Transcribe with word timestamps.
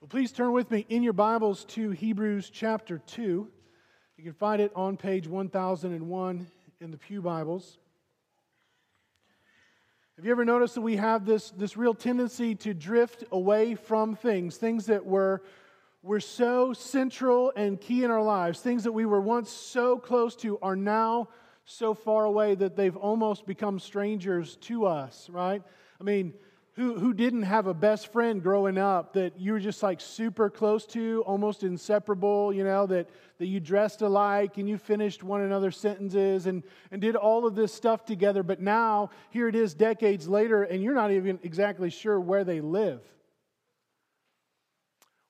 Well, 0.00 0.08
please 0.08 0.32
turn 0.32 0.52
with 0.52 0.70
me 0.70 0.86
in 0.88 1.02
your 1.02 1.12
Bibles 1.12 1.66
to 1.66 1.90
Hebrews 1.90 2.48
chapter 2.48 2.96
2. 2.96 3.46
You 4.16 4.24
can 4.24 4.32
find 4.32 4.62
it 4.62 4.72
on 4.74 4.96
page 4.96 5.28
1001 5.28 6.46
in 6.80 6.90
the 6.90 6.96
Pew 6.96 7.20
Bibles. 7.20 7.76
Have 10.16 10.24
you 10.24 10.30
ever 10.30 10.46
noticed 10.46 10.76
that 10.76 10.80
we 10.80 10.96
have 10.96 11.26
this, 11.26 11.50
this 11.50 11.76
real 11.76 11.92
tendency 11.92 12.54
to 12.54 12.72
drift 12.72 13.24
away 13.30 13.74
from 13.74 14.16
things, 14.16 14.56
things 14.56 14.86
that 14.86 15.04
were, 15.04 15.42
were 16.02 16.20
so 16.20 16.72
central 16.72 17.52
and 17.54 17.78
key 17.78 18.02
in 18.02 18.10
our 18.10 18.22
lives, 18.22 18.62
things 18.62 18.84
that 18.84 18.92
we 18.92 19.04
were 19.04 19.20
once 19.20 19.50
so 19.50 19.98
close 19.98 20.34
to 20.36 20.58
are 20.60 20.76
now 20.76 21.28
so 21.66 21.92
far 21.92 22.24
away 22.24 22.54
that 22.54 22.74
they've 22.74 22.96
almost 22.96 23.44
become 23.44 23.78
strangers 23.78 24.56
to 24.62 24.86
us, 24.86 25.28
right? 25.28 25.62
I 26.00 26.04
mean, 26.04 26.32
who, 26.80 26.98
who 26.98 27.12
didn't 27.12 27.42
have 27.42 27.66
a 27.66 27.74
best 27.74 28.10
friend 28.10 28.42
growing 28.42 28.78
up 28.78 29.12
that 29.12 29.38
you 29.38 29.52
were 29.52 29.60
just 29.60 29.82
like 29.82 30.00
super 30.00 30.48
close 30.48 30.86
to, 30.86 31.22
almost 31.26 31.62
inseparable, 31.62 32.54
you 32.54 32.64
know, 32.64 32.86
that, 32.86 33.06
that 33.36 33.46
you 33.46 33.60
dressed 33.60 34.00
alike 34.00 34.56
and 34.56 34.66
you 34.66 34.78
finished 34.78 35.22
one 35.22 35.42
another's 35.42 35.76
sentences 35.76 36.46
and, 36.46 36.62
and 36.90 37.02
did 37.02 37.16
all 37.16 37.46
of 37.46 37.54
this 37.54 37.74
stuff 37.74 38.06
together. 38.06 38.42
But 38.42 38.60
now, 38.60 39.10
here 39.28 39.46
it 39.46 39.54
is 39.54 39.74
decades 39.74 40.26
later, 40.26 40.62
and 40.62 40.82
you're 40.82 40.94
not 40.94 41.10
even 41.10 41.38
exactly 41.42 41.90
sure 41.90 42.18
where 42.18 42.44
they 42.44 42.62
live. 42.62 43.02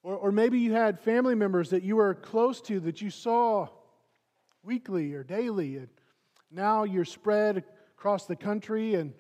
Or, 0.05 0.15
or 0.15 0.31
maybe 0.31 0.61
you 0.61 0.73
had 0.73 1.01
family 1.01 1.35
members 1.35 1.71
that 1.71 1.83
you 1.83 1.97
were 1.97 2.15
close 2.15 2.61
to 2.63 2.79
that 2.79 3.03
you 3.03 3.11
saw 3.11 3.67
weekly 4.63 5.15
or 5.15 5.25
daily, 5.25 5.79
and 5.79 5.89
now 6.49 6.85
you're 6.85 7.05
spread 7.05 7.65
across 7.97 8.27
the 8.27 8.37
country 8.37 8.95
and 8.95 9.15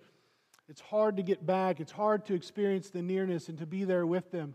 it's 0.71 0.81
hard 0.81 1.17
to 1.17 1.25
get 1.25 1.45
back. 1.45 1.81
It's 1.81 1.91
hard 1.91 2.25
to 2.27 2.35
experience 2.35 2.91
the 2.91 3.03
nearness 3.03 3.49
and 3.49 3.59
to 3.59 3.67
be 3.67 3.83
there 3.83 4.07
with 4.07 4.31
them. 4.31 4.55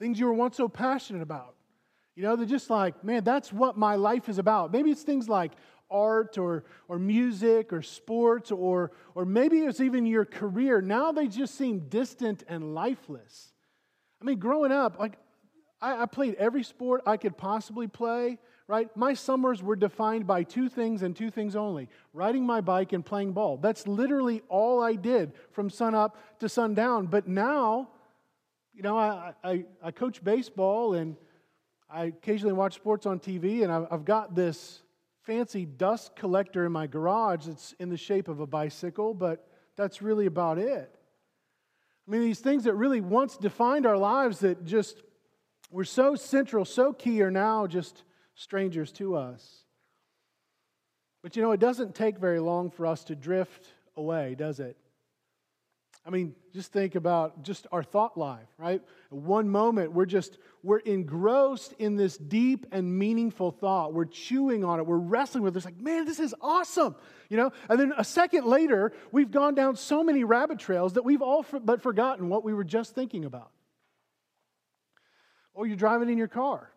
Things 0.00 0.18
you 0.18 0.26
were 0.26 0.34
once 0.34 0.56
so 0.56 0.68
passionate 0.68 1.22
about. 1.22 1.54
You 2.16 2.24
know, 2.24 2.34
they're 2.34 2.46
just 2.46 2.68
like, 2.68 3.04
man, 3.04 3.22
that's 3.22 3.52
what 3.52 3.78
my 3.78 3.94
life 3.94 4.28
is 4.28 4.38
about. 4.38 4.72
Maybe 4.72 4.90
it's 4.90 5.04
things 5.04 5.28
like 5.28 5.52
art 5.88 6.36
or, 6.36 6.64
or 6.88 6.98
music 6.98 7.72
or 7.72 7.82
sports 7.82 8.50
or, 8.50 8.90
or 9.14 9.24
maybe 9.24 9.60
it's 9.60 9.80
even 9.80 10.04
your 10.04 10.24
career. 10.24 10.80
Now 10.80 11.12
they 11.12 11.28
just 11.28 11.54
seem 11.54 11.88
distant 11.88 12.42
and 12.48 12.74
lifeless. 12.74 13.52
I 14.20 14.24
mean, 14.24 14.40
growing 14.40 14.72
up, 14.72 14.98
like, 14.98 15.16
I, 15.80 16.02
I 16.02 16.06
played 16.06 16.34
every 16.34 16.64
sport 16.64 17.02
I 17.06 17.16
could 17.16 17.36
possibly 17.36 17.86
play 17.86 18.38
right? 18.68 18.94
My 18.94 19.14
summers 19.14 19.62
were 19.62 19.74
defined 19.74 20.26
by 20.26 20.44
two 20.44 20.68
things 20.68 21.02
and 21.02 21.16
two 21.16 21.30
things 21.30 21.56
only 21.56 21.88
riding 22.12 22.44
my 22.44 22.60
bike 22.60 22.92
and 22.92 23.04
playing 23.04 23.32
ball. 23.32 23.56
That's 23.56 23.88
literally 23.88 24.42
all 24.48 24.82
I 24.82 24.94
did 24.94 25.32
from 25.50 25.70
sun 25.70 25.94
up 25.94 26.16
to 26.40 26.48
sundown. 26.48 27.06
But 27.06 27.26
now, 27.26 27.88
you 28.74 28.82
know, 28.82 28.96
I, 28.96 29.32
I, 29.42 29.64
I 29.82 29.90
coach 29.90 30.22
baseball 30.22 30.94
and 30.94 31.16
I 31.90 32.04
occasionally 32.04 32.52
watch 32.52 32.74
sports 32.74 33.06
on 33.06 33.18
TV, 33.18 33.62
and 33.62 33.72
I've 33.72 34.04
got 34.04 34.34
this 34.34 34.82
fancy 35.22 35.64
dust 35.64 36.14
collector 36.14 36.66
in 36.66 36.72
my 36.72 36.86
garage 36.86 37.46
that's 37.46 37.72
in 37.78 37.88
the 37.88 37.96
shape 37.96 38.28
of 38.28 38.40
a 38.40 38.46
bicycle, 38.46 39.14
but 39.14 39.48
that's 39.74 40.02
really 40.02 40.26
about 40.26 40.58
it. 40.58 40.94
I 42.06 42.10
mean, 42.10 42.20
these 42.20 42.40
things 42.40 42.64
that 42.64 42.74
really 42.74 43.00
once 43.00 43.38
defined 43.38 43.86
our 43.86 43.96
lives 43.96 44.40
that 44.40 44.66
just 44.66 45.02
were 45.70 45.84
so 45.84 46.14
central, 46.14 46.66
so 46.66 46.92
key, 46.92 47.22
are 47.22 47.30
now 47.30 47.66
just 47.66 48.02
strangers 48.38 48.92
to 48.92 49.16
us. 49.16 49.64
But 51.22 51.34
you 51.34 51.42
know, 51.42 51.52
it 51.52 51.60
doesn't 51.60 51.94
take 51.94 52.18
very 52.18 52.38
long 52.38 52.70
for 52.70 52.86
us 52.86 53.04
to 53.04 53.16
drift 53.16 53.66
away, 53.96 54.36
does 54.36 54.60
it? 54.60 54.76
I 56.06 56.10
mean, 56.10 56.34
just 56.54 56.72
think 56.72 56.94
about 56.94 57.42
just 57.42 57.66
our 57.72 57.82
thought 57.82 58.16
life, 58.16 58.48
right? 58.56 58.80
one 59.10 59.48
moment, 59.48 59.92
we're 59.92 60.06
just, 60.06 60.38
we're 60.62 60.78
engrossed 60.78 61.74
in 61.78 61.96
this 61.96 62.16
deep 62.16 62.66
and 62.72 62.98
meaningful 62.98 63.50
thought. 63.50 63.92
We're 63.92 64.06
chewing 64.06 64.64
on 64.64 64.78
it. 64.78 64.86
We're 64.86 64.96
wrestling 64.96 65.42
with 65.42 65.54
it. 65.54 65.58
It's 65.58 65.66
like, 65.66 65.80
man, 65.80 66.06
this 66.06 66.20
is 66.20 66.34
awesome, 66.40 66.94
you 67.28 67.36
know? 67.36 67.52
And 67.68 67.78
then 67.78 67.92
a 67.98 68.04
second 68.04 68.46
later, 68.46 68.92
we've 69.12 69.30
gone 69.30 69.54
down 69.54 69.76
so 69.76 70.02
many 70.04 70.24
rabbit 70.24 70.60
trails 70.60 70.94
that 70.94 71.04
we've 71.04 71.20
all 71.20 71.42
for, 71.42 71.58
but 71.58 71.82
forgotten 71.82 72.28
what 72.28 72.44
we 72.44 72.54
were 72.54 72.64
just 72.64 72.94
thinking 72.94 73.24
about. 73.24 73.50
Or 75.52 75.66
you're 75.66 75.76
driving 75.76 76.08
in 76.08 76.16
your 76.16 76.28
car 76.28 76.70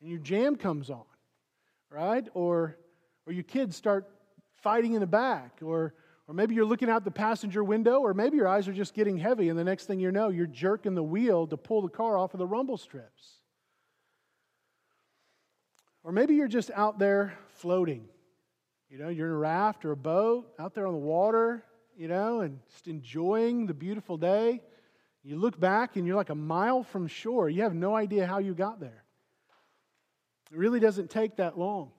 and 0.00 0.10
your 0.10 0.18
jam 0.18 0.56
comes 0.56 0.90
on, 0.90 1.04
right? 1.90 2.26
Or, 2.34 2.76
or 3.26 3.32
your 3.32 3.44
kids 3.44 3.76
start 3.76 4.08
fighting 4.62 4.94
in 4.94 5.00
the 5.00 5.06
back, 5.06 5.58
or, 5.62 5.94
or 6.28 6.34
maybe 6.34 6.54
you're 6.54 6.64
looking 6.64 6.90
out 6.90 7.04
the 7.04 7.10
passenger 7.10 7.64
window, 7.64 8.00
or 8.00 8.14
maybe 8.14 8.36
your 8.36 8.48
eyes 8.48 8.68
are 8.68 8.72
just 8.72 8.94
getting 8.94 9.16
heavy, 9.16 9.48
and 9.48 9.58
the 9.58 9.64
next 9.64 9.86
thing 9.86 10.00
you 10.00 10.12
know, 10.12 10.28
you're 10.28 10.46
jerking 10.46 10.94
the 10.94 11.02
wheel 11.02 11.46
to 11.46 11.56
pull 11.56 11.82
the 11.82 11.88
car 11.88 12.16
off 12.16 12.34
of 12.34 12.38
the 12.38 12.46
rumble 12.46 12.76
strips. 12.76 13.40
Or 16.02 16.12
maybe 16.12 16.34
you're 16.34 16.48
just 16.48 16.70
out 16.70 16.98
there 16.98 17.34
floating. 17.56 18.08
You 18.88 18.98
know, 18.98 19.08
you're 19.08 19.28
in 19.28 19.34
a 19.34 19.38
raft 19.38 19.84
or 19.84 19.92
a 19.92 19.96
boat 19.96 20.50
out 20.58 20.74
there 20.74 20.86
on 20.86 20.92
the 20.92 20.98
water, 20.98 21.62
you 21.96 22.08
know, 22.08 22.40
and 22.40 22.58
just 22.70 22.88
enjoying 22.88 23.66
the 23.66 23.74
beautiful 23.74 24.16
day. 24.16 24.62
You 25.22 25.36
look 25.36 25.60
back 25.60 25.96
and 25.96 26.06
you're 26.06 26.16
like 26.16 26.30
a 26.30 26.34
mile 26.34 26.82
from 26.82 27.06
shore. 27.06 27.50
You 27.50 27.62
have 27.62 27.74
no 27.74 27.94
idea 27.94 28.26
how 28.26 28.38
you 28.38 28.54
got 28.54 28.80
there. 28.80 28.99
It 30.50 30.56
really 30.58 30.80
doesn't 30.80 31.10
take 31.10 31.36
that 31.36 31.58
long. 31.58 31.92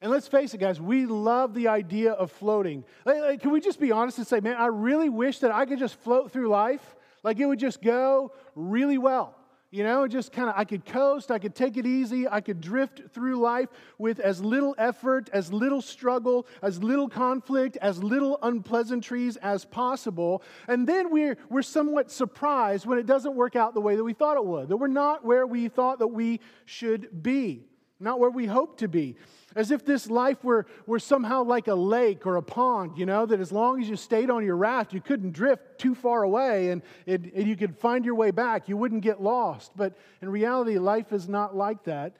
And 0.00 0.10
let's 0.10 0.26
face 0.26 0.52
it, 0.52 0.58
guys, 0.58 0.80
we 0.80 1.06
love 1.06 1.54
the 1.54 1.68
idea 1.68 2.12
of 2.12 2.32
floating. 2.32 2.84
Like, 3.04 3.40
can 3.40 3.52
we 3.52 3.60
just 3.60 3.78
be 3.78 3.92
honest 3.92 4.18
and 4.18 4.26
say, 4.26 4.40
man, 4.40 4.56
I 4.56 4.66
really 4.66 5.08
wish 5.08 5.38
that 5.38 5.52
I 5.52 5.64
could 5.64 5.78
just 5.78 5.94
float 6.00 6.32
through 6.32 6.48
life? 6.48 6.96
Like 7.22 7.38
it 7.38 7.46
would 7.46 7.60
just 7.60 7.80
go 7.80 8.32
really 8.54 8.98
well. 8.98 9.36
You 9.72 9.84
know, 9.84 10.06
just 10.06 10.32
kind 10.32 10.50
of, 10.50 10.54
I 10.54 10.64
could 10.64 10.84
coast, 10.84 11.30
I 11.30 11.38
could 11.38 11.54
take 11.54 11.78
it 11.78 11.86
easy, 11.86 12.28
I 12.28 12.42
could 12.42 12.60
drift 12.60 13.00
through 13.14 13.40
life 13.40 13.70
with 13.96 14.20
as 14.20 14.44
little 14.44 14.74
effort, 14.76 15.30
as 15.32 15.50
little 15.50 15.80
struggle, 15.80 16.46
as 16.60 16.82
little 16.82 17.08
conflict, 17.08 17.78
as 17.80 18.02
little 18.02 18.38
unpleasantries 18.42 19.38
as 19.38 19.64
possible. 19.64 20.42
And 20.68 20.86
then 20.86 21.10
we're, 21.10 21.38
we're 21.48 21.62
somewhat 21.62 22.10
surprised 22.10 22.84
when 22.84 22.98
it 22.98 23.06
doesn't 23.06 23.34
work 23.34 23.56
out 23.56 23.72
the 23.72 23.80
way 23.80 23.96
that 23.96 24.04
we 24.04 24.12
thought 24.12 24.36
it 24.36 24.44
would, 24.44 24.68
that 24.68 24.76
we're 24.76 24.88
not 24.88 25.24
where 25.24 25.46
we 25.46 25.68
thought 25.68 26.00
that 26.00 26.08
we 26.08 26.40
should 26.66 27.22
be, 27.22 27.64
not 28.02 28.18
where 28.18 28.30
we 28.30 28.46
hope 28.46 28.78
to 28.78 28.88
be. 28.88 29.16
As 29.54 29.70
if 29.70 29.84
this 29.84 30.08
life 30.08 30.42
were, 30.42 30.66
were 30.86 30.98
somehow 30.98 31.44
like 31.44 31.68
a 31.68 31.74
lake 31.74 32.26
or 32.26 32.36
a 32.36 32.42
pond, 32.42 32.96
you 32.96 33.06
know, 33.06 33.26
that 33.26 33.38
as 33.38 33.52
long 33.52 33.82
as 33.82 33.88
you 33.88 33.96
stayed 33.96 34.30
on 34.30 34.44
your 34.44 34.56
raft, 34.56 34.94
you 34.94 35.00
couldn't 35.00 35.32
drift 35.32 35.78
too 35.78 35.94
far 35.94 36.22
away 36.22 36.70
and, 36.70 36.82
it, 37.04 37.32
and 37.34 37.46
you 37.46 37.54
could 37.54 37.76
find 37.78 38.04
your 38.04 38.14
way 38.14 38.30
back. 38.30 38.68
You 38.68 38.76
wouldn't 38.76 39.02
get 39.02 39.22
lost. 39.22 39.72
But 39.76 39.96
in 40.22 40.28
reality, 40.30 40.78
life 40.78 41.12
is 41.12 41.28
not 41.28 41.54
like 41.54 41.84
that. 41.84 42.16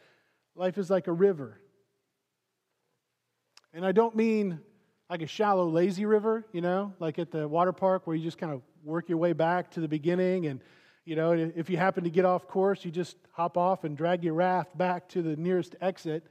Life 0.54 0.76
is 0.76 0.90
like 0.90 1.06
a 1.06 1.12
river. 1.12 1.58
And 3.72 3.86
I 3.86 3.92
don't 3.92 4.14
mean 4.14 4.60
like 5.08 5.22
a 5.22 5.26
shallow, 5.26 5.66
lazy 5.66 6.04
river, 6.04 6.46
you 6.52 6.60
know, 6.60 6.92
like 6.98 7.18
at 7.18 7.30
the 7.30 7.48
water 7.48 7.72
park 7.72 8.06
where 8.06 8.14
you 8.14 8.22
just 8.22 8.38
kind 8.38 8.52
of 8.52 8.60
work 8.84 9.08
your 9.08 9.18
way 9.18 9.32
back 9.32 9.70
to 9.72 9.80
the 9.80 9.88
beginning. 9.88 10.46
And, 10.46 10.60
you 11.04 11.16
know, 11.16 11.32
if 11.32 11.68
you 11.68 11.76
happen 11.76 12.04
to 12.04 12.10
get 12.10 12.24
off 12.24 12.46
course, 12.46 12.84
you 12.84 12.90
just 12.90 13.16
hop 13.32 13.56
off 13.56 13.84
and 13.84 13.96
drag 13.96 14.22
your 14.22 14.34
raft 14.34 14.76
back 14.78 15.08
to 15.10 15.22
the 15.22 15.36
nearest 15.36 15.74
exit. 15.80 16.24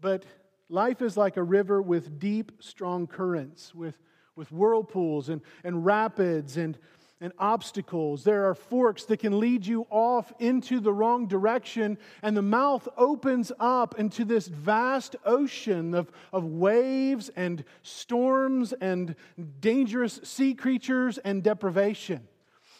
But 0.00 0.24
life 0.68 1.02
is 1.02 1.16
like 1.16 1.36
a 1.36 1.42
river 1.42 1.82
with 1.82 2.20
deep, 2.20 2.52
strong 2.60 3.08
currents, 3.08 3.74
with, 3.74 3.98
with 4.36 4.52
whirlpools 4.52 5.28
and, 5.28 5.40
and 5.64 5.84
rapids 5.84 6.56
and, 6.56 6.78
and 7.20 7.32
obstacles. 7.40 8.22
There 8.22 8.48
are 8.48 8.54
forks 8.54 9.04
that 9.06 9.16
can 9.16 9.40
lead 9.40 9.66
you 9.66 9.84
off 9.90 10.32
into 10.38 10.78
the 10.78 10.92
wrong 10.92 11.26
direction, 11.26 11.98
and 12.22 12.36
the 12.36 12.42
mouth 12.42 12.86
opens 12.96 13.50
up 13.58 13.98
into 13.98 14.24
this 14.24 14.46
vast 14.46 15.16
ocean 15.24 15.92
of, 15.94 16.12
of 16.32 16.44
waves 16.44 17.30
and 17.34 17.64
storms 17.82 18.72
and 18.74 19.16
dangerous 19.58 20.20
sea 20.22 20.54
creatures 20.54 21.18
and 21.18 21.42
deprivation. 21.42 22.28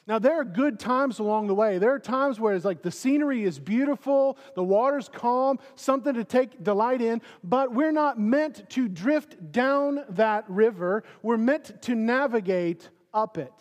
Now, 0.06 0.18
there 0.18 0.40
are 0.40 0.44
good 0.44 0.80
times 0.80 1.18
along 1.18 1.46
the 1.46 1.54
way. 1.54 1.78
There 1.78 1.92
are 1.92 1.98
times 1.98 2.40
where 2.40 2.54
it's 2.54 2.64
like 2.64 2.82
the 2.82 2.90
scenery 2.90 3.44
is 3.44 3.58
beautiful, 3.58 4.38
the 4.54 4.64
water's 4.64 5.08
calm, 5.08 5.58
something 5.76 6.14
to 6.14 6.24
take 6.24 6.64
delight 6.64 7.00
in, 7.00 7.22
but 7.44 7.72
we're 7.72 7.92
not 7.92 8.18
meant 8.18 8.68
to 8.70 8.88
drift 8.88 9.52
down 9.52 10.04
that 10.10 10.48
river. 10.48 11.04
We're 11.22 11.36
meant 11.36 11.82
to 11.82 11.94
navigate 11.94 12.88
up 13.12 13.38
it, 13.38 13.52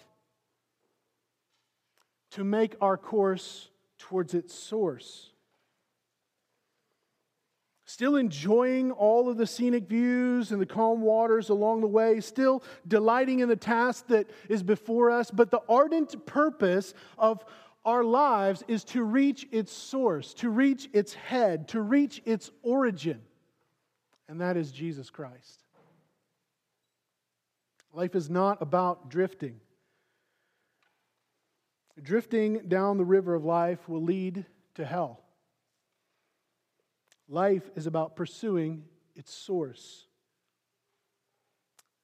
to 2.31 2.43
make 2.43 2.75
our 2.81 2.97
course 2.97 3.69
towards 3.97 4.33
its 4.33 4.53
source 4.53 5.28
still 7.89 8.17
enjoying 8.17 8.91
all 8.91 9.29
of 9.29 9.37
the 9.37 9.47
scenic 9.47 9.87
views 9.87 10.51
and 10.51 10.61
the 10.61 10.65
calm 10.65 11.01
waters 11.01 11.49
along 11.49 11.81
the 11.81 11.87
way, 11.87 12.19
still 12.19 12.61
delighting 12.87 13.39
in 13.39 13.49
the 13.49 13.55
task 13.55 14.05
that 14.07 14.29
is 14.47 14.61
before 14.61 15.09
us. 15.09 15.31
But 15.31 15.49
the 15.49 15.61
ardent 15.67 16.23
purpose 16.27 16.93
of 17.17 17.43
our 17.83 18.03
lives 18.03 18.63
is 18.67 18.83
to 18.85 19.03
reach 19.03 19.47
its 19.51 19.73
source, 19.73 20.35
to 20.35 20.51
reach 20.51 20.87
its 20.93 21.15
head, 21.15 21.67
to 21.69 21.81
reach 21.81 22.21
its 22.25 22.51
origin, 22.61 23.21
and 24.27 24.39
that 24.39 24.55
is 24.55 24.71
Jesus 24.71 25.09
Christ. 25.09 25.63
Life 27.91 28.13
is 28.13 28.29
not 28.29 28.61
about 28.61 29.09
drifting. 29.09 29.59
Drifting 31.99 32.67
down 32.67 32.97
the 32.97 33.03
river 33.05 33.33
of 33.33 33.43
life 33.43 33.89
will 33.89 34.03
lead 34.03 34.45
to 34.75 34.85
hell. 34.85 35.23
Life 37.31 37.69
is 37.75 37.85
about 37.85 38.15
pursuing 38.15 38.85
its 39.15 39.31
source. 39.31 40.07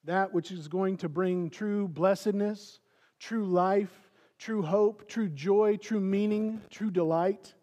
That 0.03 0.31
which 0.33 0.51
is 0.51 0.67
going 0.67 0.97
to 0.97 1.09
bring 1.09 1.49
true 1.49 1.87
blessedness, 1.87 2.79
true 3.19 3.45
life, 3.45 4.11
true 4.37 4.61
hope, 4.61 5.07
true 5.07 5.27
joy, 5.29 5.77
true 5.77 5.99
meaning, 5.99 6.61
true 6.69 6.91
delight. 6.91 7.55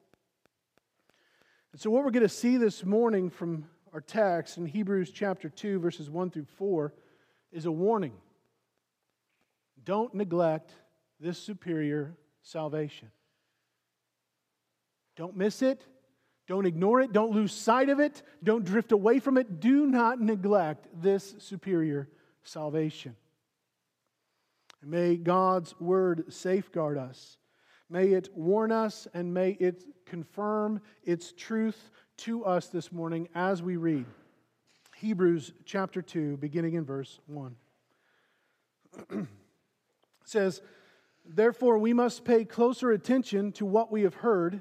And 1.71 1.81
so, 1.81 1.89
what 1.89 2.05
we're 2.05 2.11
going 2.11 2.25
to 2.25 2.29
see 2.29 2.57
this 2.57 2.85
morning 2.85 3.31
from 3.31 3.65
our 3.93 4.01
text 4.01 4.59
in 4.59 4.67
Hebrews 4.67 5.13
chapter 5.13 5.49
2, 5.49 5.79
verses 5.79 6.11
1 6.11 6.31
through 6.31 6.47
4, 6.57 6.93
is 7.53 7.67
a 7.67 7.73
warning. 7.73 8.15
Don't 9.85 10.13
neglect 10.15 10.73
this 11.21 11.39
superior 11.39 12.17
salvation. 12.43 13.13
Don't 15.15 15.37
miss 15.37 15.63
it. 15.63 15.87
Don't 16.53 16.67
ignore 16.67 17.01
it. 17.01 17.15
Don't 17.15 17.33
lose 17.33 17.51
sight 17.51 17.89
of 17.89 17.99
it. 17.99 18.21
Don't 18.45 18.63
drift 18.63 18.93
away 18.93 19.21
from 19.21 19.39
it. 19.39 19.59
Do 19.59 19.87
not 19.87 20.21
neglect 20.21 20.87
this 21.01 21.35
superior 21.39 22.11
salvation. 22.43 23.17
And 24.83 24.91
may 24.91 25.17
God's 25.17 25.75
word 25.81 26.31
safeguard 26.31 26.99
us. 26.99 27.39
May 27.89 28.09
it 28.09 28.29
warn 28.35 28.71
us 28.71 29.09
and 29.15 29.33
may 29.33 29.53
it 29.61 29.85
confirm 30.05 30.83
its 31.05 31.33
truth 31.33 31.89
to 32.19 32.45
us 32.45 32.67
this 32.67 32.93
morning 32.93 33.31
as 33.35 33.63
we 33.63 33.77
read 33.77 34.05
Hebrews 34.99 35.55
chapter 35.65 36.03
2, 36.03 36.37
beginning 36.37 36.75
in 36.75 36.85
verse 36.85 37.19
1. 37.29 37.57
it 39.11 39.27
says, 40.27 40.61
Therefore, 41.25 41.79
we 41.79 41.95
must 41.95 42.27
pay 42.27 42.45
closer 42.45 42.91
attention 42.91 43.53
to 43.53 43.65
what 43.65 43.91
we 43.91 44.03
have 44.03 44.17
heard, 44.17 44.61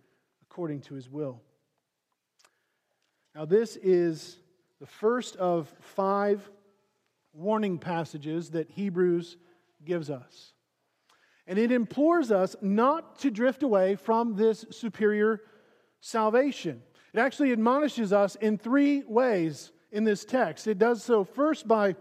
according 0.51 0.81
to 0.81 0.95
his 0.95 1.09
will. 1.09 1.41
Now, 3.33 3.45
this 3.45 3.77
is 3.77 4.35
the 4.81 4.85
first 4.85 5.37
of 5.37 5.73
five 5.79 6.49
warning 7.31 7.77
passages 7.77 8.49
that 8.49 8.69
Hebrews 8.69 9.37
gives 9.85 10.09
us. 10.09 10.51
And 11.47 11.57
it 11.57 11.71
implores 11.71 12.33
us 12.33 12.57
not 12.61 13.17
to 13.19 13.31
drift 13.31 13.63
away 13.63 13.95
from 13.95 14.35
this 14.35 14.65
superior 14.71 15.39
salvation. 16.01 16.81
It 17.13 17.19
actually 17.19 17.53
admonishes 17.53 18.11
us 18.11 18.35
in 18.35 18.57
three 18.57 19.03
ways 19.07 19.71
in 19.93 20.03
this 20.03 20.25
text. 20.25 20.67
It 20.67 20.77
does 20.77 21.01
so 21.01 21.23
first 21.23 21.65
by 21.65 21.95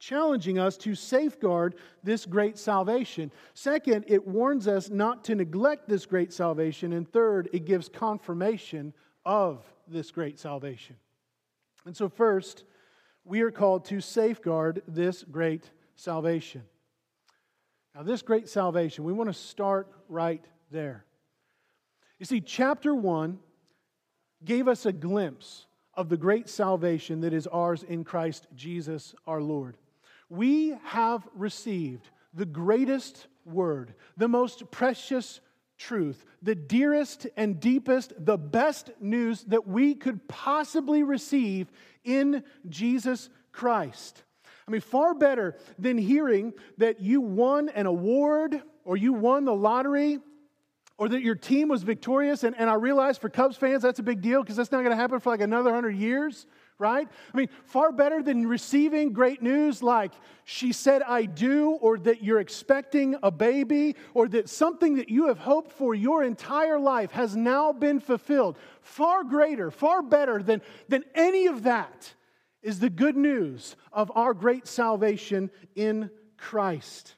challenging 0.00 0.58
us 0.58 0.76
to 0.78 0.94
safeguard 0.96 1.76
this 2.02 2.26
great 2.26 2.58
salvation. 2.58 3.30
Second, 3.54 4.06
it 4.08 4.26
warns 4.26 4.66
us 4.66 4.88
not 4.88 5.22
to 5.24 5.34
neglect 5.36 5.88
this 5.88 6.06
great 6.06 6.32
salvation. 6.32 6.94
And 6.94 7.08
third, 7.08 7.48
it 7.52 7.66
gives 7.66 7.88
confirmation 7.88 8.92
of 9.24 9.62
this 9.86 10.10
great 10.10 10.38
salvation. 10.40 10.96
And 11.84 11.96
so, 11.96 12.08
first, 12.08 12.64
we 13.24 13.42
are 13.42 13.50
called 13.50 13.84
to 13.86 14.00
safeguard 14.00 14.82
this 14.88 15.22
great 15.22 15.70
salvation. 15.94 16.62
Now, 17.94 18.02
this 18.02 18.22
great 18.22 18.48
salvation, 18.48 19.04
we 19.04 19.12
want 19.12 19.28
to 19.28 19.34
start 19.34 19.88
right 20.08 20.44
there. 20.70 21.04
You 22.18 22.26
see, 22.26 22.40
chapter 22.40 22.94
1 22.94 23.38
gave 24.44 24.68
us 24.68 24.86
a 24.86 24.92
glimpse 24.92 25.66
of 25.94 26.08
the 26.08 26.16
great 26.16 26.48
salvation 26.48 27.20
that 27.20 27.32
is 27.32 27.46
ours 27.46 27.82
in 27.82 28.04
Christ 28.04 28.46
Jesus 28.54 29.14
our 29.26 29.42
Lord. 29.42 29.76
We 30.30 30.76
have 30.84 31.28
received 31.34 32.08
the 32.32 32.46
greatest 32.46 33.26
word, 33.44 33.94
the 34.16 34.28
most 34.28 34.70
precious 34.70 35.40
truth, 35.76 36.24
the 36.40 36.54
dearest 36.54 37.26
and 37.36 37.58
deepest, 37.58 38.12
the 38.16 38.38
best 38.38 38.90
news 39.00 39.42
that 39.44 39.66
we 39.66 39.94
could 39.94 40.28
possibly 40.28 41.02
receive 41.02 41.70
in 42.04 42.44
Jesus 42.68 43.28
Christ. 43.50 44.22
I 44.68 44.70
mean, 44.70 44.80
far 44.82 45.14
better 45.14 45.56
than 45.78 45.98
hearing 45.98 46.52
that 46.78 47.00
you 47.00 47.20
won 47.20 47.68
an 47.70 47.86
award 47.86 48.62
or 48.84 48.96
you 48.96 49.12
won 49.12 49.44
the 49.44 49.54
lottery 49.54 50.20
or 50.96 51.08
that 51.08 51.22
your 51.22 51.34
team 51.34 51.68
was 51.68 51.82
victorious. 51.82 52.44
And, 52.44 52.54
and 52.56 52.70
I 52.70 52.74
realize 52.74 53.18
for 53.18 53.28
Cubs 53.28 53.56
fans, 53.56 53.82
that's 53.82 53.98
a 53.98 54.04
big 54.04 54.20
deal 54.20 54.42
because 54.42 54.54
that's 54.54 54.70
not 54.70 54.78
going 54.78 54.90
to 54.90 54.96
happen 54.96 55.18
for 55.18 55.30
like 55.30 55.40
another 55.40 55.70
100 55.70 55.96
years, 55.96 56.46
right? 56.80 57.06
I 57.32 57.36
mean, 57.36 57.48
far 57.64 57.92
better 57.92 58.22
than 58.22 58.48
receiving 58.48 59.12
great 59.12 59.42
news 59.42 59.82
like 59.82 60.12
she 60.44 60.72
said, 60.72 61.02
I 61.02 61.26
do, 61.26 61.72
or 61.72 61.96
that 61.98 62.24
you're 62.24 62.40
expecting 62.40 63.14
a 63.22 63.30
baby, 63.30 63.94
or 64.14 64.26
that 64.28 64.48
something 64.48 64.96
that 64.96 65.08
you 65.08 65.28
have 65.28 65.38
hoped 65.38 65.70
for 65.70 65.94
your 65.94 66.24
entire 66.24 66.80
life 66.80 67.12
has 67.12 67.36
now 67.36 67.72
been 67.72 68.00
fulfilled. 68.00 68.58
Far 68.80 69.22
greater, 69.22 69.70
far 69.70 70.02
better 70.02 70.42
than, 70.42 70.60
than 70.88 71.04
any 71.14 71.46
of 71.46 71.62
that 71.62 72.14
is 72.62 72.80
the 72.80 72.90
good 72.90 73.16
news 73.16 73.76
of 73.92 74.10
our 74.16 74.34
great 74.34 74.66
salvation 74.66 75.52
in 75.76 76.10
Christ. 76.36 77.14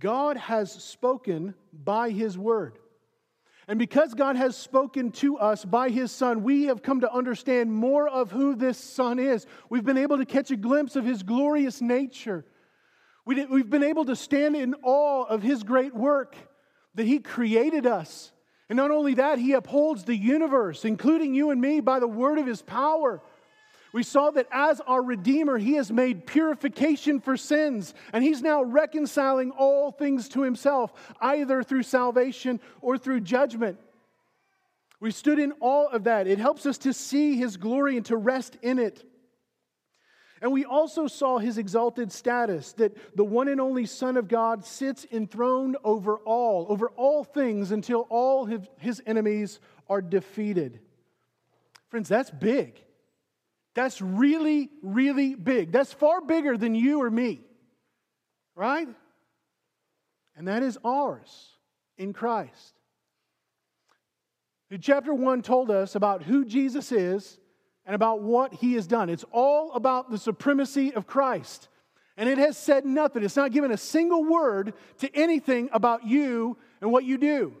God 0.00 0.36
has 0.36 0.72
spoken 0.72 1.54
by 1.72 2.10
His 2.10 2.36
word. 2.36 2.79
And 3.68 3.78
because 3.78 4.14
God 4.14 4.36
has 4.36 4.56
spoken 4.56 5.12
to 5.12 5.38
us 5.38 5.64
by 5.64 5.90
His 5.90 6.10
Son, 6.10 6.42
we 6.42 6.64
have 6.64 6.82
come 6.82 7.02
to 7.02 7.12
understand 7.12 7.72
more 7.72 8.08
of 8.08 8.32
who 8.32 8.56
this 8.56 8.78
Son 8.78 9.18
is. 9.18 9.46
We've 9.68 9.84
been 9.84 9.98
able 9.98 10.18
to 10.18 10.24
catch 10.24 10.50
a 10.50 10.56
glimpse 10.56 10.96
of 10.96 11.04
His 11.04 11.22
glorious 11.22 11.80
nature. 11.80 12.44
We've 13.24 13.70
been 13.70 13.84
able 13.84 14.06
to 14.06 14.16
stand 14.16 14.56
in 14.56 14.74
awe 14.82 15.24
of 15.24 15.42
His 15.42 15.62
great 15.62 15.94
work, 15.94 16.36
that 16.94 17.06
He 17.06 17.20
created 17.20 17.86
us. 17.86 18.32
And 18.68 18.76
not 18.76 18.90
only 18.90 19.14
that, 19.14 19.38
He 19.38 19.52
upholds 19.52 20.04
the 20.04 20.16
universe, 20.16 20.84
including 20.84 21.34
you 21.34 21.50
and 21.50 21.60
me, 21.60 21.80
by 21.80 22.00
the 22.00 22.08
word 22.08 22.38
of 22.38 22.46
His 22.46 22.62
power. 22.62 23.22
We 23.92 24.02
saw 24.04 24.30
that 24.30 24.46
as 24.52 24.80
our 24.80 25.02
Redeemer, 25.02 25.58
He 25.58 25.74
has 25.74 25.90
made 25.90 26.26
purification 26.26 27.20
for 27.20 27.36
sins, 27.36 27.92
and 28.12 28.22
He's 28.22 28.42
now 28.42 28.62
reconciling 28.62 29.50
all 29.50 29.90
things 29.90 30.28
to 30.30 30.42
Himself, 30.42 30.92
either 31.20 31.62
through 31.62 31.82
salvation 31.82 32.60
or 32.80 32.98
through 32.98 33.20
judgment. 33.20 33.78
We 35.00 35.10
stood 35.10 35.38
in 35.38 35.52
all 35.60 35.88
of 35.88 36.04
that. 36.04 36.26
It 36.26 36.38
helps 36.38 36.66
us 36.66 36.78
to 36.78 36.92
see 36.92 37.36
His 37.36 37.56
glory 37.56 37.96
and 37.96 38.06
to 38.06 38.16
rest 38.16 38.56
in 38.62 38.78
it. 38.78 39.02
And 40.42 40.52
we 40.52 40.64
also 40.64 41.06
saw 41.06 41.38
His 41.38 41.58
exalted 41.58 42.12
status, 42.12 42.72
that 42.74 43.16
the 43.16 43.24
one 43.24 43.48
and 43.48 43.60
only 43.60 43.86
Son 43.86 44.16
of 44.16 44.28
God 44.28 44.64
sits 44.64 45.04
enthroned 45.10 45.76
over 45.82 46.16
all, 46.18 46.66
over 46.68 46.90
all 46.90 47.24
things, 47.24 47.72
until 47.72 48.06
all 48.08 48.46
His 48.78 49.02
enemies 49.04 49.58
are 49.88 50.00
defeated. 50.00 50.78
Friends, 51.88 52.08
that's 52.08 52.30
big. 52.30 52.80
That's 53.74 54.00
really, 54.00 54.70
really 54.82 55.34
big. 55.34 55.72
That's 55.72 55.92
far 55.92 56.20
bigger 56.20 56.56
than 56.56 56.74
you 56.74 57.02
or 57.02 57.10
me, 57.10 57.40
right? 58.54 58.88
And 60.36 60.48
that 60.48 60.62
is 60.62 60.78
ours 60.84 61.50
in 61.96 62.12
Christ. 62.12 62.74
Chapter 64.80 65.12
1 65.12 65.42
told 65.42 65.70
us 65.70 65.94
about 65.94 66.22
who 66.22 66.44
Jesus 66.44 66.92
is 66.92 67.38
and 67.84 67.94
about 67.94 68.22
what 68.22 68.54
he 68.54 68.74
has 68.74 68.86
done. 68.86 69.10
It's 69.10 69.24
all 69.32 69.72
about 69.72 70.10
the 70.10 70.18
supremacy 70.18 70.94
of 70.94 71.06
Christ. 71.06 71.68
And 72.16 72.28
it 72.28 72.38
has 72.38 72.56
said 72.56 72.84
nothing, 72.84 73.24
it's 73.24 73.36
not 73.36 73.52
given 73.52 73.72
a 73.72 73.76
single 73.76 74.24
word 74.24 74.74
to 74.98 75.16
anything 75.16 75.70
about 75.72 76.06
you 76.06 76.58
and 76.80 76.92
what 76.92 77.04
you 77.04 77.18
do, 77.18 77.54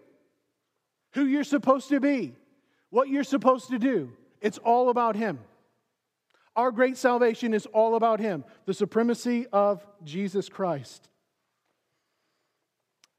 who 1.14 1.24
you're 1.24 1.44
supposed 1.44 1.88
to 1.88 1.98
be, 1.98 2.34
what 2.90 3.08
you're 3.08 3.24
supposed 3.24 3.70
to 3.70 3.78
do. 3.78 4.12
It's 4.40 4.58
all 4.58 4.90
about 4.90 5.16
him. 5.16 5.40
Our 6.56 6.72
great 6.72 6.96
salvation 6.96 7.54
is 7.54 7.66
all 7.66 7.94
about 7.94 8.20
Him, 8.20 8.44
the 8.66 8.74
supremacy 8.74 9.46
of 9.52 9.86
Jesus 10.04 10.48
Christ. 10.48 11.08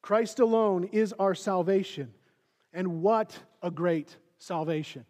Christ 0.01 0.39
alone 0.39 0.85
is 0.91 1.13
our 1.13 1.35
salvation. 1.35 2.13
And 2.73 3.01
what 3.01 3.37
a 3.61 3.71
great 3.71 4.15
salvation. 4.37 5.05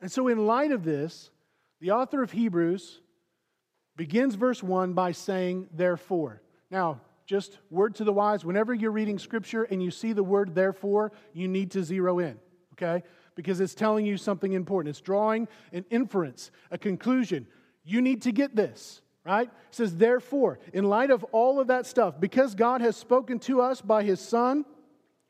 And 0.00 0.10
so, 0.10 0.28
in 0.28 0.46
light 0.46 0.70
of 0.72 0.84
this, 0.84 1.30
the 1.80 1.90
author 1.90 2.22
of 2.22 2.32
Hebrews 2.32 3.00
begins 3.96 4.36
verse 4.36 4.62
1 4.62 4.92
by 4.92 5.12
saying, 5.12 5.68
therefore. 5.72 6.40
Now, 6.70 7.00
just 7.26 7.58
word 7.70 7.96
to 7.96 8.04
the 8.04 8.12
wise, 8.12 8.44
whenever 8.44 8.72
you're 8.72 8.92
reading 8.92 9.18
scripture 9.18 9.64
and 9.64 9.82
you 9.82 9.90
see 9.90 10.12
the 10.12 10.22
word 10.22 10.54
therefore, 10.54 11.12
you 11.34 11.46
need 11.46 11.72
to 11.72 11.82
zero 11.82 12.20
in, 12.20 12.38
okay? 12.72 13.02
Because 13.38 13.60
it's 13.60 13.76
telling 13.76 14.04
you 14.04 14.16
something 14.16 14.52
important. 14.52 14.90
It's 14.90 15.00
drawing 15.00 15.46
an 15.72 15.84
inference, 15.90 16.50
a 16.72 16.76
conclusion. 16.76 17.46
You 17.84 18.02
need 18.02 18.22
to 18.22 18.32
get 18.32 18.56
this, 18.56 19.00
right? 19.24 19.46
It 19.46 19.52
says, 19.70 19.94
therefore, 19.94 20.58
in 20.72 20.82
light 20.82 21.12
of 21.12 21.22
all 21.30 21.60
of 21.60 21.68
that 21.68 21.86
stuff, 21.86 22.18
because 22.18 22.56
God 22.56 22.80
has 22.80 22.96
spoken 22.96 23.38
to 23.40 23.60
us 23.60 23.80
by 23.80 24.02
his 24.02 24.18
Son, 24.18 24.64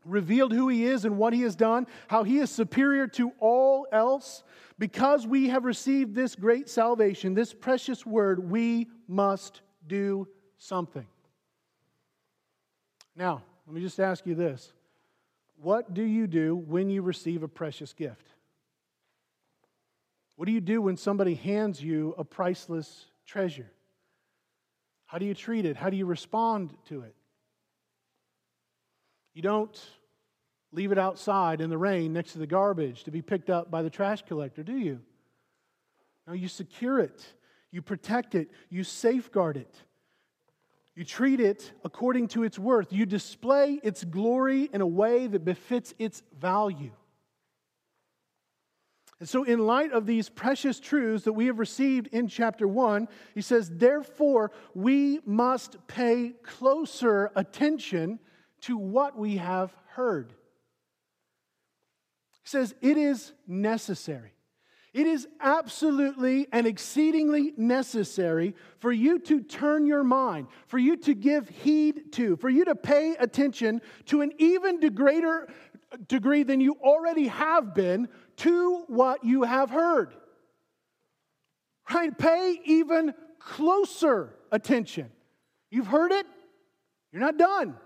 revealed 0.07 0.55
who 0.55 0.69
he 0.69 0.87
is 0.87 1.05
and 1.05 1.19
what 1.19 1.35
he 1.35 1.43
has 1.43 1.55
done, 1.55 1.87
how 2.07 2.25
he 2.25 2.39
is 2.39 2.51
superior 2.51 3.07
to 3.09 3.31
all 3.41 3.87
else, 3.93 4.43
because 4.79 5.27
we 5.27 5.51
have 5.51 5.67
received 5.67 6.15
this 6.15 6.35
great 6.35 6.71
salvation, 6.71 7.35
this 7.35 7.53
precious 7.53 8.07
word, 8.07 8.51
we 8.51 8.89
must 9.07 9.61
do 9.87 10.27
something. 10.57 11.07
Now, 13.15 13.43
let 13.67 13.75
me 13.75 13.83
just 13.83 14.01
ask 14.01 14.25
you 14.25 14.35
this 14.35 14.73
What 15.61 15.93
do 15.93 16.03
you 16.03 16.27
do 16.27 16.55
when 16.55 16.89
you 16.89 17.03
receive 17.03 17.43
a 17.43 17.49
precious 17.49 17.93
gift? 17.93 18.27
What 20.37 20.47
do 20.47 20.53
you 20.53 20.61
do 20.61 20.81
when 20.81 20.97
somebody 20.97 21.35
hands 21.35 21.83
you 21.83 22.15
a 22.17 22.25
priceless 22.25 23.07
treasure? 23.27 23.71
How 25.07 25.19
do 25.19 25.27
you 25.27 25.35
treat 25.35 25.65
it? 25.65 25.77
How 25.77 25.91
do 25.91 25.97
you 25.97 26.07
respond 26.07 26.77
to 26.89 27.03
it? 27.03 27.15
You 29.35 29.43
don't 29.43 29.81
leave 30.71 30.93
it 30.93 30.99
outside 30.99 31.61
in 31.61 31.71
the 31.71 31.79
rain 31.79 32.13
next 32.13 32.33
to 32.33 32.39
the 32.39 32.47
garbage 32.47 33.05
to 33.05 33.11
be 33.11 33.23
picked 33.23 33.51
up 33.51 33.71
by 33.71 33.83
the 33.83 33.91
trash 33.91 34.23
collector, 34.23 34.63
do 34.63 34.77
you? 34.77 35.01
No, 36.27 36.35
you 36.35 36.47
secure 36.47 37.01
it, 37.01 37.25
you 37.73 37.83
protect 37.83 38.35
it, 38.35 38.51
you 38.69 38.85
safeguard 38.85 39.57
it. 39.57 39.75
You 40.99 41.05
treat 41.05 41.39
it 41.39 41.71
according 41.85 42.27
to 42.31 42.43
its 42.43 42.59
worth. 42.59 42.93
You 42.93 43.07
display 43.07 43.79
its 43.85 44.03
glory 44.03 44.69
in 44.73 44.81
a 44.81 44.87
way 44.87 45.29
that 45.29 45.45
befits 45.45 45.95
its 45.97 46.25
value. 46.41 46.91
And 49.21 49.29
so, 49.29 49.45
in 49.45 49.61
light 49.61 49.93
of 49.93 50.07
these 50.07 50.29
precious 50.29 50.81
truths 50.81 51.23
that 51.23 51.35
we 51.35 51.47
have 51.47 51.61
received 51.61 52.09
in 52.09 52.27
chapter 52.27 52.67
1, 52.67 53.07
he 53.33 53.43
says, 53.43 53.71
Therefore, 53.73 54.51
we 54.75 55.21
must 55.25 55.77
pay 55.87 56.35
closer 56.43 57.31
attention 57.37 58.19
to 58.63 58.77
what 58.77 59.17
we 59.17 59.37
have 59.37 59.73
heard. 59.91 60.33
He 62.43 62.49
says, 62.49 62.75
It 62.81 62.97
is 62.97 63.35
necessary. 63.47 64.33
It 64.99 65.07
is 65.07 65.29
absolutely 65.41 66.49
and 66.51 66.67
exceedingly 66.67 67.53
necessary 67.57 68.57
for 68.81 68.91
you 68.91 69.21
to 69.21 69.41
turn 69.45 69.87
your 69.87 70.03
mind, 70.03 70.49
for 70.67 70.77
you 70.77 70.97
to 70.97 71.15
give 71.15 71.49
heed 71.49 72.11
to, 72.15 72.35
for 72.35 72.49
you 72.49 72.65
to 72.65 72.75
pay 72.75 73.15
attention 73.15 73.81
to 74.07 74.23
an 74.23 74.33
even 74.39 74.81
greater 74.97 75.47
degree 76.09 76.43
than 76.43 76.61
you 76.61 76.79
already 76.83 77.29
have 77.29 77.77
been 77.77 78.09
to 78.39 78.87
what 78.89 79.23
you 79.23 79.45
have 79.45 79.71
heard. 79.71 80.15
Right? 81.95 82.19
Pay 82.19 82.59
even 82.65 83.15
closer 83.39 84.35
attention. 84.51 85.13
You've 85.71 85.87
heard 85.87 86.11
it, 86.11 86.27
you're 87.13 87.23
not 87.23 87.37
done. 87.37 87.77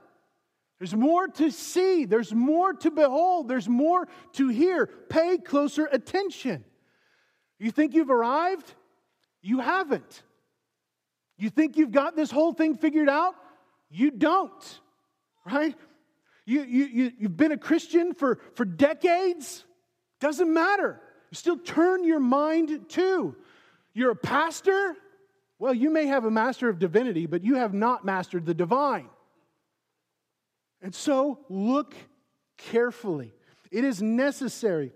There's 0.79 0.97
more 0.97 1.29
to 1.29 1.51
see, 1.51 2.07
there's 2.07 2.33
more 2.33 2.73
to 2.73 2.91
behold, 2.91 3.49
there's 3.49 3.69
more 3.69 4.09
to 4.33 4.49
hear. 4.49 4.87
Pay 5.11 5.37
closer 5.37 5.91
attention. 5.93 6.65
You 7.63 7.71
think 7.71 7.95
you've 7.95 8.11
arrived? 8.11 8.75
You 9.41 9.61
haven't. 9.61 10.23
You 11.39 11.49
think 11.49 11.77
you've 11.77 11.93
got 11.93 12.17
this 12.17 12.29
whole 12.29 12.53
thing 12.53 12.77
figured 12.77 13.09
out? 13.09 13.37
You 13.89 14.11
don't, 14.11 14.81
right? 15.47 15.77
You, 16.45 16.65
you, 16.65 16.85
you, 16.87 17.13
you've 17.21 17.37
been 17.37 17.53
a 17.53 17.57
Christian 17.57 18.15
for, 18.15 18.41
for 18.57 18.65
decades? 18.65 19.65
Doesn't 20.19 20.53
matter. 20.53 21.01
You 21.31 21.37
still 21.37 21.57
turn 21.57 22.03
your 22.03 22.19
mind 22.19 22.89
to. 22.91 23.37
You're 23.95 24.11
a 24.11 24.17
pastor? 24.17 24.97
Well, 25.61 25.73
you 25.73 25.91
may 25.91 26.07
have 26.07 26.25
a 26.25 26.33
master 26.33 26.69
of 26.69 26.81
divinity, 26.81 27.27
but 27.27 27.45
you 27.45 27.55
have 27.55 27.73
not 27.73 28.05
mastered 28.05 28.45
the 28.45 28.55
divine. 28.55 29.09
And 30.81 30.93
so 30.93 31.39
look 31.49 31.95
carefully. 32.59 33.33
It 33.71 33.85
is 33.85 34.03
necessary 34.03 34.93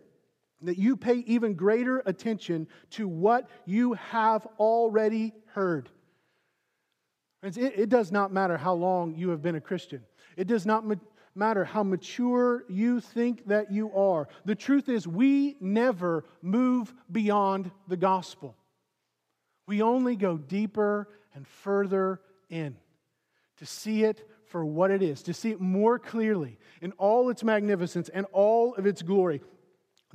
that 0.62 0.78
you 0.78 0.96
pay 0.96 1.16
even 1.26 1.54
greater 1.54 2.02
attention 2.06 2.66
to 2.90 3.06
what 3.06 3.48
you 3.66 3.94
have 3.94 4.46
already 4.58 5.32
heard. 5.46 5.88
It, 7.42 7.56
it 7.56 7.88
does 7.88 8.10
not 8.10 8.32
matter 8.32 8.56
how 8.56 8.74
long 8.74 9.14
you 9.14 9.30
have 9.30 9.42
been 9.42 9.54
a 9.54 9.60
Christian. 9.60 10.02
It 10.36 10.46
does 10.46 10.66
not 10.66 10.86
ma- 10.86 10.94
matter 11.34 11.64
how 11.64 11.82
mature 11.82 12.64
you 12.68 13.00
think 13.00 13.46
that 13.46 13.70
you 13.70 13.92
are. 13.92 14.28
The 14.44 14.54
truth 14.54 14.88
is, 14.88 15.06
we 15.06 15.56
never 15.60 16.24
move 16.42 16.92
beyond 17.12 17.70
the 17.86 17.96
gospel. 17.96 18.56
We 19.66 19.82
only 19.82 20.16
go 20.16 20.38
deeper 20.38 21.08
and 21.34 21.46
further 21.46 22.20
in 22.48 22.76
to 23.58 23.66
see 23.66 24.04
it 24.04 24.26
for 24.46 24.64
what 24.64 24.90
it 24.90 25.02
is, 25.02 25.22
to 25.24 25.34
see 25.34 25.50
it 25.50 25.60
more 25.60 25.98
clearly 25.98 26.58
in 26.80 26.92
all 26.92 27.28
its 27.30 27.42
magnificence 27.42 28.08
and 28.08 28.26
all 28.32 28.74
of 28.74 28.86
its 28.86 29.02
glory. 29.02 29.42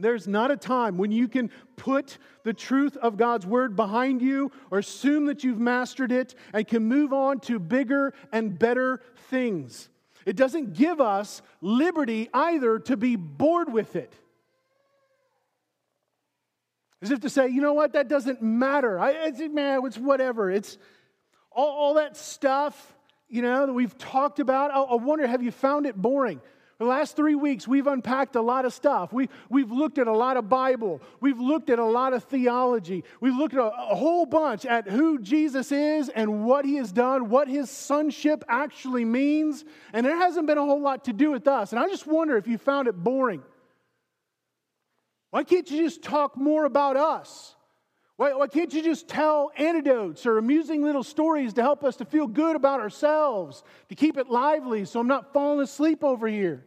There's 0.01 0.27
not 0.27 0.51
a 0.51 0.57
time 0.57 0.97
when 0.97 1.11
you 1.11 1.27
can 1.27 1.51
put 1.75 2.17
the 2.43 2.53
truth 2.53 2.97
of 2.97 3.17
God's 3.17 3.45
word 3.45 3.75
behind 3.75 4.21
you 4.21 4.51
or 4.69 4.79
assume 4.79 5.25
that 5.27 5.43
you've 5.43 5.59
mastered 5.59 6.11
it 6.11 6.35
and 6.53 6.67
can 6.67 6.83
move 6.83 7.13
on 7.13 7.39
to 7.41 7.59
bigger 7.59 8.13
and 8.31 8.57
better 8.57 9.01
things. 9.29 9.89
It 10.25 10.35
doesn't 10.35 10.73
give 10.73 11.01
us 11.01 11.41
liberty 11.61 12.29
either 12.33 12.79
to 12.79 12.97
be 12.97 13.15
bored 13.15 13.71
with 13.71 13.95
it. 13.95 14.13
As 17.01 17.09
if 17.09 17.21
to 17.21 17.29
say, 17.29 17.47
you 17.47 17.61
know 17.61 17.73
what, 17.73 17.93
that 17.93 18.07
doesn't 18.07 18.43
matter. 18.43 18.99
I, 18.99 19.11
it's, 19.27 19.39
man, 19.39 19.81
it's 19.85 19.97
whatever. 19.97 20.51
It's 20.51 20.77
all, 21.51 21.69
all, 21.69 21.93
that 21.95 22.15
stuff, 22.15 22.95
you 23.27 23.41
know, 23.41 23.65
that 23.65 23.73
we've 23.73 23.97
talked 23.97 24.39
about. 24.39 24.69
I, 24.69 24.81
I 24.81 24.95
wonder, 24.95 25.25
have 25.25 25.41
you 25.41 25.51
found 25.51 25.87
it 25.87 25.95
boring? 25.95 26.41
The 26.81 26.87
last 26.87 27.15
three 27.15 27.35
weeks, 27.35 27.67
we've 27.67 27.85
unpacked 27.85 28.35
a 28.35 28.41
lot 28.41 28.65
of 28.65 28.73
stuff. 28.73 29.13
We, 29.13 29.29
we've 29.49 29.71
looked 29.71 29.99
at 29.99 30.07
a 30.07 30.11
lot 30.11 30.35
of 30.35 30.49
Bible. 30.49 30.99
We've 31.19 31.39
looked 31.39 31.69
at 31.69 31.77
a 31.77 31.85
lot 31.85 32.11
of 32.13 32.23
theology. 32.23 33.03
We've 33.19 33.35
looked 33.35 33.53
at 33.53 33.59
a, 33.59 33.91
a 33.91 33.95
whole 33.95 34.25
bunch 34.25 34.65
at 34.65 34.87
who 34.87 35.19
Jesus 35.19 35.71
is 35.71 36.09
and 36.09 36.43
what 36.43 36.65
he 36.65 36.77
has 36.77 36.91
done, 36.91 37.29
what 37.29 37.47
his 37.47 37.69
sonship 37.69 38.43
actually 38.47 39.05
means. 39.05 39.63
And 39.93 40.03
there 40.03 40.15
hasn't 40.15 40.47
been 40.47 40.57
a 40.57 40.65
whole 40.65 40.81
lot 40.81 41.03
to 41.05 41.13
do 41.13 41.29
with 41.29 41.47
us. 41.47 41.71
And 41.71 41.79
I 41.79 41.87
just 41.87 42.07
wonder 42.07 42.35
if 42.35 42.47
you 42.47 42.57
found 42.57 42.87
it 42.87 42.93
boring. 42.93 43.43
Why 45.29 45.43
can't 45.43 45.69
you 45.69 45.83
just 45.83 46.01
talk 46.01 46.35
more 46.35 46.65
about 46.65 46.97
us? 46.97 47.53
Why, 48.17 48.33
why 48.33 48.47
can't 48.47 48.73
you 48.73 48.81
just 48.81 49.07
tell 49.07 49.51
anecdotes 49.55 50.25
or 50.25 50.39
amusing 50.39 50.81
little 50.81 51.03
stories 51.03 51.53
to 51.53 51.61
help 51.61 51.83
us 51.83 51.97
to 51.97 52.05
feel 52.05 52.25
good 52.25 52.55
about 52.55 52.79
ourselves, 52.79 53.63
to 53.89 53.93
keep 53.93 54.17
it 54.17 54.31
lively 54.31 54.85
so 54.85 54.99
I'm 54.99 55.05
not 55.05 55.31
falling 55.31 55.61
asleep 55.61 56.03
over 56.03 56.27
here? 56.27 56.65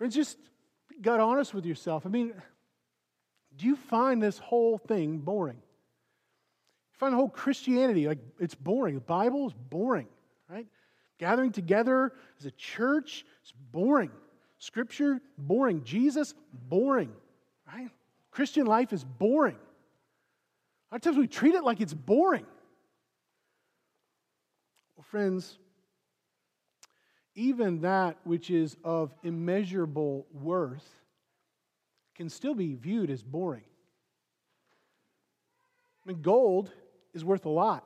Friends, 0.00 0.14
just 0.14 0.38
got 1.02 1.20
honest 1.20 1.52
with 1.52 1.66
yourself. 1.66 2.06
I 2.06 2.08
mean, 2.08 2.32
do 3.54 3.66
you 3.66 3.76
find 3.76 4.22
this 4.22 4.38
whole 4.38 4.78
thing 4.78 5.18
boring? 5.18 5.58
You 5.58 6.98
find 6.98 7.12
the 7.12 7.18
whole 7.18 7.28
Christianity 7.28 8.08
like 8.08 8.16
it's 8.38 8.54
boring. 8.54 8.94
The 8.94 9.02
Bible 9.02 9.46
is 9.48 9.52
boring, 9.52 10.06
right? 10.48 10.66
Gathering 11.18 11.52
together 11.52 12.14
as 12.38 12.46
a 12.46 12.50
church 12.52 13.26
is 13.44 13.52
boring. 13.72 14.10
Scripture, 14.56 15.20
boring. 15.36 15.84
Jesus, 15.84 16.32
boring, 16.50 17.12
right? 17.70 17.90
Christian 18.30 18.64
life 18.64 18.94
is 18.94 19.04
boring. 19.04 19.56
A 20.90 20.94
lot 20.94 20.96
of 20.96 21.02
times 21.02 21.18
we 21.18 21.26
treat 21.26 21.54
it 21.54 21.62
like 21.62 21.82
it's 21.82 21.92
boring. 21.92 22.46
Well, 24.96 25.04
friends, 25.10 25.58
even 27.34 27.80
that 27.82 28.16
which 28.24 28.50
is 28.50 28.76
of 28.84 29.14
immeasurable 29.22 30.26
worth 30.32 30.88
can 32.16 32.28
still 32.28 32.54
be 32.54 32.74
viewed 32.74 33.10
as 33.10 33.22
boring. 33.22 33.64
I 36.04 36.08
mean, 36.08 36.22
gold 36.22 36.70
is 37.14 37.24
worth 37.24 37.44
a 37.44 37.50
lot, 37.50 37.84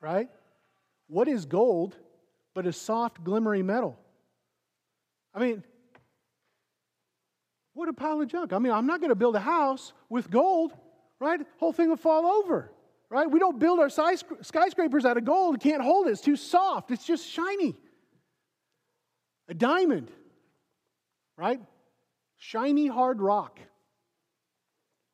right? 0.00 0.28
What 1.08 1.28
is 1.28 1.46
gold 1.46 1.96
but 2.54 2.66
a 2.66 2.72
soft, 2.72 3.22
glimmery 3.24 3.64
metal? 3.64 3.98
I 5.34 5.40
mean, 5.40 5.62
what 7.74 7.88
a 7.88 7.92
pile 7.92 8.20
of 8.20 8.28
junk. 8.28 8.52
I 8.52 8.58
mean, 8.58 8.72
I'm 8.72 8.86
not 8.86 9.00
going 9.00 9.10
to 9.10 9.16
build 9.16 9.36
a 9.36 9.40
house 9.40 9.92
with 10.08 10.30
gold, 10.30 10.72
right? 11.20 11.40
Whole 11.58 11.72
thing 11.72 11.88
will 11.88 11.96
fall 11.96 12.26
over, 12.26 12.72
right? 13.10 13.30
We 13.30 13.38
don't 13.38 13.58
build 13.58 13.78
our 13.78 13.88
skyscrapers 13.88 15.04
out 15.04 15.16
of 15.16 15.24
gold. 15.24 15.56
It 15.56 15.60
can't 15.60 15.82
hold 15.82 16.08
it. 16.08 16.10
It's 16.10 16.20
too 16.20 16.36
soft. 16.36 16.90
It's 16.90 17.04
just 17.04 17.28
shiny. 17.28 17.76
A 19.48 19.54
diamond, 19.54 20.10
right? 21.36 21.60
Shiny 22.36 22.86
hard 22.86 23.20
rock. 23.20 23.58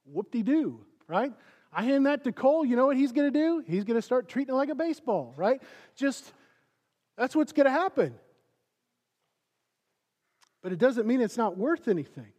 Whoop 0.05 0.31
de 0.31 0.43
doo, 0.43 0.85
right? 1.09 1.33
I 1.73 1.83
hand 1.83 2.07
that 2.07 2.25
to 2.25 2.33
Cole, 2.33 2.65
you 2.65 2.77
know 2.77 2.87
what 2.87 2.97
he's 2.97 3.13
going 3.13 3.33
to 3.33 3.39
do? 3.39 3.65
He's 3.67 3.85
going 3.85 3.97
to 3.97 4.03
start 4.03 4.29
treating 4.29 4.55
it 4.55 4.57
like 4.57 4.69
a 4.69 4.75
baseball, 4.75 5.35
right? 5.37 5.61
Just 5.97 6.33
that's 7.17 7.35
what's 7.35 7.53
going 7.53 7.67
to 7.67 7.73
happen. 7.73 8.15
But 10.63 10.73
it 10.73 10.79
doesn't 10.79 11.07
mean 11.07 11.21
it's 11.21 11.37
not 11.37 11.57
worth 11.57 11.89
anything. 11.89 12.33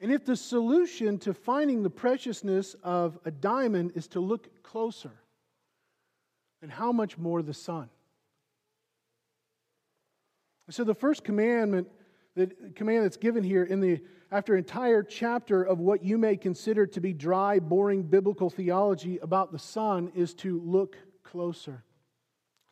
And 0.00 0.12
if 0.12 0.24
the 0.24 0.36
solution 0.36 1.18
to 1.20 1.32
finding 1.32 1.82
the 1.82 1.90
preciousness 1.90 2.74
of 2.82 3.18
a 3.24 3.30
diamond 3.30 3.92
is 3.94 4.08
to 4.08 4.20
look 4.20 4.62
closer, 4.62 5.12
then 6.60 6.70
how 6.70 6.92
much 6.92 7.18
more 7.18 7.42
the 7.42 7.54
Son? 7.54 7.88
So 10.70 10.84
the 10.84 10.94
first 10.94 11.24
commandment 11.24 11.88
the 12.34 12.50
command 12.74 13.04
that's 13.04 13.16
given 13.16 13.44
here 13.44 13.64
in 13.64 13.80
the 13.80 14.00
after 14.30 14.56
entire 14.56 15.02
chapter 15.02 15.62
of 15.62 15.78
what 15.78 16.02
you 16.02 16.16
may 16.16 16.36
consider 16.36 16.86
to 16.86 17.00
be 17.00 17.12
dry 17.12 17.58
boring 17.58 18.02
biblical 18.02 18.48
theology 18.48 19.18
about 19.18 19.52
the 19.52 19.58
Son 19.58 20.10
is 20.14 20.32
to 20.34 20.60
look 20.60 20.96
closer 21.22 21.84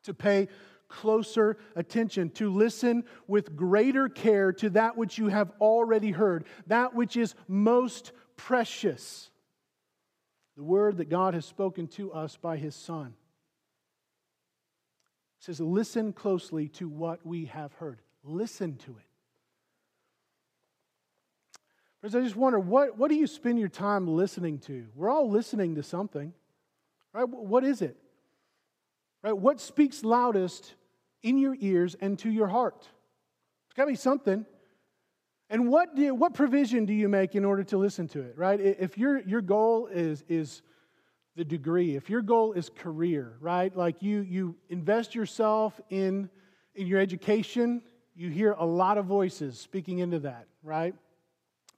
to 0.04 0.14
pay 0.14 0.48
closer 0.88 1.58
attention 1.76 2.30
to 2.30 2.50
listen 2.50 3.04
with 3.28 3.54
greater 3.54 4.08
care 4.08 4.52
to 4.52 4.70
that 4.70 4.96
which 4.96 5.18
you 5.18 5.28
have 5.28 5.52
already 5.60 6.10
heard 6.10 6.44
that 6.66 6.94
which 6.94 7.16
is 7.16 7.34
most 7.46 8.12
precious 8.36 9.30
the 10.56 10.64
word 10.64 10.96
that 10.96 11.08
God 11.08 11.34
has 11.34 11.44
spoken 11.44 11.86
to 11.88 12.12
us 12.12 12.36
by 12.36 12.56
his 12.56 12.74
son 12.74 13.14
it 15.40 15.44
says 15.44 15.60
listen 15.60 16.12
closely 16.12 16.68
to 16.68 16.88
what 16.88 17.24
we 17.26 17.46
have 17.46 17.72
heard 17.74 18.00
listen 18.22 18.76
to 18.76 18.90
it 18.92 19.10
Friends, 22.00 22.16
I 22.16 22.20
just 22.22 22.36
wonder 22.36 22.58
what, 22.58 22.96
what 22.96 23.10
do 23.10 23.14
you 23.14 23.26
spend 23.26 23.58
your 23.58 23.68
time 23.68 24.06
listening 24.08 24.58
to? 24.60 24.86
We're 24.94 25.10
all 25.10 25.28
listening 25.28 25.74
to 25.74 25.82
something, 25.82 26.32
right? 27.12 27.28
What 27.28 27.62
is 27.62 27.82
it? 27.82 27.96
Right? 29.22 29.36
What 29.36 29.60
speaks 29.60 30.02
loudest 30.02 30.74
in 31.22 31.36
your 31.36 31.54
ears 31.60 31.94
and 32.00 32.18
to 32.20 32.30
your 32.30 32.48
heart? 32.48 32.88
It's 33.66 33.74
got 33.76 33.84
to 33.84 33.90
be 33.90 33.96
something. 33.96 34.46
And 35.50 35.68
what, 35.68 35.94
do, 35.94 36.14
what 36.14 36.32
provision 36.32 36.86
do 36.86 36.94
you 36.94 37.08
make 37.08 37.34
in 37.34 37.44
order 37.44 37.64
to 37.64 37.76
listen 37.76 38.08
to 38.08 38.22
it, 38.22 38.38
right? 38.38 38.58
If 38.58 38.96
your, 38.96 39.20
your 39.20 39.42
goal 39.42 39.86
is, 39.88 40.24
is 40.26 40.62
the 41.40 41.44
degree, 41.44 41.96
if 41.96 42.10
your 42.10 42.22
goal 42.22 42.52
is 42.52 42.68
career, 42.68 43.32
right? 43.40 43.74
Like 43.74 44.02
you, 44.02 44.20
you 44.20 44.56
invest 44.68 45.14
yourself 45.14 45.80
in, 45.88 46.28
in 46.74 46.86
your 46.86 47.00
education, 47.00 47.82
you 48.14 48.28
hear 48.28 48.52
a 48.52 48.66
lot 48.66 48.98
of 48.98 49.06
voices 49.06 49.58
speaking 49.58 50.00
into 50.00 50.18
that, 50.20 50.46
right? 50.62 50.94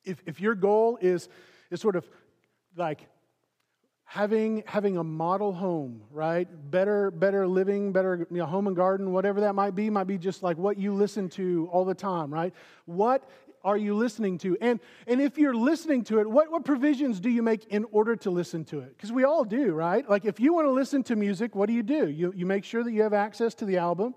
if, 0.05 0.23
if 0.27 0.41
your 0.41 0.55
goal 0.55 0.99
is, 1.01 1.29
is 1.71 1.81
sort 1.81 1.97
of 1.97 2.09
like 2.77 3.07
having, 4.05 4.63
having 4.67 4.97
a 4.97 5.05
model 5.05 5.53
home, 5.53 6.03
right? 6.11 6.49
Better, 6.71 7.11
better 7.11 7.47
living, 7.47 7.93
better 7.93 8.27
you 8.31 8.39
know, 8.39 8.47
home 8.47 8.67
and 8.67 8.77
garden, 8.77 9.13
whatever 9.13 9.41
that 9.41 9.55
might 9.55 9.75
be, 9.75 9.91
might 9.91 10.07
be 10.07 10.19
just 10.19 10.43
like 10.43 10.59
what 10.59 10.79
you 10.79 10.93
listen 10.93 11.29
to 11.31 11.69
all 11.73 11.85
the 11.85 11.95
time, 11.95 12.33
right? 12.33 12.53
What 12.85 13.29
are 13.65 13.77
you 13.77 13.95
listening 13.95 14.39
to? 14.39 14.57
And, 14.61 14.81
and 15.07 15.21
if 15.21 15.39
you're 15.39 15.55
listening 15.55 16.05
to 16.05 16.21
it, 16.21 16.29
what, 16.29 16.51
what 16.51 16.65
provisions 16.65 17.21
do 17.21 17.31
you 17.31 17.43
make 17.43 17.67
in 17.67 17.85
order 17.93 18.17
to 18.17 18.31
listen 18.31 18.65
to 18.67 18.81
it? 18.81 18.97
Because 18.97 19.13
we 19.13 19.25
all 19.25 19.45
do, 19.45 19.73
right? 19.73 20.09
Like 20.09 20.25
if 20.25 20.41
you 20.41 20.53
want 20.53 20.67
to 20.67 20.73
listen 20.73 21.03
to 21.05 21.17
music, 21.17 21.55
what 21.55 21.67
do 21.67 21.73
you 21.73 21.83
do? 21.83 22.09
You, 22.09 22.33
you 22.37 22.47
make 22.47 22.65
sure 22.65 22.83
that 22.83 22.93
you 22.93 23.03
have 23.03 23.15
access 23.15 23.55
to 23.57 23.65
the 23.65 23.79
album, 23.79 24.15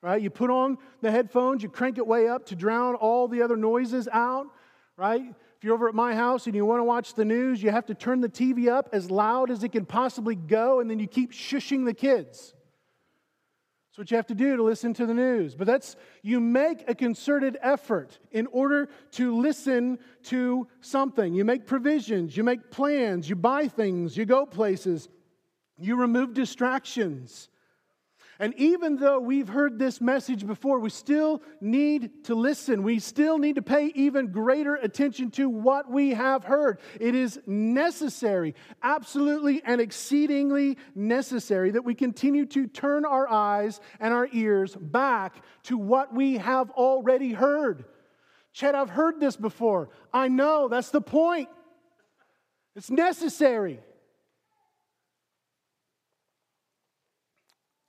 right? 0.00 0.20
You 0.20 0.30
put 0.30 0.50
on 0.50 0.78
the 1.00 1.10
headphones, 1.10 1.62
you 1.62 1.68
crank 1.68 1.98
it 1.98 2.06
way 2.06 2.28
up 2.28 2.46
to 2.46 2.56
drown 2.56 2.94
all 2.94 3.28
the 3.28 3.42
other 3.42 3.56
noises 3.56 4.08
out 4.12 4.46
right? 4.96 5.22
If 5.56 5.64
you're 5.64 5.74
over 5.74 5.88
at 5.88 5.94
my 5.94 6.14
house 6.14 6.46
and 6.46 6.54
you 6.54 6.64
want 6.64 6.80
to 6.80 6.84
watch 6.84 7.14
the 7.14 7.24
news, 7.24 7.62
you 7.62 7.70
have 7.70 7.86
to 7.86 7.94
turn 7.94 8.20
the 8.20 8.28
TV 8.28 8.68
up 8.68 8.88
as 8.92 9.10
loud 9.10 9.50
as 9.50 9.62
it 9.64 9.70
can 9.70 9.84
possibly 9.84 10.34
go, 10.34 10.80
and 10.80 10.90
then 10.90 10.98
you 10.98 11.06
keep 11.06 11.32
shushing 11.32 11.84
the 11.84 11.94
kids. 11.94 12.54
That's 13.92 13.98
what 13.98 14.10
you 14.10 14.16
have 14.16 14.26
to 14.28 14.34
do 14.34 14.56
to 14.56 14.62
listen 14.62 14.94
to 14.94 15.04
the 15.04 15.12
news. 15.12 15.54
But 15.54 15.66
that's, 15.66 15.96
you 16.22 16.40
make 16.40 16.88
a 16.88 16.94
concerted 16.94 17.58
effort 17.60 18.18
in 18.30 18.46
order 18.46 18.88
to 19.12 19.38
listen 19.38 19.98
to 20.24 20.66
something. 20.80 21.34
You 21.34 21.44
make 21.44 21.66
provisions, 21.66 22.34
you 22.34 22.42
make 22.42 22.70
plans, 22.70 23.28
you 23.28 23.36
buy 23.36 23.68
things, 23.68 24.16
you 24.16 24.24
go 24.24 24.46
places, 24.46 25.10
you 25.76 25.96
remove 25.96 26.32
distractions. 26.32 27.50
And 28.42 28.54
even 28.56 28.96
though 28.96 29.20
we've 29.20 29.46
heard 29.46 29.78
this 29.78 30.00
message 30.00 30.44
before, 30.44 30.80
we 30.80 30.90
still 30.90 31.40
need 31.60 32.24
to 32.24 32.34
listen. 32.34 32.82
We 32.82 32.98
still 32.98 33.38
need 33.38 33.54
to 33.54 33.62
pay 33.62 33.92
even 33.94 34.32
greater 34.32 34.74
attention 34.74 35.30
to 35.32 35.48
what 35.48 35.88
we 35.88 36.10
have 36.10 36.42
heard. 36.42 36.80
It 36.98 37.14
is 37.14 37.38
necessary, 37.46 38.56
absolutely 38.82 39.62
and 39.64 39.80
exceedingly 39.80 40.76
necessary, 40.96 41.70
that 41.70 41.84
we 41.84 41.94
continue 41.94 42.44
to 42.46 42.66
turn 42.66 43.04
our 43.04 43.28
eyes 43.30 43.80
and 44.00 44.12
our 44.12 44.26
ears 44.32 44.74
back 44.74 45.36
to 45.62 45.78
what 45.78 46.12
we 46.12 46.38
have 46.38 46.72
already 46.72 47.32
heard. 47.32 47.84
Chet, 48.52 48.74
I've 48.74 48.90
heard 48.90 49.20
this 49.20 49.36
before. 49.36 49.90
I 50.12 50.26
know, 50.26 50.66
that's 50.66 50.90
the 50.90 51.00
point. 51.00 51.48
It's 52.74 52.90
necessary. 52.90 53.78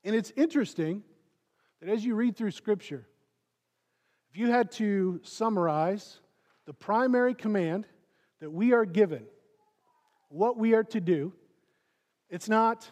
And 0.04 0.16
it's 0.16 0.32
interesting 0.36 1.04
that 1.80 1.89
as 1.89 2.04
you 2.04 2.16
read 2.16 2.36
through 2.36 2.52
Scripture, 2.52 3.08
if 4.32 4.38
you 4.38 4.50
had 4.50 4.72
to 4.74 5.20
summarize 5.24 6.20
the 6.66 6.74
primary 6.74 7.34
command 7.34 7.86
that 8.39 8.50
we 8.50 8.74
are 8.74 8.86
given, 8.86 9.26
what 10.30 10.58
we 10.58 10.74
are 10.74 10.84
to 10.86 11.00
do, 11.00 11.34
it's 12.30 12.50
not 12.50 12.89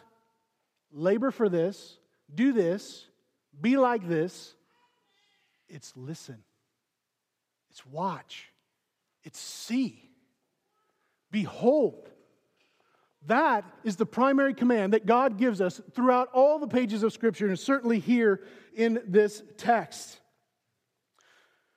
labor 0.92 1.30
for 1.30 1.48
this, 1.48 1.98
do 2.34 2.52
this, 2.52 3.06
be 3.60 3.76
like 3.76 4.06
this. 4.06 4.54
It's 5.68 5.92
listen, 5.96 6.38
it's 7.70 7.84
watch, 7.86 8.52
it's 9.24 9.40
see. 9.40 10.10
Behold, 11.30 12.10
that 13.26 13.64
is 13.84 13.96
the 13.96 14.06
primary 14.06 14.54
command 14.54 14.92
that 14.92 15.06
God 15.06 15.38
gives 15.38 15.60
us 15.60 15.80
throughout 15.94 16.28
all 16.32 16.58
the 16.58 16.66
pages 16.66 17.02
of 17.02 17.12
Scripture, 17.12 17.48
and 17.48 17.58
certainly 17.58 17.98
here 17.98 18.42
in 18.74 19.00
this 19.06 19.42
text. 19.56 20.18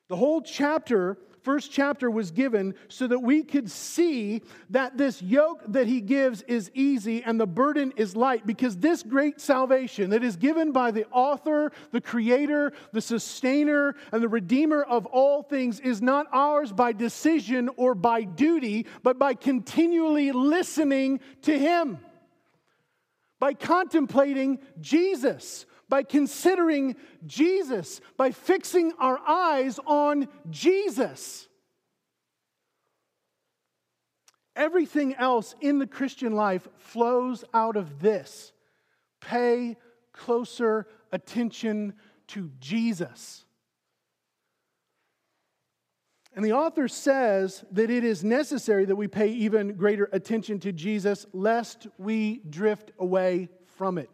The 0.08 0.16
whole 0.16 0.42
chapter 0.42 1.18
first 1.46 1.72
chapter 1.72 2.10
was 2.10 2.32
given 2.32 2.74
so 2.90 3.06
that 3.06 3.20
we 3.20 3.44
could 3.44 3.70
see 3.70 4.42
that 4.72 4.98
this 4.98 5.22
yoke 5.22 5.62
that 5.68 5.86
he 5.86 6.02
gives 6.02 6.42
is 6.42 6.72
easy 6.74 7.22
and 7.24 7.40
the 7.40 7.46
burden 7.46 7.94
is 7.96 8.16
light 8.16 8.48
because 8.48 8.78
this 8.78 9.04
great 9.04 9.40
salvation 9.40 10.10
that 10.10 10.24
is 10.24 10.36
given 10.36 10.72
by 10.72 10.90
the 10.90 11.06
author, 11.12 11.72
the 11.92 12.02
creator, 12.02 12.74
the 12.94 13.02
sustainer, 13.02 13.96
and 14.12 14.24
the 14.24 14.28
redeemer 14.28 14.82
of 14.82 15.06
all 15.06 15.44
things 15.44 15.80
is 15.80 16.02
not 16.02 16.26
ours 16.34 16.72
by 16.72 16.92
decision 16.92 17.70
or 17.78 17.94
by 17.94 18.24
duty, 18.24 18.88
but 19.04 19.20
by 19.20 19.36
continually 19.36 20.32
listening 20.32 21.20
to 21.44 21.58
him, 21.58 22.00
by 23.40 23.54
contemplating 23.54 24.58
Jesus 24.82 25.68
by 25.88 26.04
considering 26.04 26.96
Jesus, 27.26 28.02
by 28.18 28.32
fixing 28.32 28.94
our 29.00 29.20
eyes 29.28 29.80
on 29.86 30.28
Jesus. 30.50 31.48
Everything 34.56 35.16
else 35.16 35.54
in 35.60 35.80
the 35.80 35.88
Christian 35.88 36.34
life 36.34 36.68
flows 36.78 37.44
out 37.54 37.76
of 37.76 38.00
this. 38.00 38.54
Pay 39.20 39.76
closer 40.14 40.88
attention 41.12 41.94
to 42.28 42.50
Jesus. 42.60 43.46
And 46.36 46.44
the 46.44 46.54
author 46.54 46.88
says 46.88 47.64
that 47.72 47.90
it 47.90 48.04
is 48.04 48.24
necessary 48.24 48.86
that 48.86 48.96
we 48.96 49.08
pay 49.08 49.30
even 49.30 49.76
greater 49.76 50.10
attention 50.12 50.60
to 50.62 50.74
Jesus 50.74 51.26
lest 51.32 51.88
we 51.98 52.42
drift 52.50 52.92
away 53.00 53.50
from 53.78 53.98
it. 53.98 54.10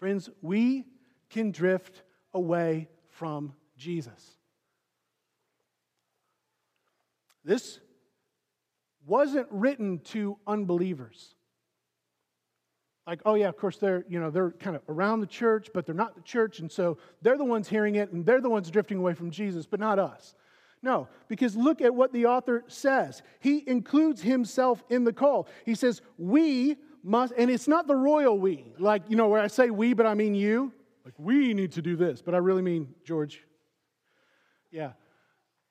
Friends, 0.00 0.30
we 0.40 0.86
can 1.28 1.50
drift 1.50 2.02
away 2.32 2.88
from 3.10 3.52
Jesus. 3.76 4.38
This 7.44 7.78
wasn't 9.06 9.46
written 9.50 9.98
to 9.98 10.38
unbelievers. 10.46 11.34
Like, 13.06 13.20
oh 13.26 13.34
yeah, 13.34 13.48
of 13.48 13.58
course 13.58 13.76
they're, 13.76 14.06
you 14.08 14.18
know, 14.18 14.30
they're 14.30 14.52
kind 14.52 14.74
of 14.74 14.80
around 14.88 15.20
the 15.20 15.26
church, 15.26 15.68
but 15.74 15.84
they're 15.84 15.94
not 15.94 16.14
the 16.14 16.22
church, 16.22 16.60
and 16.60 16.72
so 16.72 16.96
they're 17.20 17.36
the 17.36 17.44
ones 17.44 17.68
hearing 17.68 17.96
it, 17.96 18.10
and 18.10 18.24
they're 18.24 18.40
the 18.40 18.48
ones 18.48 18.70
drifting 18.70 18.96
away 18.96 19.12
from 19.12 19.30
Jesus, 19.30 19.66
but 19.66 19.80
not 19.80 19.98
us. 19.98 20.34
No, 20.82 21.08
because 21.28 21.56
look 21.56 21.82
at 21.82 21.94
what 21.94 22.14
the 22.14 22.24
author 22.24 22.64
says. 22.68 23.22
He 23.40 23.64
includes 23.66 24.22
himself 24.22 24.82
in 24.88 25.04
the 25.04 25.12
call. 25.12 25.46
He 25.66 25.74
says, 25.74 26.00
We 26.16 26.78
must, 27.02 27.32
and 27.36 27.50
it's 27.50 27.68
not 27.68 27.86
the 27.86 27.96
royal 27.96 28.38
we, 28.38 28.72
like, 28.78 29.02
you 29.08 29.16
know, 29.16 29.28
where 29.28 29.40
I 29.40 29.46
say 29.46 29.70
we, 29.70 29.94
but 29.94 30.06
I 30.06 30.14
mean 30.14 30.34
you. 30.34 30.72
Like, 31.04 31.14
we 31.18 31.54
need 31.54 31.72
to 31.72 31.82
do 31.82 31.96
this, 31.96 32.22
but 32.22 32.34
I 32.34 32.38
really 32.38 32.62
mean 32.62 32.94
George. 33.04 33.42
Yeah. 34.70 34.92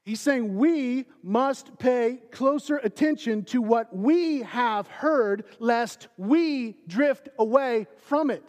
He's 0.04 0.22
saying 0.22 0.58
we 0.58 1.06
must 1.22 1.78
pay 1.78 2.20
closer 2.32 2.78
attention 2.78 3.44
to 3.46 3.62
what 3.62 3.96
we 3.96 4.42
have 4.42 4.88
heard, 4.88 5.46
lest 5.60 6.08
we 6.18 6.78
drift 6.88 7.30
away 7.38 7.86
from 7.98 8.32
it. 8.32 8.44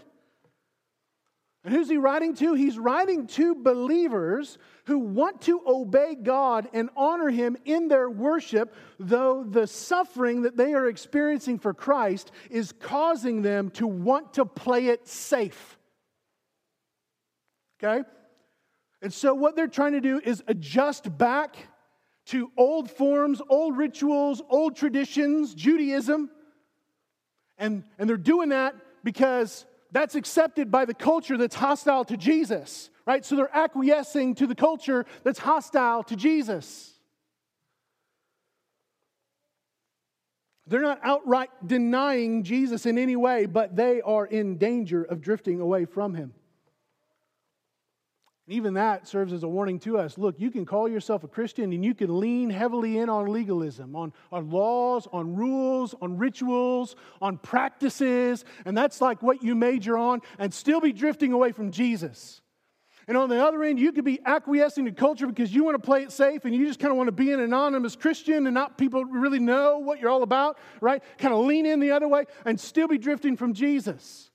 And 1.63 1.75
who's 1.75 1.91
he 1.91 1.99
writing 1.99 2.35
to? 2.37 2.55
He's 2.55 2.79
writing 2.79 3.27
to 3.29 3.55
believers 3.55 4.57
who 4.91 4.99
want 4.99 5.43
to 5.43 5.63
obey 5.65 6.17
God 6.17 6.69
and 6.73 6.91
honor 6.97 7.31
Him 7.31 7.57
in 7.65 7.87
their 7.87 8.11
worship, 8.11 8.75
though 8.99 9.45
the 9.45 9.69
suffering 9.69 10.43
that 10.43 10.57
they 10.57 10.75
are 10.75 10.89
experiencing 10.89 11.61
for 11.61 11.73
Christ 11.73 12.33
is 12.51 12.73
causing 12.73 13.43
them 13.43 13.71
to 13.71 13.87
want 13.87 14.35
to 14.35 14.45
play 14.45 14.89
it 14.89 15.07
safe. 15.07 15.79
Okay? 17.79 18.03
And 19.01 19.13
so, 19.13 19.33
what 19.33 19.55
they're 19.55 19.69
trying 19.69 19.93
to 19.93 20.01
do 20.01 20.21
is 20.25 20.43
adjust 20.49 21.17
back 21.17 21.55
to 22.27 22.51
old 22.57 22.91
forms, 22.91 23.41
old 23.49 23.77
rituals, 23.77 24.43
old 24.51 24.75
traditions, 24.75 25.55
Judaism. 25.55 26.31
And, 27.59 27.85
and 27.97 28.09
they're 28.09 28.17
doing 28.17 28.49
that 28.49 28.75
because 29.05 29.67
that's 29.93 30.15
accepted 30.15 30.71
by 30.71 30.85
the 30.85 30.95
culture 30.95 31.37
that's 31.37 31.55
hostile 31.55 32.05
to 32.05 32.17
Jesus, 32.17 32.91
right? 33.07 33.25
So 33.25 33.37
they're 33.37 33.57
acquiescing 33.57 34.35
to 34.37 34.47
the 34.47 34.55
culture 34.55 35.07
that's 35.25 35.39
hostile 35.39 36.03
to 36.05 36.17
Jesus. 36.17 36.93
They're 40.67 40.83
not 40.83 41.01
outright 41.03 41.51
denying 41.67 42.45
Jesus 42.45 42.87
in 42.87 42.97
any 42.97 43.17
way, 43.17 43.47
but 43.47 43.75
they 43.75 44.01
are 44.03 44.25
in 44.25 44.57
danger 44.57 45.03
of 45.03 45.21
drifting 45.21 45.61
away 45.61 45.85
from 45.85 46.15
him. 46.15 46.33
Even 48.51 48.75
that 48.75 49.07
serves 49.07 49.33
as 49.33 49.45
a 49.45 49.49
warning 49.49 49.79
to 49.79 49.97
us. 49.97 50.19
Look, 50.19 50.41
you 50.41 50.51
can 50.51 50.67
call 50.67 50.89
yourself 50.89 51.23
a 51.23 51.29
Christian 51.29 51.73
and 51.73 51.85
you 51.85 51.95
can 51.95 52.19
lean 52.19 52.51
heavily 52.51 52.99
in 52.99 53.09
on 53.09 53.27
legalism, 53.27 53.95
on, 53.95 54.13
on 54.33 54.51
laws, 54.51 55.07
on 55.13 55.37
rules, 55.37 55.95
on 56.03 56.19
rituals, 56.19 56.97
on 57.23 57.39
practices, 57.39 58.45
and 58.65 58.77
that's 58.77 59.01
like 59.01 59.23
what 59.23 59.45
you 59.45 59.55
major 59.55 59.97
on, 59.97 60.21
and 60.41 60.53
still 60.53 60.81
be 60.81 60.93
drifting 60.93 61.33
away 61.33 61.53
from 61.53 61.71
Jesus. 61.71 62.43
And 63.07 63.17
on 63.17 63.29
the 63.29 63.41
other 63.41 63.63
end, 63.63 63.79
you 63.79 63.93
could 63.93 64.05
be 64.05 64.19
acquiescing 64.27 64.85
to 64.87 64.93
culture 64.93 65.29
because 65.29 65.55
you 65.55 65.63
want 65.63 65.81
to 65.81 65.87
play 65.87 66.03
it 66.03 66.11
safe 66.11 66.45
and 66.45 66.53
you 66.53 66.67
just 66.67 66.81
kind 66.81 66.91
of 66.91 66.97
want 66.97 67.07
to 67.07 67.13
be 67.13 67.31
an 67.31 67.39
anonymous 67.39 67.95
Christian 67.95 68.49
and 68.49 68.55
not 68.55 68.77
people 68.77 69.05
really 69.05 69.39
know 69.39 69.79
what 69.79 70.01
you're 70.01 70.11
all 70.11 70.25
about, 70.25 70.59
right? 70.81 71.05
Kind 71.19 71.33
of 71.33 71.47
lean 71.47 71.67
in 71.67 71.79
the 71.79 71.93
other 71.93 72.09
way 72.09 72.25
and 72.45 72.59
still 72.59 72.89
be 72.89 72.99
drifting 72.99 73.37
from 73.37 73.55
Jesus. 73.55 74.29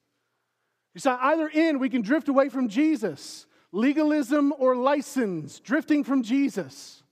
You 0.93 1.01
see, 1.01 1.09
either 1.09 1.49
end, 1.53 1.81
we 1.81 1.89
can 1.89 2.01
drift 2.01 2.29
away 2.29 2.47
from 2.47 2.69
Jesus 2.69 3.44
legalism 3.75 4.53
or 4.57 4.75
license, 4.75 5.59
drifting 5.59 6.03
from 6.03 6.23
Jesus. 6.23 7.03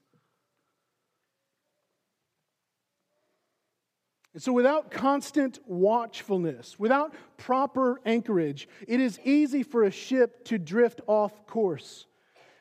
And 4.32 4.42
so, 4.42 4.52
without 4.52 4.90
constant 4.90 5.60
watchfulness, 5.66 6.76
without 6.78 7.14
proper 7.36 8.00
anchorage, 8.04 8.68
it 8.88 8.98
is 8.98 9.20
easy 9.24 9.62
for 9.62 9.84
a 9.84 9.90
ship 9.90 10.44
to 10.46 10.58
drift 10.58 11.00
off 11.06 11.46
course. 11.46 12.06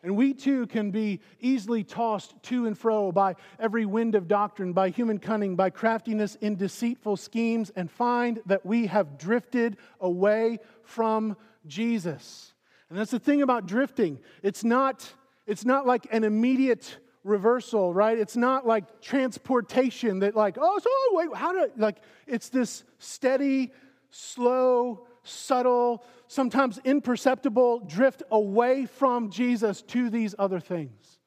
And 0.03 0.17
we 0.17 0.33
too 0.33 0.67
can 0.67 0.91
be 0.91 1.21
easily 1.39 1.85
tossed 1.85 2.35
to 2.43 2.65
and 2.67 2.77
fro 2.77 3.13
by 3.13 3.37
every 3.57 3.85
wind 3.85 4.15
of 4.15 4.27
doctrine, 4.27 4.73
by 4.73 4.89
human 4.89 5.17
cunning, 5.17 5.55
by 5.55 5.69
craftiness 5.69 6.35
in 6.35 6.57
deceitful 6.57 7.15
schemes, 7.15 7.71
and 7.73 7.89
find 7.89 8.41
that 8.47 8.65
we 8.65 8.87
have 8.87 9.17
drifted 9.17 9.77
away 10.01 10.59
from 10.83 11.37
Jesus. 11.65 12.52
And 12.93 12.99
that's 12.99 13.09
the 13.09 13.17
thing 13.17 13.41
about 13.41 13.65
drifting. 13.65 14.19
It's 14.43 14.63
not, 14.63 15.11
it's 15.47 15.65
not 15.65 15.87
like 15.87 16.05
an 16.11 16.23
immediate 16.23 16.95
reversal, 17.23 17.91
right? 17.91 18.15
It's 18.15 18.37
not 18.37 18.67
like 18.67 19.01
transportation 19.01 20.19
that, 20.19 20.35
like, 20.35 20.59
oh, 20.61 20.77
so 20.77 20.89
oh, 20.91 21.11
wait, 21.13 21.35
how 21.35 21.53
do, 21.53 21.71
like, 21.75 21.97
it's 22.27 22.49
this 22.49 22.83
steady, 22.99 23.71
slow, 24.11 25.07
subtle, 25.23 26.05
sometimes 26.27 26.79
imperceptible 26.83 27.79
drift 27.79 28.21
away 28.29 28.85
from 28.85 29.31
Jesus 29.31 29.81
to 29.81 30.11
these 30.11 30.35
other 30.37 30.59
things. 30.59 31.17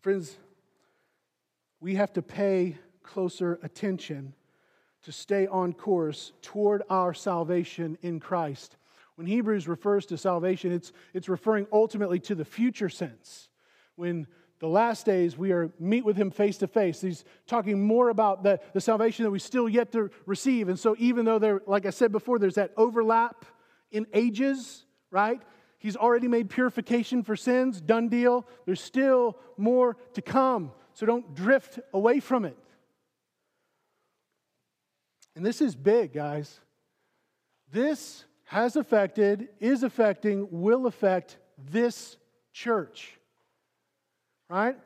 Friends, 0.00 0.38
we 1.80 1.96
have 1.96 2.12
to 2.12 2.22
pay 2.22 2.76
closer 3.02 3.58
attention 3.64 4.34
to 5.02 5.12
stay 5.12 5.46
on 5.46 5.72
course 5.72 6.32
toward 6.42 6.82
our 6.88 7.12
salvation 7.12 7.98
in 8.02 8.20
Christ. 8.20 8.76
When 9.16 9.26
Hebrews 9.26 9.68
refers 9.68 10.06
to 10.06 10.16
salvation, 10.16 10.72
it's, 10.72 10.92
it's 11.12 11.28
referring 11.28 11.66
ultimately 11.72 12.18
to 12.20 12.34
the 12.34 12.44
future 12.44 12.88
sense. 12.88 13.48
When 13.96 14.26
the 14.62 14.68
last 14.68 15.04
days 15.04 15.36
we 15.36 15.50
are 15.50 15.72
meet 15.80 16.04
with 16.04 16.16
him 16.16 16.30
face 16.30 16.56
to 16.58 16.68
face. 16.68 17.00
He's 17.00 17.24
talking 17.48 17.84
more 17.84 18.10
about 18.10 18.44
the, 18.44 18.60
the 18.74 18.80
salvation 18.80 19.24
that 19.24 19.30
we 19.32 19.40
still 19.40 19.68
yet 19.68 19.90
to 19.90 20.08
receive. 20.24 20.68
And 20.68 20.78
so, 20.78 20.94
even 21.00 21.24
though 21.24 21.40
there, 21.40 21.62
like 21.66 21.84
I 21.84 21.90
said 21.90 22.12
before, 22.12 22.38
there's 22.38 22.54
that 22.54 22.70
overlap 22.76 23.44
in 23.90 24.06
ages, 24.14 24.84
right? 25.10 25.42
He's 25.80 25.96
already 25.96 26.28
made 26.28 26.48
purification 26.48 27.24
for 27.24 27.34
sins, 27.34 27.80
done 27.80 28.08
deal. 28.08 28.46
There's 28.64 28.80
still 28.80 29.36
more 29.56 29.96
to 30.14 30.22
come. 30.22 30.70
So 30.94 31.06
don't 31.06 31.34
drift 31.34 31.80
away 31.92 32.20
from 32.20 32.44
it. 32.44 32.56
And 35.34 35.44
this 35.44 35.60
is 35.60 35.74
big, 35.74 36.12
guys. 36.12 36.60
This 37.70 38.24
has 38.44 38.76
affected, 38.76 39.48
is 39.60 39.82
affecting, 39.82 40.46
will 40.50 40.86
affect 40.86 41.38
this 41.70 42.16
church. 42.52 43.18
Right? 44.50 44.76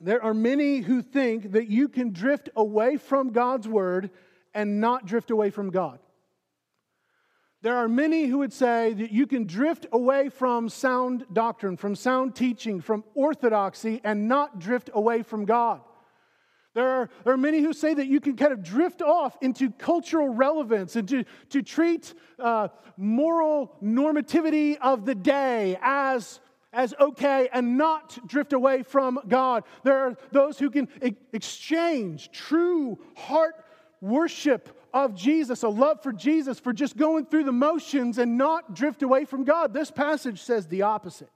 There 0.00 0.22
are 0.22 0.34
many 0.34 0.80
who 0.80 1.00
think 1.00 1.52
that 1.52 1.68
you 1.68 1.88
can 1.88 2.12
drift 2.12 2.50
away 2.54 2.98
from 2.98 3.30
God's 3.30 3.66
word 3.66 4.10
and 4.52 4.80
not 4.80 5.06
drift 5.06 5.30
away 5.30 5.48
from 5.48 5.70
God. 5.70 5.98
There 7.62 7.76
are 7.76 7.88
many 7.88 8.26
who 8.26 8.38
would 8.38 8.52
say 8.52 8.92
that 8.92 9.10
you 9.10 9.26
can 9.26 9.44
drift 9.44 9.86
away 9.90 10.28
from 10.28 10.68
sound 10.68 11.24
doctrine, 11.32 11.76
from 11.76 11.96
sound 11.96 12.36
teaching, 12.36 12.80
from 12.80 13.02
orthodoxy, 13.14 14.00
and 14.04 14.28
not 14.28 14.58
drift 14.58 14.90
away 14.92 15.22
from 15.22 15.46
God. 15.46 15.80
There 16.76 16.90
are, 16.90 17.08
there 17.24 17.32
are 17.32 17.38
many 17.38 17.62
who 17.62 17.72
say 17.72 17.94
that 17.94 18.06
you 18.06 18.20
can 18.20 18.36
kind 18.36 18.52
of 18.52 18.62
drift 18.62 19.00
off 19.00 19.34
into 19.40 19.70
cultural 19.70 20.28
relevance 20.28 20.94
and 20.94 21.08
to, 21.08 21.24
to 21.48 21.62
treat 21.62 22.12
uh, 22.38 22.68
moral 22.98 23.74
normativity 23.82 24.76
of 24.82 25.06
the 25.06 25.14
day 25.14 25.78
as, 25.80 26.38
as 26.74 26.92
okay 27.00 27.48
and 27.50 27.78
not 27.78 28.18
drift 28.28 28.52
away 28.52 28.82
from 28.82 29.18
God. 29.26 29.64
There 29.84 29.96
are 29.96 30.18
those 30.32 30.58
who 30.58 30.68
can 30.68 30.88
e- 31.02 31.14
exchange 31.32 32.30
true 32.30 32.98
heart 33.16 33.64
worship 34.02 34.78
of 34.92 35.14
Jesus, 35.14 35.62
a 35.62 35.70
love 35.70 36.02
for 36.02 36.12
Jesus, 36.12 36.60
for 36.60 36.74
just 36.74 36.98
going 36.98 37.24
through 37.24 37.44
the 37.44 37.52
motions 37.52 38.18
and 38.18 38.36
not 38.36 38.74
drift 38.74 39.02
away 39.02 39.24
from 39.24 39.44
God. 39.44 39.72
This 39.72 39.90
passage 39.90 40.42
says 40.42 40.66
the 40.66 40.82
opposite. 40.82 41.30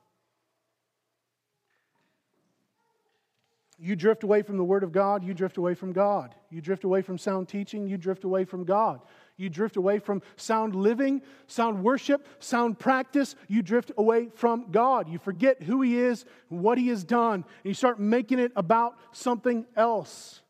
You 3.82 3.96
drift 3.96 4.24
away 4.24 4.42
from 4.42 4.58
the 4.58 4.64
Word 4.64 4.82
of 4.84 4.92
God, 4.92 5.24
you 5.24 5.32
drift 5.32 5.56
away 5.56 5.74
from 5.74 5.92
God. 5.92 6.34
You 6.50 6.60
drift 6.60 6.84
away 6.84 7.00
from 7.00 7.16
sound 7.16 7.48
teaching, 7.48 7.86
you 7.86 7.96
drift 7.96 8.24
away 8.24 8.44
from 8.44 8.64
God. 8.64 9.00
You 9.38 9.48
drift 9.48 9.76
away 9.76 10.00
from 10.00 10.20
sound 10.36 10.74
living, 10.74 11.22
sound 11.46 11.82
worship, 11.82 12.28
sound 12.40 12.78
practice, 12.78 13.36
you 13.48 13.62
drift 13.62 13.90
away 13.96 14.28
from 14.34 14.70
God. 14.70 15.08
You 15.08 15.18
forget 15.18 15.62
who 15.62 15.80
He 15.80 15.98
is, 15.98 16.26
what 16.50 16.76
He 16.76 16.88
has 16.88 17.04
done, 17.04 17.36
and 17.36 17.64
you 17.64 17.72
start 17.72 17.98
making 17.98 18.38
it 18.38 18.52
about 18.54 18.96
something 19.12 19.64
else. 19.74 20.42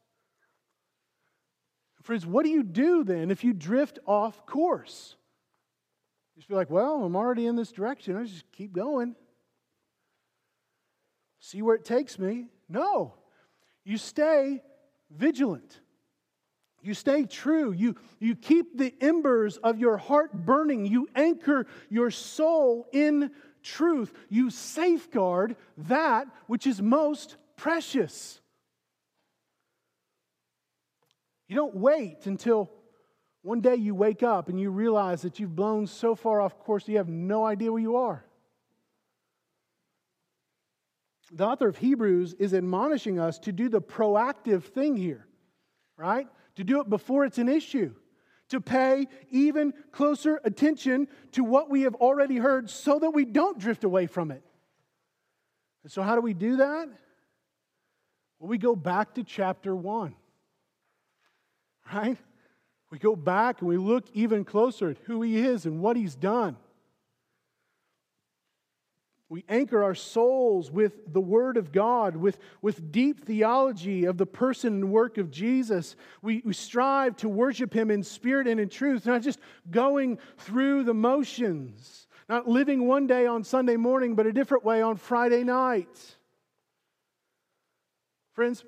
Friends, 2.03 2.27
what 2.27 2.45
do 2.45 2.51
you 2.51 2.65
do 2.65 3.05
then 3.05 3.31
if 3.31 3.45
you 3.45 3.53
drift 3.53 4.01
off 4.07 4.45
course? 4.45 5.15
You 6.35 6.41
just 6.41 6.49
be 6.49 6.57
like, 6.57 6.71
well, 6.71 7.05
I'm 7.05 7.15
already 7.15 7.47
in 7.47 7.55
this 7.55 7.71
direction. 7.71 8.17
I 8.17 8.25
just 8.25 8.51
keep 8.51 8.73
going. 8.73 9.15
See 11.39 11.63
where 11.63 11.77
it 11.77 11.85
takes 11.85 12.19
me. 12.19 12.47
No. 12.69 13.15
You 13.91 13.99
stay 13.99 14.63
vigilant. 15.11 15.81
You 16.81 16.95
stay 16.95 17.25
true. 17.25 17.73
You, 17.73 17.97
you 18.21 18.37
keep 18.37 18.79
the 18.79 18.95
embers 19.01 19.57
of 19.57 19.81
your 19.81 19.97
heart 19.97 20.33
burning. 20.33 20.87
You 20.87 21.09
anchor 21.17 21.67
your 21.89 22.13
soul 22.13 22.87
in 22.93 23.33
truth. 23.65 24.13
You 24.29 24.51
safeguard 24.51 25.57
that 25.77 26.29
which 26.47 26.69
is 26.69 26.81
most 26.81 27.37
precious. 27.57 28.41
You 31.49 31.57
don't 31.57 31.75
wait 31.75 32.27
until 32.27 32.71
one 33.43 33.61
day 33.61 33.75
you 33.75 33.97
wake 33.97 34.23
up 34.23 34.49
and 34.49 34.61
you 34.61 34.71
realize 34.71 35.23
that 35.23 35.41
you've 35.41 35.57
blown 35.57 35.89
so 35.89 36.15
far 36.15 36.41
off 36.41 36.57
course 36.61 36.87
you 36.87 36.99
have 36.99 37.09
no 37.09 37.45
idea 37.45 37.73
where 37.73 37.83
you 37.83 37.97
are 37.97 38.25
the 41.31 41.47
author 41.47 41.69
of 41.69 41.79
Hebrews 41.79 42.35
is 42.35 42.55
admonishing 42.55 43.19
us 43.19 43.39
to 43.41 43.53
do 43.53 43.69
the 43.69 43.81
proactive 43.81 44.65
thing 44.65 44.97
here, 44.97 45.27
right? 45.97 46.27
To 46.57 46.65
do 46.65 46.81
it 46.81 46.91
before 46.91 47.25
it's 47.25 47.39
an 47.39 47.49
issue, 47.49 47.95
to 48.49 48.61
pay 48.61 49.07
even 49.31 49.73
closer 49.93 50.41
attention 50.45 51.09
to 51.33 51.45
what 51.45 51.71
we 51.71 51.83
have 51.83 51.95
already 51.97 52.37
heard 52.37 52.69
so 52.69 52.99
that 52.99 53.11
we 53.11 53.25
don't 53.25 53.59
drift 53.59 53.85
away 53.85 54.07
from 54.07 54.31
it. 54.31 54.43
And 55.83 55.93
so, 55.93 56.03
how 56.03 56.15
do 56.15 56.21
we 56.21 56.35
do 56.35 56.57
that? 56.57 56.89
Well, 58.39 58.49
we 58.49 58.59
go 58.59 58.75
back 58.75 59.15
to 59.15 59.25
chapter 59.25 59.75
1, 59.75 60.15
right? 61.93 62.19
We 62.91 62.99
go 62.99 63.15
back 63.15 63.61
and 63.61 63.69
we 63.69 63.77
look 63.77 64.07
even 64.15 64.45
closer 64.45 64.91
at 64.91 64.99
who 65.05 65.23
he 65.23 65.39
is 65.39 65.65
and 65.65 65.81
what 65.81 65.97
he's 65.97 66.17
done. 66.17 66.57
We 69.31 69.45
anchor 69.49 69.85
our 69.85 69.95
souls 69.95 70.73
with 70.73 71.13
the 71.13 71.21
Word 71.21 71.57
of 71.57 71.71
God, 71.71 72.17
with, 72.17 72.37
with 72.63 72.91
deep 72.91 73.25
theology 73.25 74.05
of 74.07 74.19
the 74.19 74.27
person 74.27 74.75
and 74.75 74.91
work 74.91 75.19
of 75.19 75.31
Jesus. 75.31 75.95
We, 76.21 76.43
we 76.45 76.53
strive 76.53 77.15
to 77.19 77.29
worship 77.29 77.73
Him 77.73 77.93
in 77.93 78.03
spirit 78.03 78.49
and 78.49 78.59
in 78.59 78.69
truth, 78.69 79.07
not 79.07 79.23
just 79.23 79.39
going 79.71 80.19
through 80.39 80.83
the 80.83 80.95
motions, 80.95 82.09
not 82.29 82.49
living 82.49 82.89
one 82.89 83.07
day 83.07 83.25
on 83.27 83.45
Sunday 83.45 83.77
morning, 83.77 84.17
but 84.17 84.27
a 84.27 84.33
different 84.33 84.65
way 84.65 84.83
on 84.83 84.97
Friday 84.97 85.45
night. 85.45 86.17
Friends, 88.33 88.65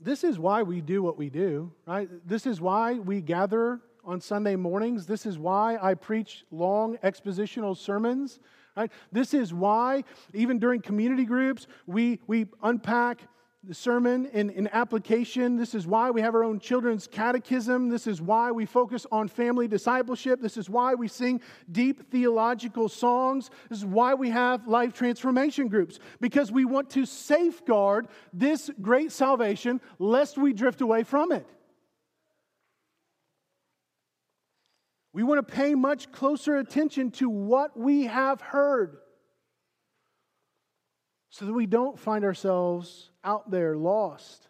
this 0.00 0.24
is 0.24 0.38
why 0.38 0.62
we 0.62 0.80
do 0.80 1.02
what 1.02 1.18
we 1.18 1.28
do, 1.28 1.70
right? 1.86 2.08
This 2.26 2.46
is 2.46 2.62
why 2.62 2.94
we 2.94 3.20
gather 3.20 3.80
on 4.06 4.22
Sunday 4.22 4.56
mornings. 4.56 5.04
This 5.04 5.26
is 5.26 5.38
why 5.38 5.76
I 5.82 5.92
preach 5.92 6.46
long 6.50 6.96
expositional 7.04 7.76
sermons 7.76 8.40
Right? 8.80 8.92
This 9.12 9.34
is 9.34 9.52
why, 9.52 10.04
even 10.32 10.58
during 10.58 10.80
community 10.80 11.26
groups, 11.26 11.66
we, 11.86 12.18
we 12.26 12.46
unpack 12.62 13.20
the 13.62 13.74
sermon 13.74 14.24
in, 14.32 14.48
in 14.48 14.68
application. 14.68 15.58
This 15.58 15.74
is 15.74 15.86
why 15.86 16.10
we 16.10 16.22
have 16.22 16.34
our 16.34 16.42
own 16.42 16.60
children's 16.60 17.06
catechism. 17.06 17.90
This 17.90 18.06
is 18.06 18.22
why 18.22 18.50
we 18.50 18.64
focus 18.64 19.06
on 19.12 19.28
family 19.28 19.68
discipleship. 19.68 20.40
This 20.40 20.56
is 20.56 20.70
why 20.70 20.94
we 20.94 21.08
sing 21.08 21.42
deep 21.70 22.10
theological 22.10 22.88
songs. 22.88 23.50
This 23.68 23.80
is 23.80 23.84
why 23.84 24.14
we 24.14 24.30
have 24.30 24.66
life 24.66 24.94
transformation 24.94 25.68
groups, 25.68 25.98
because 26.22 26.50
we 26.50 26.64
want 26.64 26.88
to 26.90 27.04
safeguard 27.04 28.08
this 28.32 28.70
great 28.80 29.12
salvation 29.12 29.82
lest 29.98 30.38
we 30.38 30.54
drift 30.54 30.80
away 30.80 31.02
from 31.02 31.32
it. 31.32 31.46
We 35.12 35.22
want 35.22 35.46
to 35.46 35.54
pay 35.54 35.74
much 35.74 36.12
closer 36.12 36.56
attention 36.56 37.10
to 37.12 37.28
what 37.28 37.76
we 37.76 38.04
have 38.04 38.40
heard 38.40 38.98
so 41.30 41.46
that 41.46 41.52
we 41.52 41.66
don't 41.66 41.98
find 41.98 42.24
ourselves 42.24 43.10
out 43.24 43.50
there 43.50 43.76
lost. 43.76 44.48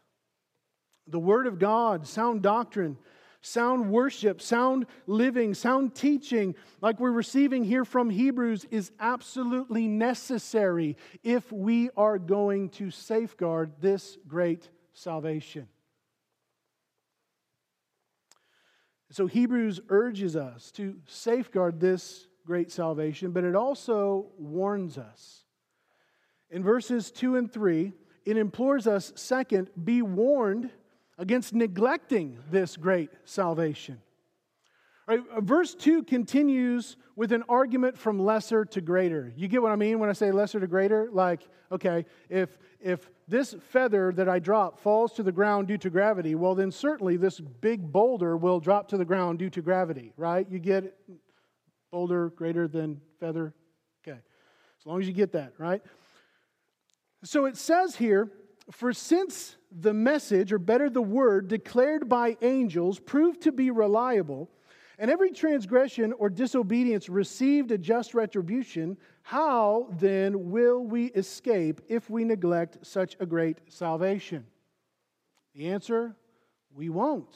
The 1.07 1.19
Word 1.19 1.47
of 1.47 1.59
God, 1.59 2.07
sound 2.07 2.43
doctrine, 2.43 2.99
sound 3.43 3.91
worship, 3.91 4.41
sound 4.43 4.87
living, 5.07 5.55
sound 5.55 5.95
teaching, 5.95 6.55
like 6.81 7.01
we're 7.01 7.11
receiving 7.11 7.65
here 7.65 7.85
from 7.85 8.11
Hebrews, 8.11 8.67
is 8.71 8.93
absolutely 9.01 9.89
necessary 9.89 10.97
if 11.23 11.51
we 11.51 11.91
are 11.97 12.19
going 12.19 12.69
to 12.71 12.91
safeguard 12.91 13.73
this 13.81 14.19
great 14.29 14.69
salvation. 14.93 15.69
So 19.11 19.27
Hebrews 19.27 19.81
urges 19.89 20.37
us 20.37 20.71
to 20.73 20.97
safeguard 21.07 21.81
this 21.81 22.29
great 22.47 22.71
salvation, 22.71 23.33
but 23.33 23.45
it 23.45 23.57
also 23.57 24.27
warns 24.39 24.99
us. 24.99 25.45
In 26.51 26.63
verses 26.63 27.11
2 27.11 27.37
and 27.37 27.53
3, 27.53 27.93
it 28.25 28.37
implores 28.37 28.87
us, 28.87 29.13
second, 29.17 29.71
be 29.85 30.03
warned 30.03 30.71
against 31.19 31.55
neglecting 31.55 32.39
this 32.51 32.77
great 32.77 33.11
salvation. 33.25 34.01
Right, 35.11 35.21
verse 35.41 35.75
2 35.75 36.05
continues 36.05 36.97
with 37.17 37.33
an 37.33 37.43
argument 37.49 37.99
from 37.99 38.21
lesser 38.21 38.65
to 38.67 38.81
greater. 38.81 39.33
You 39.35 39.49
get 39.49 39.61
what 39.61 39.73
I 39.73 39.75
mean 39.77 39.99
when 39.99 40.09
I 40.09 40.13
say 40.13 40.31
lesser 40.31 40.61
to 40.61 40.69
greater? 40.69 41.09
Like, 41.11 41.49
okay, 41.73 42.07
if, 42.29 42.57
if 42.81 43.11
this 43.27 43.57
feather 43.71 44.13
that 44.13 44.29
I 44.29 44.39
drop 44.39 44.79
falls 44.79 45.13
to 45.15 45.25
the 45.25 45.33
ground 45.33 45.67
due 45.67 45.79
to 45.79 45.91
gravity, 45.91 46.37
well, 46.37 46.55
then 46.55 46.71
certainly 46.71 47.17
this 47.17 47.41
big 47.41 47.91
boulder 47.91 48.37
will 48.37 48.61
drop 48.61 48.87
to 48.91 48.97
the 48.97 49.05
ground 49.05 49.41
due 49.41 49.51
to 49.51 49.61
gravity, 49.61 50.13
right? 50.17 50.47
You 50.49 50.61
get 50.61 50.97
boulder 51.91 52.29
greater 52.29 52.69
than 52.69 53.01
feather? 53.19 53.53
Okay, 54.07 54.17
as 54.79 54.87
long 54.87 55.01
as 55.01 55.09
you 55.09 55.13
get 55.13 55.33
that, 55.33 55.55
right? 55.59 55.83
So 57.25 57.47
it 57.47 57.57
says 57.57 57.97
here, 57.97 58.31
for 58.71 58.93
since 58.93 59.57
the 59.73 59.93
message, 59.93 60.53
or 60.53 60.61
better, 60.61 60.89
the 60.89 61.03
word 61.03 61.49
declared 61.49 62.09
by 62.09 62.37
angels, 62.43 63.01
proved 63.01 63.41
to 63.41 63.51
be 63.51 63.73
reliable, 63.73 64.49
and 65.01 65.11
every 65.11 65.31
transgression 65.33 66.13
or 66.13 66.29
disobedience 66.29 67.09
received 67.09 67.71
a 67.71 67.79
just 67.79 68.13
retribution, 68.13 68.99
how 69.23 69.89
then 69.99 70.51
will 70.51 70.85
we 70.85 71.07
escape 71.07 71.81
if 71.89 72.11
we 72.11 72.23
neglect 72.23 72.77
such 72.83 73.17
a 73.19 73.25
great 73.25 73.57
salvation? 73.69 74.45
The 75.55 75.71
answer 75.71 76.15
we 76.75 76.91
won't. 76.91 77.35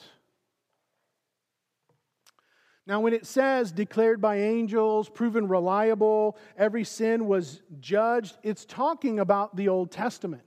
Now, 2.85 2.99
when 2.99 3.13
it 3.13 3.25
says 3.25 3.71
declared 3.71 4.21
by 4.21 4.41
angels, 4.41 5.09
proven 5.09 5.47
reliable, 5.47 6.37
every 6.55 6.83
sin 6.83 7.25
was 7.25 7.63
judged, 7.79 8.37
it's 8.43 8.63
talking 8.63 9.19
about 9.19 9.55
the 9.55 9.69
Old 9.69 9.89
Testament. 9.89 10.43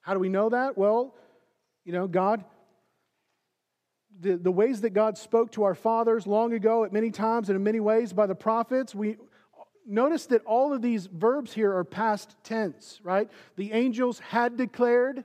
How 0.00 0.14
do 0.14 0.20
we 0.20 0.30
know 0.30 0.48
that? 0.48 0.78
Well, 0.78 1.16
you 1.84 1.92
know, 1.92 2.08
God 2.08 2.46
the, 4.20 4.36
the 4.36 4.50
ways 4.50 4.80
that 4.82 4.90
God 4.90 5.18
spoke 5.18 5.52
to 5.52 5.64
our 5.64 5.74
fathers 5.74 6.26
long 6.26 6.52
ago 6.52 6.84
at 6.84 6.92
many 6.92 7.10
times 7.10 7.48
and 7.48 7.56
in 7.56 7.62
many 7.62 7.80
ways 7.80 8.12
by 8.12 8.26
the 8.26 8.34
prophets, 8.34 8.94
we 8.94 9.16
notice 9.86 10.26
that 10.26 10.44
all 10.44 10.72
of 10.72 10.82
these 10.82 11.06
verbs 11.06 11.52
here 11.52 11.74
are 11.74 11.84
past 11.84 12.36
tense, 12.42 13.00
right? 13.02 13.30
The 13.56 13.72
angels 13.72 14.18
had 14.18 14.56
declared, 14.56 15.24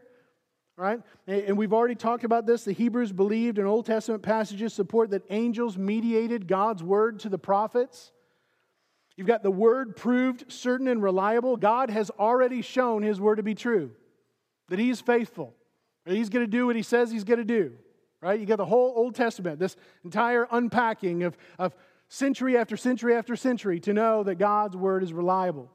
right? 0.76 1.02
And 1.28 1.58
we've 1.58 1.74
already 1.74 1.96
talked 1.96 2.24
about 2.24 2.46
this. 2.46 2.64
The 2.64 2.74
Hebrews 2.74 3.12
believed 3.12 3.58
and 3.58 3.68
Old 3.68 3.86
Testament 3.86 4.24
passages 4.24 4.74
support 4.74 5.12
that 5.12 5.24
angels 5.30 5.78
mediated 5.78 6.48
God's 6.48 6.84
word 6.84 7.20
to 7.22 7.30
the 7.30 7.38
prophets. 7.38 8.12
You've 9.16 9.28
got 9.28 9.44
the 9.44 9.52
word 9.52 9.96
proved 9.96 10.52
certain 10.52 10.88
and 10.88 11.02
reliable. 11.02 11.58
God 11.58 11.90
has 11.90 12.10
already 12.12 12.62
shown 12.62 13.04
his 13.04 13.20
word 13.20 13.36
to 13.36 13.44
be 13.44 13.56
true, 13.56 13.92
that 14.70 14.80
he 14.80 14.90
is 14.90 15.02
faithful, 15.02 15.54
that 16.06 16.16
he's 16.16 16.30
going 16.30 16.46
to 16.46 16.52
do 16.52 16.66
what 16.66 16.76
he 16.76 16.84
says 16.84 17.12
he's 17.12 17.24
going 17.24 17.40
to 17.40 17.46
do 17.46 17.74
right? 18.22 18.40
You 18.40 18.46
got 18.46 18.58
the 18.58 18.66
whole 18.66 18.94
Old 18.96 19.16
Testament, 19.16 19.60
this 19.60 19.76
entire 20.04 20.48
unpacking 20.52 21.24
of, 21.24 21.38
of 21.58 21.76
century 22.08 22.58
after 22.58 22.78
century 22.78 23.16
after 23.16 23.36
century 23.36 23.80
to 23.82 23.94
know 23.94 24.24
that 24.24 24.36
God's 24.36 24.78
word 24.78 25.04
is 25.04 25.12
reliable. 25.12 25.72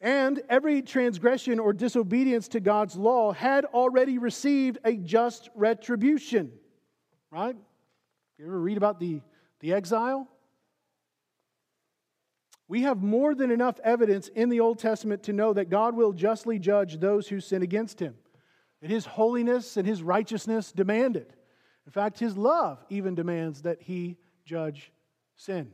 And 0.00 0.42
every 0.48 0.82
transgression 0.82 1.58
or 1.58 1.72
disobedience 1.72 2.48
to 2.48 2.60
God's 2.60 2.94
law 2.94 3.32
had 3.32 3.64
already 3.64 4.18
received 4.18 4.78
a 4.84 4.96
just 4.96 5.48
retribution, 5.54 6.52
right? 7.30 7.56
You 8.38 8.46
ever 8.46 8.60
read 8.60 8.76
about 8.76 9.00
the, 9.00 9.22
the 9.60 9.72
exile? 9.72 10.28
We 12.68 12.82
have 12.82 13.02
more 13.02 13.34
than 13.34 13.50
enough 13.50 13.80
evidence 13.82 14.28
in 14.28 14.48
the 14.48 14.60
Old 14.60 14.78
Testament 14.78 15.22
to 15.24 15.32
know 15.32 15.52
that 15.54 15.70
God 15.70 15.96
will 15.96 16.12
justly 16.12 16.58
judge 16.58 16.98
those 16.98 17.28
who 17.28 17.40
sin 17.40 17.62
against 17.62 18.00
him 18.00 18.14
and 18.84 18.92
his 18.92 19.06
holiness 19.06 19.78
and 19.78 19.88
his 19.88 20.02
righteousness 20.02 20.70
demand 20.70 21.16
it. 21.16 21.32
In 21.86 21.92
fact, 21.92 22.18
his 22.18 22.36
love 22.36 22.84
even 22.90 23.14
demands 23.14 23.62
that 23.62 23.80
he 23.80 24.18
judge 24.44 24.92
sin. 25.36 25.72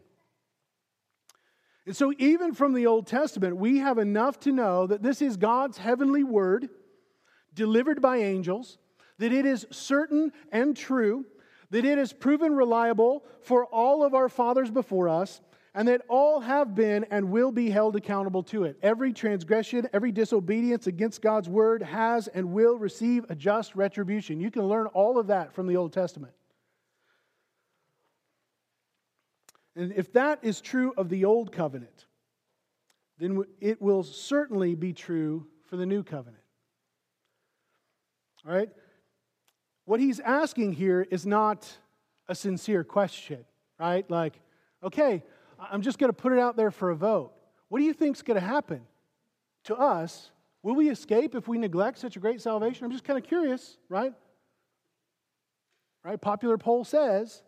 And 1.87 1.97
so, 1.97 2.13
even 2.19 2.55
from 2.55 2.73
the 2.73 2.87
Old 2.87 3.09
Testament, 3.09 3.57
we 3.57 3.79
have 3.79 3.99
enough 3.99 4.39
to 4.41 4.53
know 4.53 4.87
that 4.87 5.03
this 5.03 5.21
is 5.21 5.37
God's 5.37 5.77
heavenly 5.77 6.23
word 6.23 6.69
delivered 7.53 8.01
by 8.01 8.19
angels, 8.19 8.79
that 9.19 9.33
it 9.33 9.45
is 9.45 9.67
certain 9.73 10.31
and 10.53 10.77
true, 10.77 11.27
that 11.71 11.85
it 11.85 11.99
is 11.99 12.13
proven 12.13 12.55
reliable 12.55 13.25
for 13.43 13.67
all 13.67 14.05
of 14.05 14.15
our 14.15 14.29
fathers 14.29 14.71
before 14.71 15.09
us, 15.09 15.41
and 15.75 15.87
that 15.89 16.03
all 16.09 16.41
have 16.41 16.75
been 16.75 17.05
and 17.11 17.31
will 17.31 17.53
be 17.53 17.71
held 17.71 17.95
accountable 17.95 18.43
to 18.43 18.65
it. 18.65 18.77
Every 18.83 19.13
transgression, 19.13 19.89
every 19.93 20.11
disobedience 20.11 20.87
against 20.87 21.23
God's 21.23 21.49
word 21.49 21.83
has 21.83 22.27
and 22.29 22.53
will 22.53 22.77
receive 22.77 23.25
a 23.29 23.37
just 23.37 23.77
retribution. 23.77 24.41
You 24.41 24.51
can 24.51 24.67
learn 24.67 24.87
all 24.89 25.19
of 25.19 25.29
that 25.29 25.55
from 25.55 25.67
the 25.67 25.77
Old 25.77 25.93
Testament. 25.93 26.33
And 29.77 29.93
if 29.93 30.13
that 30.15 30.41
is 30.43 30.61
true 30.61 30.93
of 30.97 31.09
the 31.09 31.25
Old 31.25 31.53
Covenant, 31.53 32.07
then 33.19 33.45
it 33.61 33.81
will 33.81 34.03
certainly 34.03 34.75
be 34.75 34.93
true 34.93 35.47
for 35.69 35.77
the 35.77 35.87
New 35.87 36.03
Covenant. 36.03 36.43
All 38.47 38.53
right? 38.53 38.71
What 39.85 40.01
he's 40.01 40.19
asking 40.21 40.73
here 40.73 41.07
is 41.11 41.27
not 41.27 41.71
a 42.29 42.35
sincere 42.35 42.83
question, 42.83 43.45
right? 43.79 44.09
Like, 44.11 44.41
okay, 44.83 45.23
I'm 45.61 45.83
just 45.83 45.99
going 45.99 46.09
to 46.09 46.17
put 46.17 46.33
it 46.33 46.39
out 46.39 46.57
there 46.57 46.71
for 46.71 46.91
a 46.91 46.97
vote. 46.97 47.33
What 47.69 47.79
do 47.79 47.85
you 47.85 47.93
think 47.93 48.17
is 48.17 48.23
going 48.23 48.41
to 48.41 48.47
happen 48.47 48.83
to 49.65 49.77
us? 49.77 50.31
Will 50.63 50.75
we 50.75 50.91
escape 50.91 51.35
if 51.35 51.49
we 51.49 51.59
neglect 51.59 51.99
such 51.99 52.17
a 52.17 52.21
great 52.21 52.41
salvation? 52.41 52.85
I'm 52.85 52.93
just 52.93 53.05
kind 53.05 53.19
of 53.19 53.25
curious, 53.25 53.77
right? 53.89 54.15
Right? 56.05 56.21
Popular 56.21 56.59
poll 56.59 56.85
says 56.85 57.43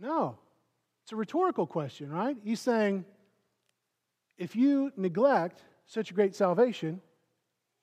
No. 0.00 0.38
It's 1.04 1.12
a 1.12 1.16
rhetorical 1.16 1.66
question, 1.66 2.10
right? 2.10 2.34
He's 2.42 2.60
saying, 2.60 3.04
if 4.38 4.56
you 4.56 4.90
neglect 4.96 5.62
such 5.84 6.10
a 6.10 6.14
great 6.14 6.34
salvation, 6.34 7.02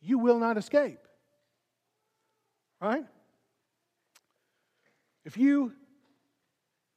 you 0.02 0.18
will 0.18 0.40
not 0.40 0.58
escape. 0.58 0.98
Right? 2.82 3.06
If 5.24 5.38
you 5.38 5.74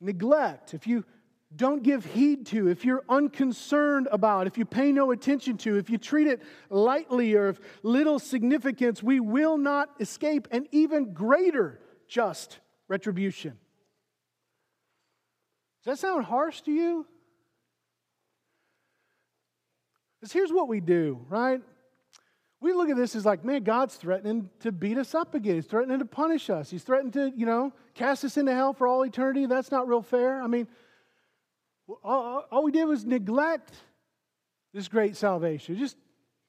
neglect, 0.01 0.73
if 0.73 0.87
you 0.87 1.05
don't 1.57 1.83
give 1.83 2.05
heed 2.05 2.47
to, 2.47 2.69
if 2.69 2.85
you're 2.85 3.05
unconcerned 3.09 4.09
about, 4.11 4.47
if 4.47 4.59
you 4.59 4.65
pay 4.65 4.93
no 4.93 5.11
attention 5.11 5.57
to, 5.59 5.77
if 5.77 5.89
you 5.89 5.99
treat 5.99 6.27
it 6.27 6.43
lightly 6.71 7.35
or 7.35 7.49
of 7.49 7.61
little 7.83 8.19
significance, 8.19 9.03
we 9.03 9.21
will 9.21 9.57
not 9.57 9.91
escape 10.01 10.49
an 10.51 10.67
even 10.73 11.13
greater 11.13 11.81
just 12.09 12.59
retribution. 12.89 13.59
Does 15.85 15.99
that 15.99 16.07
sound 16.07 16.25
harsh 16.25 16.63
to 16.63 16.73
you? 16.73 17.07
Because 20.19 20.33
here's 20.33 20.53
what 20.53 20.69
we 20.69 20.81
do, 20.81 21.25
right? 21.29 21.61
We 22.61 22.73
look 22.73 22.89
at 22.89 22.97
this 22.97 23.15
as 23.15 23.27
like, 23.27 23.45
man, 23.45 23.63
God's 23.63 23.97
threatening 23.97 24.49
to 24.61 24.73
beat 24.73 24.97
us 24.97 25.15
up 25.15 25.35
again. 25.35 25.57
He's 25.57 25.67
threatening 25.67 25.99
to 25.99 26.07
punish 26.07 26.49
us. 26.49 26.71
He's 26.71 26.83
threatening 26.83 27.13
to, 27.13 27.33
you 27.37 27.45
know, 27.45 27.75
cast 27.93 28.25
us 28.25 28.39
into 28.39 28.55
hell 28.55 28.73
for 28.73 28.87
all 28.87 29.03
eternity. 29.03 29.45
That's 29.45 29.71
not 29.71 29.87
real 29.87 30.01
fair. 30.01 30.41
I 30.41 30.47
mean, 30.47 30.67
all, 32.03 32.45
all 32.51 32.63
we 32.63 32.73
did 32.73 32.85
was 32.85 33.05
neglect 33.05 33.73
this 34.73 34.89
great 34.89 35.17
salvation. 35.17 35.77
Just, 35.77 35.97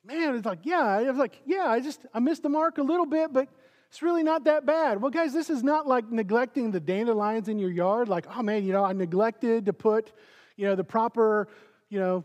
man, 0.03 0.35
it's 0.35 0.45
like, 0.45 0.59
yeah, 0.63 0.83
I 0.83 1.03
was 1.03 1.17
like, 1.17 1.41
yeah, 1.45 1.65
I 1.67 1.79
just, 1.79 2.01
I 2.13 2.19
missed 2.19 2.43
the 2.43 2.49
mark 2.49 2.77
a 2.77 2.83
little 2.83 3.05
bit, 3.05 3.31
but 3.33 3.49
it's 3.89 4.01
really 4.01 4.23
not 4.23 4.45
that 4.45 4.65
bad. 4.65 5.01
Well, 5.01 5.11
guys, 5.11 5.33
this 5.33 5.49
is 5.49 5.63
not 5.63 5.87
like 5.87 6.11
neglecting 6.11 6.71
the 6.71 6.79
dandelions 6.79 7.47
in 7.47 7.59
your 7.59 7.71
yard. 7.71 8.09
Like, 8.09 8.25
oh 8.35 8.41
man, 8.41 8.65
you 8.65 8.73
know, 8.73 8.83
I 8.83 8.93
neglected 8.93 9.67
to 9.67 9.73
put, 9.73 10.11
you 10.57 10.65
know, 10.65 10.75
the 10.75 10.83
proper, 10.83 11.47
you 11.89 11.99
know, 11.99 12.23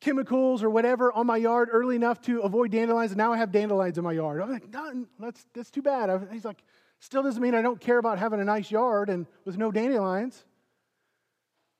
chemicals 0.00 0.62
or 0.62 0.70
whatever 0.70 1.12
on 1.12 1.26
my 1.26 1.36
yard 1.36 1.68
early 1.72 1.96
enough 1.96 2.20
to 2.22 2.40
avoid 2.40 2.70
dandelions, 2.70 3.12
and 3.12 3.18
now 3.18 3.32
I 3.32 3.38
have 3.38 3.50
dandelions 3.50 3.98
in 3.98 4.04
my 4.04 4.12
yard. 4.12 4.40
I'm 4.42 4.52
like, 4.52 4.68
no, 4.72 5.06
that's, 5.18 5.44
that's 5.54 5.70
too 5.70 5.82
bad. 5.82 6.28
He's 6.32 6.44
like, 6.44 6.62
still 7.00 7.22
doesn't 7.22 7.42
mean 7.42 7.54
I 7.54 7.62
don't 7.62 7.80
care 7.80 7.98
about 7.98 8.18
having 8.18 8.40
a 8.40 8.44
nice 8.44 8.70
yard 8.70 9.08
and 9.08 9.26
with 9.44 9.56
no 9.56 9.70
dandelions. 9.70 10.44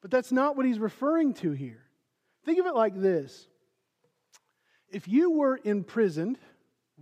But 0.06 0.12
that's 0.12 0.30
not 0.30 0.56
what 0.56 0.66
he's 0.66 0.78
referring 0.78 1.34
to 1.34 1.50
here. 1.50 1.82
Think 2.44 2.60
of 2.60 2.66
it 2.66 2.76
like 2.76 2.94
this 2.94 3.48
if 4.88 5.08
you 5.08 5.32
were 5.32 5.58
imprisoned, 5.64 6.38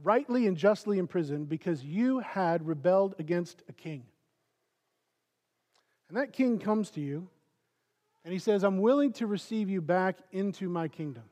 rightly 0.02 0.46
and 0.46 0.56
justly 0.56 0.96
imprisoned, 0.96 1.50
because 1.50 1.84
you 1.84 2.20
had 2.20 2.66
rebelled 2.66 3.14
against 3.18 3.62
a 3.68 3.74
king, 3.74 4.04
and 6.08 6.16
that 6.16 6.32
king 6.32 6.58
comes 6.58 6.88
to 6.92 7.02
you 7.02 7.28
and 8.24 8.32
he 8.32 8.38
says, 8.38 8.64
I'm 8.64 8.78
willing 8.78 9.12
to 9.12 9.26
receive 9.26 9.68
you 9.68 9.82
back 9.82 10.16
into 10.32 10.70
my 10.70 10.88
kingdom. 10.88 11.24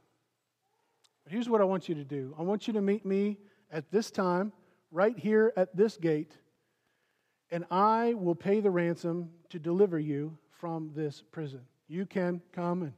But 1.25 1.33
here's 1.33 1.49
what 1.49 1.63
I 1.63 1.65
want 1.65 1.89
you 1.89 1.95
to 1.95 2.05
do 2.05 2.35
I 2.39 2.43
want 2.43 2.67
you 2.67 2.75
to 2.75 2.83
meet 2.83 3.07
me 3.07 3.39
at 3.71 3.91
this 3.91 4.11
time, 4.11 4.53
right 4.91 5.19
here 5.19 5.55
at 5.57 5.75
this 5.75 5.97
gate, 5.97 6.37
and 7.51 7.65
I 7.71 8.13
will 8.13 8.35
pay 8.35 8.61
the 8.61 8.71
ransom 8.71 9.31
to 9.49 9.59
deliver 9.59 9.99
you 9.99 10.37
from 10.63 10.93
this 10.95 11.25
prison. 11.33 11.61
You 11.89 12.07
can 12.07 12.41
come 12.53 12.83
and 12.83 12.93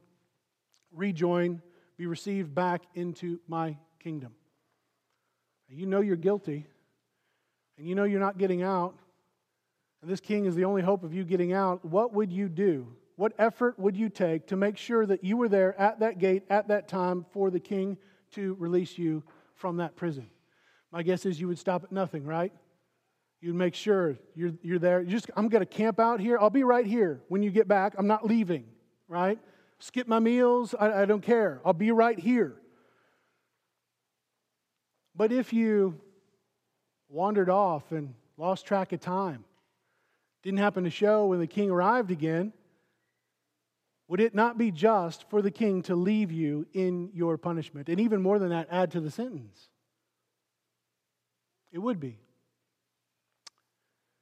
rejoin, 0.91 1.63
be 1.97 2.05
received 2.05 2.53
back 2.53 2.83
into 2.93 3.39
my 3.47 3.75
kingdom. 3.99 4.35
You 5.67 5.87
know 5.87 6.01
you're 6.01 6.15
guilty, 6.15 6.67
and 7.79 7.87
you 7.87 7.95
know 7.95 8.03
you're 8.03 8.19
not 8.19 8.37
getting 8.37 8.61
out, 8.61 8.93
and 10.03 10.11
this 10.11 10.19
king 10.19 10.45
is 10.45 10.53
the 10.53 10.65
only 10.65 10.83
hope 10.83 11.03
of 11.03 11.11
you 11.11 11.23
getting 11.23 11.53
out. 11.53 11.83
What 11.83 12.13
would 12.13 12.31
you 12.31 12.49
do? 12.49 12.85
What 13.15 13.33
effort 13.39 13.79
would 13.79 13.97
you 13.97 14.09
take 14.09 14.45
to 14.49 14.55
make 14.55 14.77
sure 14.77 15.07
that 15.07 15.23
you 15.23 15.35
were 15.35 15.49
there 15.49 15.73
at 15.81 16.01
that 16.01 16.19
gate 16.19 16.43
at 16.51 16.67
that 16.67 16.87
time 16.87 17.25
for 17.31 17.49
the 17.49 17.59
king 17.59 17.97
to 18.33 18.53
release 18.59 18.95
you 18.95 19.23
from 19.55 19.77
that 19.77 19.95
prison? 19.95 20.29
My 20.91 21.01
guess 21.01 21.25
is 21.25 21.41
you 21.41 21.47
would 21.47 21.57
stop 21.57 21.83
at 21.83 21.91
nothing, 21.91 22.25
right? 22.25 22.53
You'd 23.45 23.53
make 23.53 23.75
sure 23.75 24.17
you're, 24.33 24.53
you're 24.63 24.79
there. 24.79 25.01
You 25.01 25.11
just, 25.11 25.29
I'm 25.35 25.49
going 25.49 25.61
to 25.61 25.67
camp 25.67 25.99
out 25.99 26.19
here. 26.19 26.39
I'll 26.39 26.49
be 26.49 26.63
right 26.63 26.83
here 26.85 27.21
when 27.27 27.43
you 27.43 27.51
get 27.51 27.67
back. 27.67 27.93
I'm 27.95 28.07
not 28.07 28.25
leaving, 28.25 28.65
right? 29.07 29.37
Skip 29.77 30.07
my 30.07 30.17
meals. 30.17 30.73
I, 30.73 31.03
I 31.03 31.05
don't 31.05 31.21
care. 31.21 31.61
I'll 31.63 31.73
be 31.73 31.91
right 31.91 32.17
here. 32.17 32.55
But 35.15 35.31
if 35.31 35.53
you 35.53 36.01
wandered 37.07 37.47
off 37.47 37.91
and 37.91 38.15
lost 38.35 38.65
track 38.65 38.93
of 38.93 38.99
time, 38.99 39.45
didn't 40.41 40.57
happen 40.57 40.83
to 40.85 40.89
show 40.89 41.27
when 41.27 41.39
the 41.39 41.45
king 41.45 41.69
arrived 41.69 42.09
again, 42.09 42.51
would 44.07 44.21
it 44.21 44.33
not 44.33 44.57
be 44.57 44.71
just 44.71 45.29
for 45.29 45.43
the 45.43 45.51
king 45.51 45.83
to 45.83 45.93
leave 45.93 46.31
you 46.31 46.65
in 46.73 47.11
your 47.13 47.37
punishment? 47.37 47.89
And 47.89 47.99
even 47.99 48.23
more 48.23 48.39
than 48.39 48.49
that, 48.49 48.69
add 48.71 48.89
to 48.93 49.01
the 49.01 49.11
sentence. 49.11 49.69
It 51.71 51.77
would 51.77 51.99
be. 51.99 52.17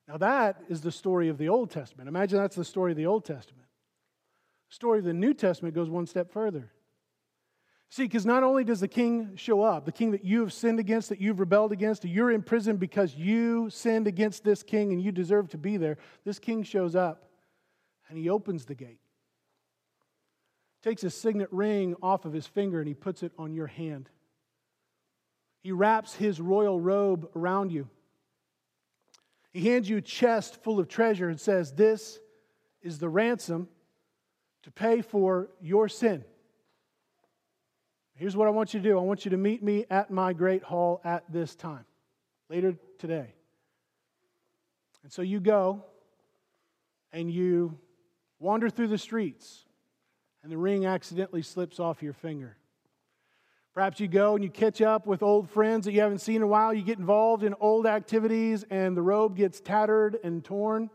Now, 0.07 0.17
that 0.17 0.61
is 0.69 0.81
the 0.81 0.91
story 0.91 1.29
of 1.29 1.37
the 1.37 1.49
Old 1.49 1.71
Testament. 1.71 2.09
Imagine 2.09 2.39
that's 2.39 2.55
the 2.55 2.65
story 2.65 2.91
of 2.91 2.97
the 2.97 3.05
Old 3.05 3.23
Testament. 3.23 3.67
The 4.69 4.75
story 4.75 4.99
of 4.99 5.05
the 5.05 5.13
New 5.13 5.33
Testament 5.33 5.75
goes 5.75 5.89
one 5.89 6.07
step 6.07 6.31
further. 6.31 6.71
See, 7.89 8.03
because 8.03 8.25
not 8.25 8.41
only 8.41 8.63
does 8.63 8.79
the 8.79 8.87
king 8.87 9.35
show 9.35 9.61
up, 9.61 9.85
the 9.85 9.91
king 9.91 10.11
that 10.11 10.25
you 10.25 10.41
have 10.41 10.51
sinned 10.51 10.79
against, 10.79 11.09
that 11.09 11.21
you've 11.21 11.39
rebelled 11.39 11.71
against, 11.71 12.03
you're 12.03 12.31
in 12.31 12.41
prison 12.41 12.77
because 12.77 13.13
you 13.13 13.69
sinned 13.69 14.07
against 14.07 14.43
this 14.43 14.63
king 14.63 14.91
and 14.91 14.99
you 14.99 15.11
deserve 15.11 15.47
to 15.49 15.59
be 15.59 15.77
there. 15.77 15.97
This 16.25 16.39
king 16.39 16.63
shows 16.63 16.95
up 16.95 17.29
and 18.09 18.17
he 18.17 18.29
opens 18.29 18.65
the 18.65 18.73
gate, 18.73 18.99
takes 20.81 21.03
his 21.03 21.13
signet 21.13 21.49
ring 21.51 21.95
off 22.01 22.25
of 22.25 22.33
his 22.33 22.47
finger, 22.47 22.79
and 22.79 22.87
he 22.87 22.95
puts 22.95 23.21
it 23.21 23.31
on 23.37 23.53
your 23.53 23.67
hand. 23.67 24.09
He 25.61 25.71
wraps 25.71 26.15
his 26.15 26.41
royal 26.41 26.79
robe 26.79 27.29
around 27.35 27.71
you. 27.71 27.89
He 29.53 29.69
hands 29.69 29.87
you 29.87 29.97
a 29.97 30.01
chest 30.01 30.63
full 30.63 30.79
of 30.79 30.87
treasure 30.87 31.29
and 31.29 31.39
says, 31.39 31.71
This 31.71 32.19
is 32.81 32.97
the 32.97 33.07
ransom 33.07 33.69
to 34.63 34.71
pay 34.71 35.01
for 35.01 35.49
your 35.61 35.87
sin. 35.87 36.25
Here's 38.15 38.35
what 38.35 38.47
I 38.47 38.51
want 38.51 38.73
you 38.73 38.79
to 38.79 38.89
do 38.89 38.97
I 38.97 39.01
want 39.01 39.25
you 39.25 39.31
to 39.31 39.37
meet 39.37 39.61
me 39.61 39.85
at 39.89 40.09
my 40.09 40.33
great 40.33 40.63
hall 40.63 41.01
at 41.03 41.23
this 41.31 41.55
time, 41.55 41.85
later 42.49 42.75
today. 42.97 43.33
And 45.03 45.11
so 45.11 45.21
you 45.21 45.39
go 45.39 45.85
and 47.11 47.29
you 47.31 47.77
wander 48.39 48.69
through 48.69 48.87
the 48.87 48.97
streets, 48.97 49.65
and 50.41 50.51
the 50.51 50.57
ring 50.57 50.85
accidentally 50.85 51.41
slips 51.41 51.79
off 51.79 52.01
your 52.01 52.13
finger. 52.13 52.57
Perhaps 53.73 53.99
you 53.99 54.07
go 54.07 54.35
and 54.35 54.43
you 54.43 54.51
catch 54.51 54.81
up 54.81 55.07
with 55.07 55.23
old 55.23 55.49
friends 55.49 55.85
that 55.85 55.93
you 55.93 56.01
haven't 56.01 56.19
seen 56.19 56.37
in 56.37 56.41
a 56.43 56.47
while. 56.47 56.73
You 56.73 56.83
get 56.83 56.99
involved 56.99 57.43
in 57.43 57.55
old 57.59 57.87
activities 57.87 58.63
and 58.69 58.95
the 58.95 59.01
robe 59.01 59.35
gets 59.35 59.59
tattered 59.59 60.19
and 60.23 60.43
torn. 60.43 60.91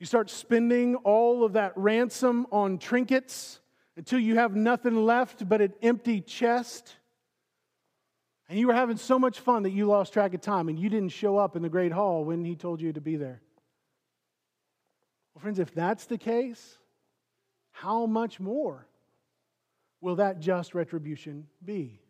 You 0.00 0.06
start 0.06 0.30
spending 0.30 0.96
all 0.96 1.44
of 1.44 1.52
that 1.52 1.72
ransom 1.76 2.46
on 2.50 2.78
trinkets 2.78 3.60
until 3.96 4.18
you 4.18 4.36
have 4.36 4.56
nothing 4.56 5.04
left 5.04 5.46
but 5.46 5.60
an 5.60 5.74
empty 5.82 6.22
chest. 6.22 6.96
And 8.48 8.58
you 8.58 8.68
were 8.68 8.74
having 8.74 8.96
so 8.96 9.18
much 9.18 9.40
fun 9.40 9.64
that 9.64 9.70
you 9.70 9.84
lost 9.84 10.14
track 10.14 10.32
of 10.32 10.40
time 10.40 10.70
and 10.70 10.78
you 10.78 10.88
didn't 10.88 11.10
show 11.10 11.36
up 11.36 11.56
in 11.56 11.62
the 11.62 11.68
great 11.68 11.92
hall 11.92 12.24
when 12.24 12.42
he 12.42 12.56
told 12.56 12.80
you 12.80 12.94
to 12.94 13.02
be 13.02 13.16
there. 13.16 13.42
Well, 15.34 15.42
friends, 15.42 15.58
if 15.58 15.74
that's 15.74 16.06
the 16.06 16.16
case, 16.16 16.78
how 17.70 18.06
much 18.06 18.40
more 18.40 18.87
will 20.00 20.16
that 20.16 20.40
just 20.40 20.74
retribution 20.74 21.46
be? 21.64 22.00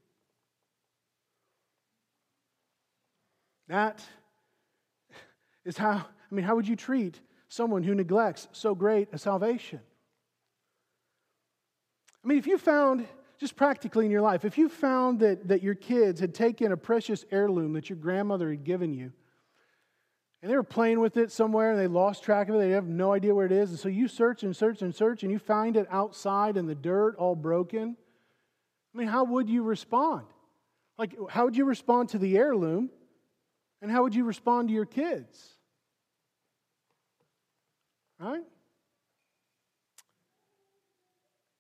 That 3.69 4.03
is 5.65 5.77
how, 5.77 5.97
I 5.97 6.35
mean, 6.35 6.45
how 6.45 6.57
would 6.57 6.67
you 6.67 6.77
treat 6.77 7.21
someone 7.49 7.83
who 7.83 7.95
neglects 7.95 8.49
so 8.53 8.75
great 8.75 9.09
a 9.13 9.19
salvation? 9.19 9.81
I 12.25 12.29
mean, 12.29 12.39
if 12.39 12.47
you 12.47 12.59
found, 12.59 13.07
just 13.39 13.57
practically 13.57 14.05
in 14.05 14.11
your 14.11 14.23
life, 14.23 14.45
if 14.45 14.59
you 14.59 14.69
found 14.69 15.21
that, 15.21 15.49
that 15.49 15.63
your 15.63 15.75
kids 15.75 16.21
had 16.21 16.35
taken 16.35 16.73
a 16.73 16.77
precious 16.77 17.25
heirloom 17.31 17.75
that 17.75 17.89
your 17.89 17.97
grandmother 17.97 18.51
had 18.51 18.65
given 18.65 18.93
you, 18.93 19.13
and 20.41 20.51
they 20.51 20.57
were 20.57 20.63
playing 20.63 21.01
with 21.01 21.17
it 21.17 21.33
somewhere 21.33 21.73
and 21.73 21.81
they 21.81 21.89
lost 21.89 22.23
track 22.23 22.49
of 22.49 22.55
it. 22.55 22.59
They 22.59 22.71
have 22.71 22.87
no 22.87 23.13
idea 23.13 23.35
where 23.35 23.47
it 23.47 23.53
is. 23.53 23.71
And 23.71 23.79
so 23.79 23.89
you 23.89 24.07
search 24.07 24.45
and 24.45 24.55
search 24.55 24.83
and 24.83 24.95
search 24.95 25.25
and 25.25 25.33
you 25.33 25.39
find 25.39 25.77
it 25.77 25.87
outside 25.91 26.57
in 26.57 26.67
the 26.67 26.77
dirt, 26.77 27.17
all 27.17 27.35
broken. 27.35 27.97
I 28.95 28.99
mean, 28.99 29.09
how 29.09 29.25
would 29.25 29.51
you 29.51 29.63
respond? 29.63 30.27
Like, 30.97 31.17
how 31.29 31.45
would 31.45 31.57
you 31.57 31.65
respond 31.65 32.11
to 32.11 32.19
the 32.19 32.37
heirloom? 32.37 32.91
And 33.83 33.91
how 33.91 34.03
would 34.03 34.15
you 34.15 34.25
respond 34.25 34.69
to 34.69 34.75
your 34.75 34.87
kids? 34.87 35.57
Right? 38.21 38.43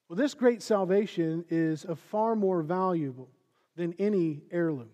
Well, 0.09 0.17
this 0.17 0.35
great 0.35 0.63
salvation 0.63 1.45
is 1.49 1.85
of 1.85 1.99
far 1.99 2.35
more 2.35 2.63
valuable 2.63 3.29
than 3.77 3.95
any 3.99 4.43
heirloom. 4.51 4.91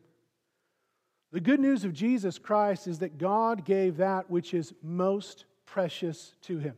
The 1.35 1.41
good 1.41 1.59
news 1.59 1.85
of 1.85 1.93
Jesus 1.93 2.39
Christ 2.39 2.87
is 2.87 3.01
that 3.01 3.18
God 3.18 3.64
gave 3.64 3.97
that 3.97 4.30
which 4.30 4.55
is 4.55 4.72
most 4.85 5.47
precious 5.66 6.32
to 6.43 6.59
him. 6.59 6.76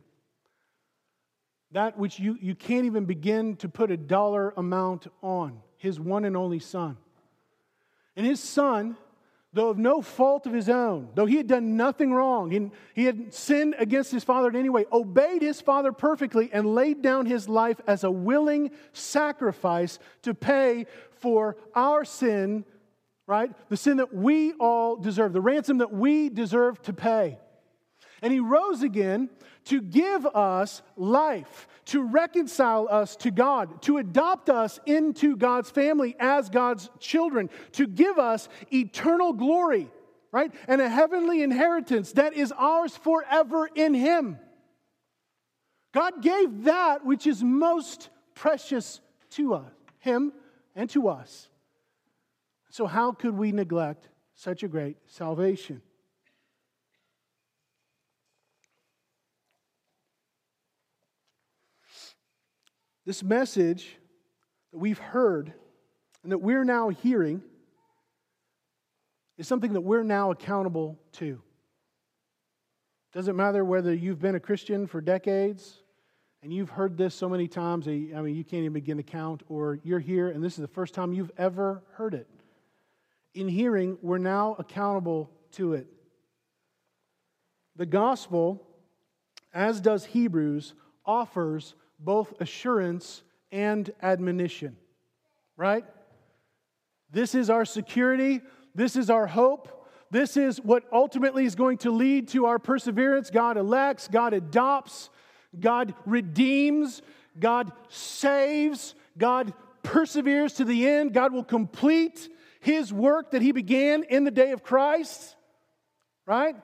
that 1.73 1.95
which 1.95 2.17
you, 2.17 2.35
you 2.41 2.55
can't 2.55 2.85
even 2.85 3.05
begin 3.05 3.55
to 3.57 3.69
put 3.69 3.91
a 3.91 3.97
dollar 3.97 4.55
amount 4.57 5.05
on, 5.21 5.61
his 5.77 5.99
one 5.99 6.25
and 6.25 6.35
only 6.35 6.57
Son. 6.57 6.97
And 8.15 8.25
his 8.25 8.39
Son, 8.39 8.97
though 9.53 9.69
of 9.69 9.77
no 9.77 10.01
fault 10.01 10.47
of 10.47 10.53
his 10.53 10.69
own, 10.69 11.09
though 11.13 11.27
he 11.27 11.37
had 11.37 11.45
done 11.45 11.77
nothing 11.77 12.11
wrong, 12.11 12.49
he, 12.49 12.71
he 12.95 13.05
had 13.05 13.35
sinned 13.35 13.75
against 13.77 14.11
his 14.11 14.23
Father 14.23 14.49
in 14.49 14.55
any 14.55 14.69
way, 14.69 14.85
obeyed 14.91 15.43
his 15.43 15.61
Father 15.61 15.91
perfectly 15.91 16.49
and 16.51 16.73
laid 16.73 17.03
down 17.03 17.27
his 17.27 17.47
life 17.47 17.79
as 17.85 18.03
a 18.03 18.09
willing 18.09 18.71
sacrifice 18.91 19.99
to 20.23 20.33
pay 20.33 20.87
for 21.11 21.57
our 21.75 22.03
sin, 22.03 22.65
right? 23.27 23.51
The 23.69 23.77
sin 23.77 23.97
that 23.97 24.13
we 24.13 24.53
all 24.53 24.95
deserve, 24.95 25.33
the 25.33 25.41
ransom 25.41 25.79
that 25.79 25.91
we 25.91 26.29
deserve 26.29 26.81
to 26.83 26.93
pay. 26.93 27.37
And 28.21 28.33
he 28.33 28.39
rose 28.39 28.81
again 28.81 29.29
to 29.65 29.81
give 29.81 30.25
us 30.25 30.81
life, 30.95 31.67
to 31.85 32.01
reconcile 32.01 32.87
us 32.89 33.17
to 33.17 33.31
God, 33.31 33.81
to 33.83 33.97
adopt 33.97 34.49
us 34.49 34.79
into 34.85 35.35
God's 35.35 35.69
family 35.69 36.15
as 36.19 36.49
God's 36.49 36.89
children, 36.99 37.49
to 37.73 37.85
give 37.85 38.17
us 38.17 38.47
eternal 38.71 39.33
glory, 39.33 39.91
right? 40.31 40.51
And 40.67 40.81
a 40.81 40.89
heavenly 40.89 41.43
inheritance 41.43 42.13
that 42.13 42.33
is 42.33 42.53
ours 42.53 42.95
forever 42.95 43.69
in 43.75 43.93
him. 43.93 44.39
God 45.93 46.21
gave 46.21 46.63
that 46.63 47.05
which 47.05 47.27
is 47.27 47.43
most 47.43 48.09
precious 48.35 49.01
to 49.31 49.55
us, 49.55 49.71
him 49.99 50.31
and 50.75 50.89
to 50.91 51.09
us. 51.09 51.49
So, 52.77 52.85
how 52.85 53.11
could 53.11 53.35
we 53.35 53.51
neglect 53.51 54.07
such 54.35 54.61
a 54.61 54.67
great 54.67 54.97
salvation? 55.07 55.81
This 63.03 63.23
message 63.23 63.97
that 64.71 64.77
we've 64.77 64.99
heard 64.99 65.51
and 66.21 66.31
that 66.31 66.37
we're 66.37 66.63
now 66.63 66.89
hearing 66.89 67.41
is 69.39 69.47
something 69.47 69.73
that 69.73 69.81
we're 69.81 70.03
now 70.03 70.29
accountable 70.29 70.99
to. 71.13 71.41
Doesn't 73.11 73.35
matter 73.35 73.65
whether 73.65 73.91
you've 73.91 74.21
been 74.21 74.35
a 74.35 74.39
Christian 74.39 74.85
for 74.85 75.01
decades 75.01 75.79
and 76.43 76.53
you've 76.53 76.69
heard 76.69 76.95
this 76.95 77.15
so 77.15 77.27
many 77.27 77.47
times, 77.47 77.87
I 77.87 77.91
mean, 78.21 78.35
you 78.35 78.43
can't 78.43 78.61
even 78.61 78.73
begin 78.73 78.97
to 78.97 79.03
count, 79.03 79.41
or 79.49 79.79
you're 79.81 79.97
here 79.97 80.27
and 80.27 80.43
this 80.43 80.53
is 80.53 80.61
the 80.61 80.67
first 80.67 80.93
time 80.93 81.11
you've 81.11 81.31
ever 81.39 81.81
heard 81.93 82.13
it. 82.13 82.27
In 83.37 83.47
hearing, 83.47 83.99
we're 84.01 84.17
now 84.17 84.55
accountable 84.57 85.29
to 85.51 85.73
it. 85.73 85.85
The 87.75 87.85
gospel, 87.85 88.65
as 89.53 89.79
does 89.79 90.05
Hebrews, 90.05 90.73
offers 91.05 91.75
both 91.99 92.33
assurance 92.41 93.21
and 93.51 93.91
admonition, 94.01 94.75
right? 95.55 95.85
This 97.11 97.35
is 97.35 97.51
our 97.51 97.63
security. 97.63 98.41
This 98.73 98.95
is 98.95 99.11
our 99.11 99.27
hope. 99.27 99.87
This 100.09 100.35
is 100.35 100.59
what 100.59 100.85
ultimately 100.91 101.45
is 101.45 101.53
going 101.53 101.77
to 101.79 101.91
lead 101.91 102.29
to 102.29 102.47
our 102.47 102.57
perseverance. 102.57 103.29
God 103.29 103.55
elects, 103.55 104.07
God 104.07 104.33
adopts, 104.33 105.11
God 105.59 105.93
redeems, 106.07 107.03
God 107.39 107.71
saves, 107.87 108.95
God 109.15 109.53
perseveres 109.83 110.53
to 110.53 110.65
the 110.65 110.87
end. 110.87 111.13
God 111.13 111.33
will 111.33 111.43
complete 111.43 112.29
his 112.59 112.91
work 112.91 113.31
that 113.31 113.41
he 113.41 113.51
began 113.51 114.03
in 114.03 114.23
the 114.23 114.31
day 114.31 114.51
of 114.51 114.63
Christ, 114.63 115.35
right? 116.25 116.55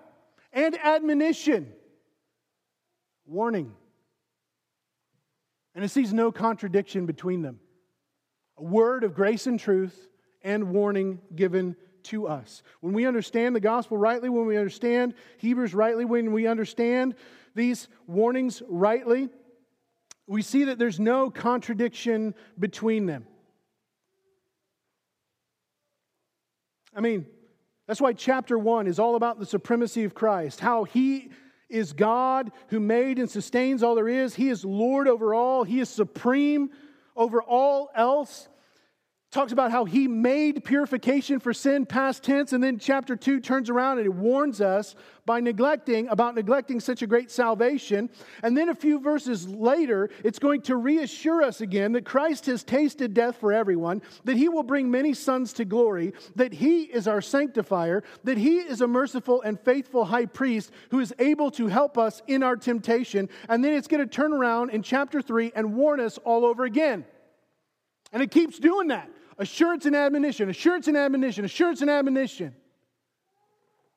And 0.52 0.78
admonition, 0.78 1.72
warning. 3.26 3.74
And 5.76 5.84
it 5.84 5.90
sees 5.90 6.14
no 6.14 6.32
contradiction 6.32 7.06
between 7.06 7.42
them. 7.42 7.60
A 8.58 8.64
word 8.64 9.04
of 9.04 9.16
grace 9.16 9.48
and 9.48 9.60
truth 9.60 10.08
and 10.44 10.70
warning 10.72 11.20
given 11.36 11.76
to 12.04 12.28
us. 12.28 12.62
When 12.82 12.94
we 12.94 13.06
understand 13.06 13.56
the 13.56 13.60
gospel 13.60 13.98
rightly, 13.98 14.30
when 14.30 14.46
we 14.46 14.58
understand 14.58 15.14
Hebrews 15.38 15.74
rightly, 15.74 16.06
when 16.06 16.32
we 16.32 16.48
understand 16.48 17.16
these 17.56 17.88
warnings 18.08 18.62
rightly, 18.68 19.30
we 20.28 20.42
see 20.42 20.66
that 20.66 20.80
there's 20.80 21.00
no 21.00 21.30
contradiction 21.30 22.36
between 22.60 23.06
them. 23.06 23.26
I 26.96 27.02
mean, 27.02 27.26
that's 27.88 28.02
why 28.02 28.14
chapter 28.14 28.58
one 28.58 28.88
is 28.88 29.00
all 29.00 29.16
about 29.16 29.40
the 29.40 29.46
supremacy 29.46 30.04
of 30.04 30.14
Christ, 30.14 30.60
how 30.60 30.84
he 30.84 31.30
is 31.70 31.94
God 31.94 32.52
who 32.68 32.80
made 32.80 33.20
and 33.20 33.30
sustains 33.30 33.84
all 33.84 33.96
there 33.96 34.08
is. 34.08 34.36
He 34.36 34.50
is 34.50 34.64
Lord 34.64 35.08
over 35.08 35.34
all, 35.34 35.64
He 35.64 35.80
is 35.80 35.90
supreme 35.90 36.70
over 37.16 37.42
all 37.42 37.90
else 37.96 38.48
talks 39.34 39.52
about 39.52 39.72
how 39.72 39.84
he 39.84 40.08
made 40.08 40.64
purification 40.64 41.40
for 41.40 41.54
sin 41.54 41.88
past 41.88 42.24
tense 42.24 42.54
and 42.54 42.64
then 42.64 42.78
chapter 42.78 43.16
2 43.16 43.40
turns 43.40 43.68
around 43.68 43.98
and 43.98 44.06
it 44.06 44.14
warns 44.14 44.62
us 44.62 44.96
by 45.26 45.40
neglecting 45.40 46.08
about 46.10 46.36
neglecting 46.36 46.80
such 46.80 47.02
a 47.02 47.08
great 47.08 47.32
salvation. 47.32 48.10
And 48.44 48.56
then 48.56 48.70
a 48.70 48.76
few 48.76 49.00
verses 49.00 49.48
later 49.48 50.12
it's 50.24 50.38
going 50.38 50.62
to 50.64 50.76
reassure 50.76 51.42
us 51.42 51.62
again 51.62 51.94
that 51.94 52.06
Christ 52.06 52.46
has 52.46 52.64
tasted 52.64 53.16
death 53.16 53.38
for 53.38 53.52
everyone 53.52 54.04
that 54.24 54.38
he 54.38 54.50
will 54.50 54.62
bring 54.62 54.92
many 54.92 55.16
sons 55.16 55.52
to 55.54 55.66
glory 55.66 56.14
that 56.36 56.54
he 56.54 56.84
is 56.84 57.08
our 57.08 57.22
sanctifier 57.22 58.04
that 58.24 58.38
he 58.38 58.58
is 58.58 58.82
a 58.82 58.88
merciful 58.88 59.42
and 59.42 59.60
faithful 59.60 60.06
high 60.06 60.28
priest 60.28 60.72
who 60.92 61.00
is 61.00 61.12
able 61.18 61.50
to 61.52 61.68
help 61.68 61.98
us 61.98 62.22
in 62.28 62.44
our 62.44 62.56
temptation. 62.56 63.28
And 63.50 63.66
then 63.66 63.74
it's 63.74 63.88
going 63.88 64.08
to 64.08 64.16
turn 64.16 64.32
around 64.32 64.70
in 64.70 64.84
chapter 64.84 65.24
3 65.24 65.54
and 65.56 65.74
warn 65.74 66.00
us 66.00 66.20
all 66.20 66.46
over 66.46 66.66
again. 66.66 67.06
And 68.12 68.22
it 68.22 68.30
keeps 68.30 68.60
doing 68.60 68.90
that 68.90 69.10
assurance 69.38 69.86
and 69.86 69.96
admonition, 69.96 70.50
assurance 70.50 70.88
and 70.88 70.98
admonition, 70.98 71.46
assurance 71.46 71.82
and 71.82 71.90
admonition. 71.90 72.54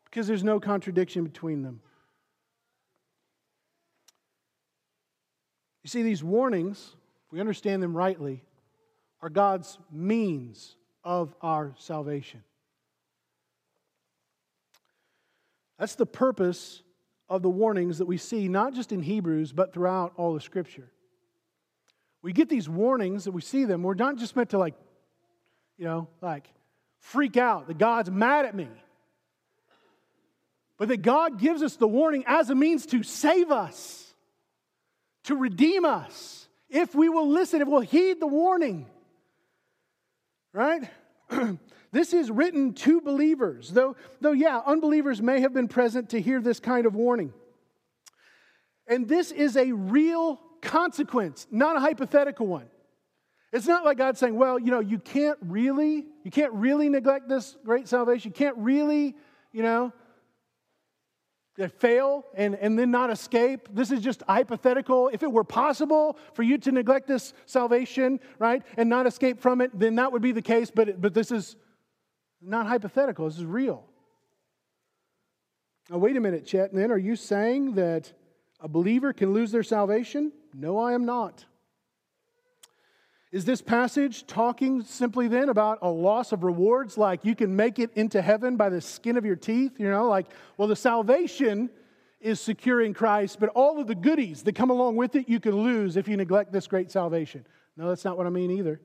Because 0.04 0.26
there's 0.26 0.44
no 0.44 0.60
contradiction 0.60 1.24
between 1.24 1.62
them. 1.62 1.80
You 5.82 5.88
see, 5.88 6.02
these 6.02 6.24
warnings, 6.24 6.96
if 7.26 7.32
we 7.32 7.40
understand 7.40 7.82
them 7.82 7.96
rightly, 7.96 8.42
are 9.22 9.28
God's 9.28 9.78
means 9.92 10.76
of 11.04 11.34
our 11.42 11.74
salvation. 11.78 12.42
That's 15.78 15.94
the 15.94 16.06
purpose 16.06 16.82
of 17.28 17.42
the 17.42 17.50
warnings 17.50 17.98
that 17.98 18.06
we 18.06 18.16
see, 18.16 18.48
not 18.48 18.74
just 18.74 18.92
in 18.92 19.02
Hebrews, 19.02 19.52
but 19.52 19.72
throughout 19.72 20.12
all 20.16 20.34
the 20.34 20.40
Scripture. 20.40 20.90
We 22.22 22.32
get 22.32 22.48
these 22.48 22.68
warnings 22.68 23.24
that 23.24 23.32
we 23.32 23.42
see 23.42 23.64
them. 23.64 23.82
We're 23.82 23.94
not 23.94 24.16
just 24.16 24.34
meant 24.34 24.50
to 24.50 24.58
like 24.58 24.74
you 25.78 25.84
know, 25.84 26.08
like 26.20 26.48
freak 27.00 27.36
out 27.36 27.68
that 27.68 27.78
God's 27.78 28.10
mad 28.10 28.44
at 28.44 28.54
me. 28.54 28.68
But 30.78 30.88
that 30.88 31.02
God 31.02 31.38
gives 31.38 31.62
us 31.62 31.76
the 31.76 31.88
warning 31.88 32.24
as 32.26 32.50
a 32.50 32.54
means 32.54 32.86
to 32.86 33.02
save 33.02 33.50
us, 33.50 34.12
to 35.24 35.36
redeem 35.36 35.84
us, 35.84 36.48
if 36.68 36.94
we 36.94 37.08
will 37.08 37.28
listen, 37.28 37.62
if 37.62 37.68
we'll 37.68 37.80
heed 37.80 38.20
the 38.20 38.26
warning. 38.26 38.86
Right? 40.52 40.90
this 41.92 42.12
is 42.12 42.30
written 42.30 42.74
to 42.74 43.00
believers, 43.00 43.70
though, 43.70 43.96
though, 44.20 44.32
yeah, 44.32 44.60
unbelievers 44.66 45.22
may 45.22 45.40
have 45.40 45.54
been 45.54 45.68
present 45.68 46.10
to 46.10 46.20
hear 46.20 46.40
this 46.40 46.60
kind 46.60 46.86
of 46.86 46.94
warning. 46.94 47.32
And 48.86 49.08
this 49.08 49.32
is 49.32 49.56
a 49.56 49.72
real 49.72 50.40
consequence, 50.60 51.46
not 51.50 51.76
a 51.76 51.80
hypothetical 51.80 52.46
one. 52.46 52.68
It's 53.56 53.66
not 53.66 53.86
like 53.86 53.96
God 53.96 54.18
saying, 54.18 54.36
well, 54.36 54.58
you 54.58 54.70
know, 54.70 54.80
you 54.80 54.98
can't 54.98 55.38
really, 55.40 56.04
you 56.24 56.30
can't 56.30 56.52
really 56.52 56.90
neglect 56.90 57.26
this 57.26 57.56
great 57.64 57.88
salvation. 57.88 58.30
You 58.30 58.34
can't 58.34 58.56
really, 58.58 59.14
you 59.50 59.62
know, 59.62 59.94
fail 61.78 62.26
and, 62.34 62.54
and 62.56 62.78
then 62.78 62.90
not 62.90 63.08
escape. 63.08 63.68
This 63.72 63.90
is 63.90 64.00
just 64.00 64.22
hypothetical. 64.28 65.08
If 65.10 65.22
it 65.22 65.32
were 65.32 65.42
possible 65.42 66.18
for 66.34 66.42
you 66.42 66.58
to 66.58 66.70
neglect 66.70 67.08
this 67.08 67.32
salvation, 67.46 68.20
right, 68.38 68.62
and 68.76 68.90
not 68.90 69.06
escape 69.06 69.40
from 69.40 69.62
it, 69.62 69.70
then 69.72 69.94
that 69.94 70.12
would 70.12 70.20
be 70.20 70.32
the 70.32 70.42
case. 70.42 70.70
But, 70.70 71.00
but 71.00 71.14
this 71.14 71.30
is 71.30 71.56
not 72.42 72.66
hypothetical, 72.66 73.26
this 73.26 73.38
is 73.38 73.46
real. 73.46 73.86
Now, 75.88 75.96
wait 75.96 76.14
a 76.16 76.20
minute, 76.20 76.44
Chet. 76.44 76.74
Then 76.74 76.90
are 76.90 76.98
you 76.98 77.16
saying 77.16 77.76
that 77.76 78.12
a 78.60 78.68
believer 78.68 79.14
can 79.14 79.32
lose 79.32 79.50
their 79.50 79.62
salvation? 79.62 80.30
No, 80.52 80.78
I 80.78 80.92
am 80.92 81.06
not. 81.06 81.46
Is 83.36 83.44
this 83.44 83.60
passage 83.60 84.26
talking 84.26 84.82
simply 84.82 85.28
then 85.28 85.50
about 85.50 85.80
a 85.82 85.90
loss 85.90 86.32
of 86.32 86.42
rewards, 86.42 86.96
like 86.96 87.22
you 87.22 87.34
can 87.34 87.54
make 87.54 87.78
it 87.78 87.90
into 87.94 88.22
heaven 88.22 88.56
by 88.56 88.70
the 88.70 88.80
skin 88.80 89.18
of 89.18 89.26
your 89.26 89.36
teeth? 89.36 89.78
You 89.78 89.90
know, 89.90 90.08
like, 90.08 90.28
well, 90.56 90.66
the 90.66 90.74
salvation 90.74 91.68
is 92.18 92.40
securing 92.40 92.94
Christ, 92.94 93.38
but 93.38 93.50
all 93.50 93.78
of 93.78 93.88
the 93.88 93.94
goodies 93.94 94.42
that 94.44 94.54
come 94.54 94.70
along 94.70 94.96
with 94.96 95.16
it 95.16 95.28
you 95.28 95.38
can 95.38 95.54
lose 95.54 95.98
if 95.98 96.08
you 96.08 96.16
neglect 96.16 96.50
this 96.50 96.66
great 96.66 96.90
salvation. 96.90 97.46
No, 97.76 97.90
that's 97.90 98.06
not 98.06 98.16
what 98.16 98.26
I 98.26 98.30
mean 98.30 98.52
either. 98.52 98.80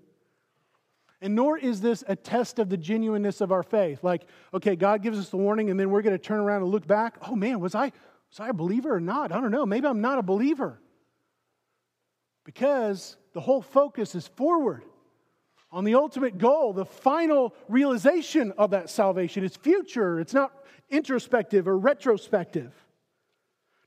And 1.21 1.33
nor 1.33 1.57
is 1.57 1.79
this 1.79 2.03
a 2.09 2.15
test 2.17 2.59
of 2.59 2.67
the 2.67 2.75
genuineness 2.75 3.39
of 3.39 3.53
our 3.53 3.63
faith. 3.63 4.03
Like, 4.03 4.23
okay, 4.53 4.75
God 4.75 5.01
gives 5.01 5.17
us 5.17 5.29
the 5.29 5.37
warning, 5.37 5.69
and 5.69 5.79
then 5.79 5.89
we're 5.89 6.01
going 6.01 6.17
to 6.17 6.21
turn 6.21 6.41
around 6.41 6.63
and 6.63 6.71
look 6.71 6.85
back. 6.85 7.15
Oh 7.25 7.37
man, 7.37 7.61
was 7.61 7.73
I, 7.73 7.93
was 8.29 8.39
I 8.41 8.49
a 8.49 8.53
believer 8.53 8.93
or 8.93 8.99
not? 8.99 9.31
I 9.31 9.39
don't 9.39 9.51
know. 9.51 9.65
Maybe 9.65 9.87
I'm 9.87 10.01
not 10.01 10.19
a 10.19 10.23
believer. 10.23 10.81
Because 12.43 13.15
the 13.33 13.41
whole 13.41 13.61
focus 13.61 14.15
is 14.15 14.27
forward 14.27 14.83
on 15.71 15.83
the 15.85 15.95
ultimate 15.95 16.37
goal, 16.37 16.73
the 16.73 16.85
final 16.85 17.55
realization 17.69 18.51
of 18.57 18.71
that 18.71 18.89
salvation. 18.89 19.43
It's 19.43 19.55
future, 19.55 20.19
it's 20.19 20.33
not 20.33 20.51
introspective 20.89 21.67
or 21.67 21.77
retrospective. 21.77 22.73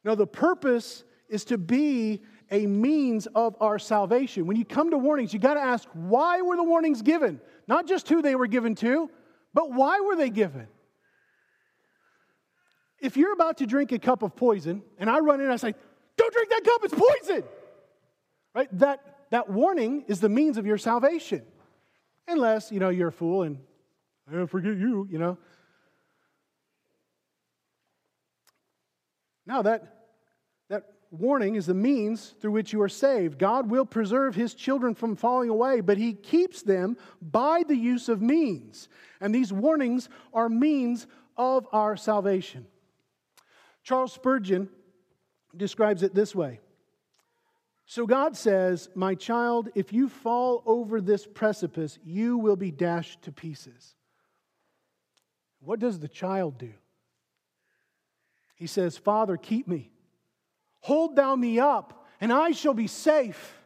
No, 0.04 0.14
the 0.14 0.26
purpose 0.26 1.04
is 1.28 1.44
to 1.46 1.58
be 1.58 2.22
a 2.50 2.66
means 2.66 3.26
of 3.34 3.56
our 3.60 3.78
salvation. 3.78 4.46
When 4.46 4.56
you 4.56 4.64
come 4.64 4.90
to 4.90 4.98
warnings, 4.98 5.32
you 5.32 5.38
got 5.38 5.54
to 5.54 5.60
ask 5.60 5.88
why 5.92 6.42
were 6.42 6.56
the 6.56 6.64
warnings 6.64 7.02
given? 7.02 7.40
Not 7.66 7.86
just 7.86 8.08
who 8.08 8.22
they 8.22 8.34
were 8.34 8.46
given 8.46 8.74
to, 8.76 9.10
but 9.52 9.72
why 9.72 10.00
were 10.00 10.16
they 10.16 10.30
given? 10.30 10.66
If 13.00 13.16
you're 13.16 13.32
about 13.32 13.58
to 13.58 13.66
drink 13.66 13.92
a 13.92 13.98
cup 13.98 14.22
of 14.22 14.36
poison 14.36 14.82
and 14.98 15.10
I 15.10 15.18
run 15.18 15.40
in 15.40 15.46
and 15.46 15.52
I 15.52 15.56
say, 15.56 15.74
Don't 16.16 16.32
drink 16.32 16.50
that 16.50 16.64
cup, 16.64 16.80
it's 16.84 16.94
poison. 16.94 17.44
Right? 18.54 18.68
That, 18.78 19.00
that 19.34 19.50
warning 19.50 20.04
is 20.06 20.20
the 20.20 20.28
means 20.28 20.58
of 20.58 20.64
your 20.64 20.78
salvation. 20.78 21.42
Unless, 22.28 22.70
you 22.70 22.78
know, 22.78 22.90
you're 22.90 23.08
a 23.08 23.12
fool 23.12 23.42
and 23.42 23.58
I 24.32 24.46
forget 24.46 24.76
you, 24.76 25.08
you 25.10 25.18
know. 25.18 25.38
Now 29.44 29.62
that 29.62 30.12
that 30.70 30.84
warning 31.10 31.56
is 31.56 31.66
the 31.66 31.74
means 31.74 32.36
through 32.40 32.52
which 32.52 32.72
you 32.72 32.80
are 32.80 32.88
saved. 32.88 33.36
God 33.36 33.68
will 33.68 33.84
preserve 33.84 34.36
his 34.36 34.54
children 34.54 34.94
from 34.94 35.16
falling 35.16 35.50
away, 35.50 35.80
but 35.80 35.98
he 35.98 36.12
keeps 36.12 36.62
them 36.62 36.96
by 37.20 37.64
the 37.66 37.76
use 37.76 38.08
of 38.08 38.22
means. 38.22 38.88
And 39.20 39.34
these 39.34 39.52
warnings 39.52 40.08
are 40.32 40.48
means 40.48 41.08
of 41.36 41.66
our 41.72 41.96
salvation. 41.96 42.68
Charles 43.82 44.12
Spurgeon 44.12 44.68
describes 45.56 46.04
it 46.04 46.14
this 46.14 46.36
way 46.36 46.60
So 47.86 48.06
God 48.06 48.36
says, 48.36 48.88
My 48.94 49.14
child, 49.14 49.68
if 49.74 49.92
you 49.92 50.08
fall 50.08 50.62
over 50.66 51.00
this 51.00 51.26
precipice, 51.26 51.98
you 52.04 52.38
will 52.38 52.56
be 52.56 52.70
dashed 52.70 53.22
to 53.22 53.32
pieces. 53.32 53.94
What 55.60 55.80
does 55.80 55.98
the 55.98 56.08
child 56.08 56.58
do? 56.58 56.72
He 58.54 58.66
says, 58.66 58.96
Father, 58.96 59.36
keep 59.36 59.66
me. 59.66 59.90
Hold 60.80 61.16
thou 61.16 61.34
me 61.34 61.58
up, 61.58 62.06
and 62.20 62.32
I 62.32 62.52
shall 62.52 62.74
be 62.74 62.86
safe. 62.86 63.58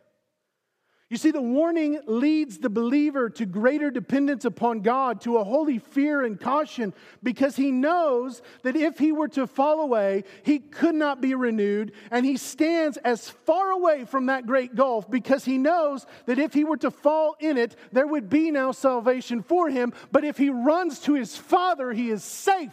You 1.11 1.17
see, 1.17 1.31
the 1.31 1.41
warning 1.41 2.01
leads 2.07 2.59
the 2.59 2.69
believer 2.69 3.31
to 3.31 3.47
greater 3.47 3.91
dependence 3.91 4.45
upon 4.45 4.81
God, 4.81 5.23
to 5.23 5.39
a 5.39 5.45
holy 5.45 5.79
fear 5.79 6.23
and 6.23 6.39
caution, 6.39 6.93
because 7.23 7.57
he 7.57 7.71
knows 7.71 8.43
that 8.63 8.77
if 8.77 8.99
he 8.99 9.13
were 9.13 9.29
to 9.29 9.47
fall 9.47 9.81
away, 9.81 10.25
he 10.43 10.59
could 10.59 10.95
not 10.95 11.23
be 11.23 11.35
renewed. 11.35 11.93
And 12.11 12.27
he 12.27 12.37
stands 12.37 12.99
as 12.99 13.31
far 13.31 13.71
away 13.71 14.05
from 14.05 14.27
that 14.27 14.47
great 14.47 14.75
gulf 14.75 15.11
because 15.11 15.47
he 15.47 15.57
knows 15.57 16.05
that 16.27 16.39
if 16.39 16.53
he 16.53 16.65
were 16.65 16.77
to 16.79 16.91
fall 16.91 17.37
in 17.41 17.57
it, 17.57 17.75
there 17.91 18.07
would 18.07 18.29
be 18.29 18.51
no 18.51 18.73
salvation 18.73 19.43
for 19.43 19.71
him. 19.71 19.95
But 20.13 20.25
if 20.25 20.37
he 20.37 20.51
runs 20.51 20.99
to 21.01 21.15
his 21.15 21.35
Father, 21.35 21.91
he 21.91 22.11
is 22.11 22.23
safe. 22.23 22.73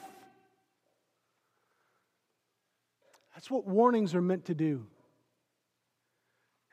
That's 3.34 3.50
what 3.50 3.66
warnings 3.66 4.14
are 4.14 4.22
meant 4.22 4.46
to 4.46 4.54
do. 4.54 4.88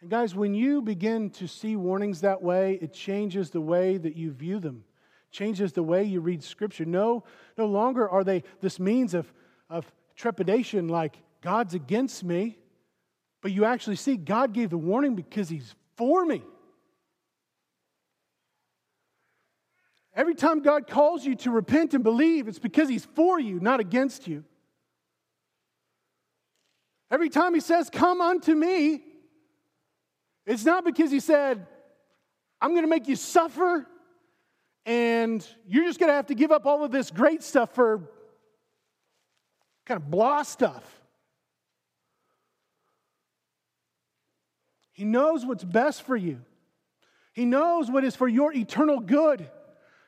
And 0.02 0.10
guys, 0.10 0.34
when 0.34 0.52
you 0.52 0.82
begin 0.82 1.30
to 1.30 1.46
see 1.46 1.76
warnings 1.76 2.22
that 2.22 2.42
way, 2.42 2.76
it 2.82 2.92
changes 2.92 3.50
the 3.50 3.60
way 3.60 3.98
that 3.98 4.16
you 4.16 4.32
view 4.32 4.58
them, 4.58 4.82
changes 5.30 5.72
the 5.72 5.82
way 5.84 6.02
you 6.02 6.20
read 6.20 6.42
Scripture. 6.42 6.84
No, 6.84 7.22
no 7.56 7.66
longer 7.66 8.08
are 8.08 8.24
they 8.24 8.42
this 8.60 8.80
means 8.80 9.14
of, 9.14 9.32
of 9.70 9.90
trepidation 10.16 10.88
like 10.88 11.18
God's 11.40 11.74
against 11.74 12.24
me, 12.24 12.58
but 13.42 13.52
you 13.52 13.64
actually 13.64 13.94
see 13.94 14.16
God 14.16 14.52
gave 14.52 14.70
the 14.70 14.76
warning 14.76 15.14
because 15.14 15.48
He's 15.48 15.72
for 15.96 16.26
me. 16.26 16.42
Every 20.16 20.34
time 20.34 20.62
God 20.62 20.88
calls 20.88 21.24
you 21.24 21.36
to 21.36 21.52
repent 21.52 21.94
and 21.94 22.02
believe, 22.02 22.48
it's 22.48 22.58
because 22.58 22.88
He's 22.88 23.04
for 23.04 23.38
you, 23.38 23.60
not 23.60 23.78
against 23.78 24.26
you. 24.26 24.42
Every 27.08 27.28
time 27.28 27.52
he 27.54 27.60
says, 27.60 27.88
Come 27.88 28.20
unto 28.20 28.54
me, 28.54 29.04
it's 30.46 30.64
not 30.64 30.84
because 30.84 31.10
he 31.10 31.20
said, 31.20 31.66
I'm 32.60 32.70
going 32.70 32.82
to 32.82 32.88
make 32.88 33.08
you 33.08 33.16
suffer 33.16 33.86
and 34.84 35.46
you're 35.66 35.84
just 35.84 36.00
going 36.00 36.08
to 36.08 36.14
have 36.14 36.26
to 36.26 36.34
give 36.34 36.50
up 36.50 36.66
all 36.66 36.84
of 36.84 36.90
this 36.90 37.10
great 37.10 37.42
stuff 37.42 37.74
for 37.74 38.00
kind 39.86 40.00
of 40.00 40.10
blah 40.10 40.42
stuff. 40.42 40.84
He 44.92 45.04
knows 45.04 45.46
what's 45.46 45.64
best 45.64 46.02
for 46.02 46.16
you. 46.16 46.40
He 47.32 47.44
knows 47.44 47.90
what 47.90 48.04
is 48.04 48.14
for 48.14 48.28
your 48.28 48.52
eternal 48.52 49.00
good, 49.00 49.48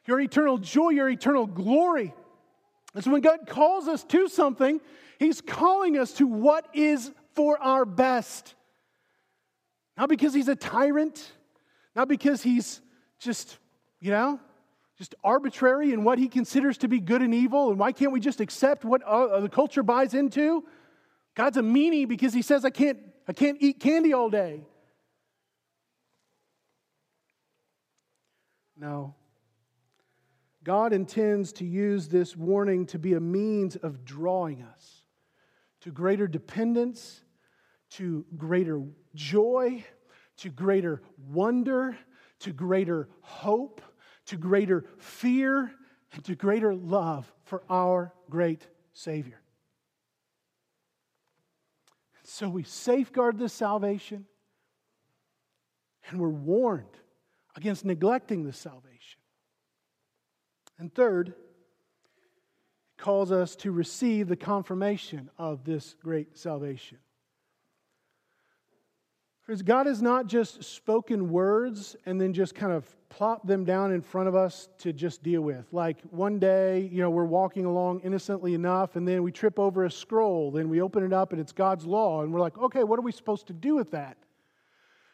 your 0.06 0.20
eternal 0.20 0.58
joy, 0.58 0.90
your 0.90 1.08
eternal 1.08 1.46
glory. 1.46 2.12
And 2.94 3.02
so 3.02 3.10
when 3.10 3.22
God 3.22 3.46
calls 3.46 3.88
us 3.88 4.04
to 4.04 4.28
something, 4.28 4.80
He's 5.18 5.40
calling 5.40 5.96
us 5.96 6.12
to 6.14 6.26
what 6.26 6.68
is 6.74 7.10
for 7.34 7.60
our 7.60 7.84
best. 7.84 8.54
Not 9.96 10.08
because 10.08 10.34
He's 10.34 10.48
a 10.48 10.56
tyrant, 10.56 11.32
not 11.94 12.08
because 12.08 12.42
He's 12.42 12.80
just, 13.18 13.58
you 14.00 14.10
know, 14.10 14.40
just 14.98 15.14
arbitrary 15.24 15.92
in 15.92 16.04
what 16.04 16.18
He 16.18 16.28
considers 16.28 16.78
to 16.78 16.88
be 16.88 17.00
good 17.00 17.22
and 17.22 17.34
evil. 17.34 17.70
And 17.70 17.78
why 17.78 17.92
can't 17.92 18.12
we 18.12 18.20
just 18.20 18.40
accept 18.40 18.84
what 18.84 19.02
uh, 19.02 19.40
the 19.40 19.48
culture 19.48 19.82
buys 19.82 20.14
into? 20.14 20.64
God's 21.34 21.56
a 21.56 21.62
meanie 21.62 22.06
because 22.06 22.32
He 22.32 22.42
says, 22.42 22.64
I 22.64 22.70
can't, 22.70 22.98
I 23.28 23.32
can't 23.32 23.58
eat 23.60 23.80
candy 23.80 24.12
all 24.12 24.30
day. 24.30 24.66
No. 28.76 29.14
God 30.64 30.92
intends 30.92 31.52
to 31.54 31.64
use 31.64 32.08
this 32.08 32.36
warning 32.36 32.86
to 32.86 32.98
be 32.98 33.12
a 33.12 33.20
means 33.20 33.76
of 33.76 34.04
drawing 34.04 34.62
us 34.62 35.02
to 35.82 35.90
greater 35.90 36.26
dependence, 36.26 37.20
to 37.96 38.24
greater 38.36 38.82
joy, 39.14 39.84
to 40.38 40.48
greater 40.50 41.02
wonder, 41.28 41.96
to 42.40 42.52
greater 42.52 43.08
hope, 43.20 43.80
to 44.26 44.36
greater 44.36 44.84
fear, 44.98 45.72
and 46.12 46.24
to 46.24 46.34
greater 46.34 46.74
love 46.74 47.30
for 47.44 47.62
our 47.68 48.12
great 48.30 48.66
Savior. 48.92 49.40
So 52.24 52.48
we 52.48 52.62
safeguard 52.62 53.38
this 53.38 53.52
salvation 53.52 54.26
and 56.08 56.20
we're 56.20 56.28
warned 56.28 56.98
against 57.56 57.84
neglecting 57.84 58.44
this 58.44 58.58
salvation. 58.58 59.20
And 60.78 60.92
third, 60.92 61.28
it 61.28 61.34
calls 62.98 63.30
us 63.30 63.54
to 63.56 63.70
receive 63.70 64.28
the 64.28 64.36
confirmation 64.36 65.30
of 65.38 65.64
this 65.64 65.94
great 66.02 66.36
salvation. 66.36 66.98
God 69.64 69.86
has 69.86 70.00
not 70.00 70.26
just 70.26 70.64
spoken 70.64 71.30
words 71.30 71.96
and 72.06 72.18
then 72.18 72.32
just 72.32 72.54
kind 72.54 72.72
of 72.72 72.86
plopped 73.10 73.46
them 73.46 73.64
down 73.64 73.92
in 73.92 74.00
front 74.00 74.26
of 74.26 74.34
us 74.34 74.68
to 74.78 74.92
just 74.92 75.22
deal 75.22 75.42
with. 75.42 75.66
Like 75.70 75.98
one 76.10 76.38
day, 76.38 76.88
you 76.90 77.02
know, 77.02 77.10
we're 77.10 77.24
walking 77.24 77.66
along 77.66 78.00
innocently 78.00 78.54
enough, 78.54 78.96
and 78.96 79.06
then 79.06 79.22
we 79.22 79.30
trip 79.30 79.58
over 79.58 79.84
a 79.84 79.90
scroll, 79.90 80.50
then 80.50 80.68
we 80.70 80.80
open 80.80 81.04
it 81.04 81.12
up 81.12 81.32
and 81.32 81.40
it's 81.40 81.52
God's 81.52 81.84
law, 81.84 82.22
and 82.22 82.32
we're 82.32 82.40
like, 82.40 82.56
okay, 82.56 82.84
what 82.84 82.98
are 82.98 83.02
we 83.02 83.12
supposed 83.12 83.46
to 83.48 83.52
do 83.52 83.74
with 83.74 83.90
that? 83.90 84.16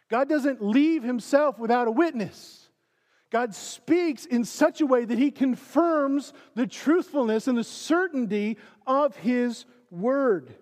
God 0.08 0.28
doesn't 0.28 0.62
leave 0.62 1.02
himself 1.02 1.58
without 1.58 1.88
a 1.88 1.90
witness. 1.90 2.68
God 3.30 3.54
speaks 3.54 4.26
in 4.26 4.44
such 4.44 4.80
a 4.80 4.86
way 4.86 5.04
that 5.04 5.18
he 5.18 5.30
confirms 5.30 6.32
the 6.54 6.66
truthfulness 6.66 7.48
and 7.48 7.58
the 7.58 7.64
certainty 7.64 8.58
of 8.86 9.16
his 9.16 9.66
word. 9.90 10.54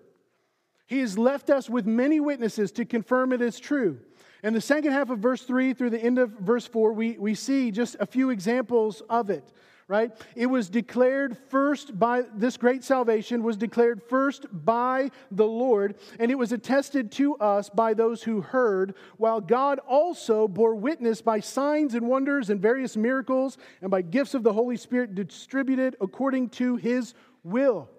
He 0.89 1.01
has 1.01 1.19
left 1.19 1.51
us 1.51 1.69
with 1.69 1.85
many 1.85 2.19
witnesses 2.19 2.71
to 2.73 2.83
confirm 2.83 3.31
it 3.31 3.43
is 3.43 3.59
true. 3.59 3.99
In 4.43 4.55
the 4.55 4.61
second 4.61 4.91
half 4.91 5.11
of 5.11 5.19
verse 5.19 5.43
3 5.43 5.75
through 5.75 5.91
the 5.91 6.03
end 6.03 6.17
of 6.17 6.31
verse 6.31 6.65
4, 6.65 6.93
we, 6.93 7.15
we 7.19 7.35
see 7.35 7.69
just 7.69 7.95
a 7.99 8.07
few 8.07 8.31
examples 8.31 9.01
of 9.07 9.29
it 9.29 9.53
right? 9.89 10.11
It 10.35 10.45
was 10.45 10.69
declared 10.69 11.35
first 11.49 11.97
by 11.97 12.21
this 12.35 12.57
great 12.57 12.83
salvation 12.83 13.41
was 13.41 13.57
declared 13.57 14.03
first 14.03 14.45
by 14.51 15.09
the 15.31 15.47
Lord, 15.47 15.95
and 16.19 16.29
it 16.29 16.37
was 16.37 16.51
attested 16.51 17.11
to 17.13 17.35
us 17.37 17.69
by 17.71 17.95
those 17.95 18.21
who 18.21 18.39
heard, 18.39 18.93
while 19.17 19.41
God 19.41 19.79
also 19.79 20.47
bore 20.47 20.75
witness 20.75 21.23
by 21.23 21.39
signs 21.39 21.95
and 21.95 22.07
wonders 22.07 22.51
and 22.51 22.61
various 22.61 22.95
miracles 22.95 23.57
and 23.81 23.89
by 23.89 24.03
gifts 24.03 24.35
of 24.35 24.43
the 24.43 24.53
Holy 24.53 24.77
Spirit 24.77 25.15
distributed 25.15 25.95
according 25.99 26.49
to 26.49 26.75
his 26.75 27.15
will. 27.43 27.89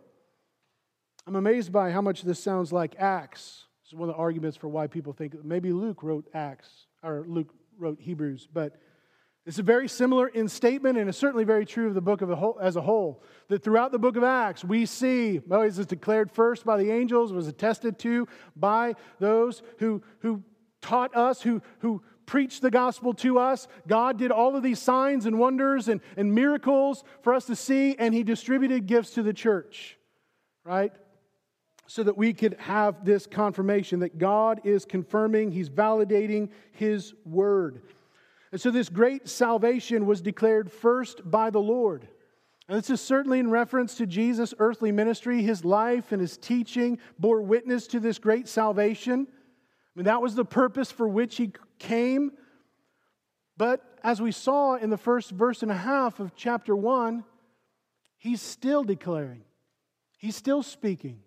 I'm 1.30 1.36
amazed 1.36 1.70
by 1.70 1.92
how 1.92 2.02
much 2.02 2.22
this 2.22 2.42
sounds 2.42 2.72
like 2.72 2.96
Acts. 2.98 3.66
This 3.84 3.92
is 3.92 3.94
one 3.96 4.08
of 4.08 4.16
the 4.16 4.20
arguments 4.20 4.56
for 4.56 4.66
why 4.66 4.88
people 4.88 5.12
think 5.12 5.44
maybe 5.44 5.72
Luke 5.72 6.02
wrote 6.02 6.26
Acts 6.34 6.88
or 7.04 7.24
Luke 7.28 7.54
wrote 7.78 8.00
Hebrews, 8.00 8.48
but 8.52 8.80
it's 9.46 9.60
a 9.60 9.62
very 9.62 9.86
similar 9.86 10.26
in 10.26 10.48
statement, 10.48 10.98
and 10.98 11.08
it's 11.08 11.16
certainly 11.16 11.44
very 11.44 11.64
true 11.64 11.86
of 11.86 11.94
the 11.94 12.00
book 12.00 12.20
of 12.20 12.30
a 12.30 12.34
whole, 12.34 12.58
as 12.60 12.74
a 12.74 12.80
whole. 12.80 13.22
That 13.46 13.62
throughout 13.62 13.92
the 13.92 13.98
book 14.00 14.16
of 14.16 14.24
Acts, 14.24 14.64
we 14.64 14.86
see 14.86 15.40
Moses 15.46 15.78
is 15.78 15.86
declared 15.86 16.32
first 16.32 16.64
by 16.66 16.76
the 16.76 16.90
angels, 16.90 17.32
was 17.32 17.46
attested 17.46 17.96
to 18.00 18.26
by 18.56 18.96
those 19.20 19.62
who, 19.78 20.02
who 20.22 20.42
taught 20.82 21.16
us, 21.16 21.42
who, 21.42 21.62
who 21.78 22.02
preached 22.26 22.60
the 22.60 22.72
gospel 22.72 23.14
to 23.14 23.38
us. 23.38 23.68
God 23.86 24.18
did 24.18 24.32
all 24.32 24.56
of 24.56 24.64
these 24.64 24.80
signs 24.80 25.26
and 25.26 25.38
wonders 25.38 25.86
and, 25.86 26.00
and 26.16 26.34
miracles 26.34 27.04
for 27.22 27.32
us 27.32 27.44
to 27.44 27.54
see, 27.54 27.94
and 27.96 28.12
He 28.12 28.24
distributed 28.24 28.88
gifts 28.88 29.10
to 29.10 29.22
the 29.22 29.32
church, 29.32 29.96
right? 30.64 30.92
So 31.90 32.04
that 32.04 32.16
we 32.16 32.32
could 32.32 32.54
have 32.60 33.04
this 33.04 33.26
confirmation 33.26 33.98
that 33.98 34.16
God 34.16 34.60
is 34.62 34.84
confirming, 34.84 35.50
He's 35.50 35.68
validating 35.68 36.50
His 36.70 37.14
word. 37.24 37.82
And 38.52 38.60
so 38.60 38.70
this 38.70 38.88
great 38.88 39.28
salvation 39.28 40.06
was 40.06 40.20
declared 40.20 40.70
first 40.70 41.28
by 41.28 41.50
the 41.50 41.58
Lord. 41.58 42.06
And 42.68 42.78
this 42.78 42.90
is 42.90 43.00
certainly 43.00 43.40
in 43.40 43.50
reference 43.50 43.96
to 43.96 44.06
Jesus' 44.06 44.54
earthly 44.60 44.92
ministry. 44.92 45.42
His 45.42 45.64
life 45.64 46.12
and 46.12 46.20
his 46.20 46.36
teaching 46.36 47.00
bore 47.18 47.42
witness 47.42 47.88
to 47.88 47.98
this 47.98 48.20
great 48.20 48.46
salvation. 48.46 49.26
I 49.28 49.92
mean, 49.96 50.04
that 50.04 50.22
was 50.22 50.36
the 50.36 50.44
purpose 50.44 50.92
for 50.92 51.08
which 51.08 51.38
he 51.38 51.50
came. 51.80 52.30
But 53.56 53.82
as 54.04 54.22
we 54.22 54.30
saw 54.30 54.76
in 54.76 54.90
the 54.90 54.96
first 54.96 55.32
verse 55.32 55.64
and 55.64 55.72
a 55.72 55.76
half 55.76 56.20
of 56.20 56.36
chapter 56.36 56.76
1, 56.76 57.24
he's 58.16 58.40
still 58.40 58.84
declaring, 58.84 59.42
he's 60.18 60.36
still 60.36 60.62
speaking 60.62 61.24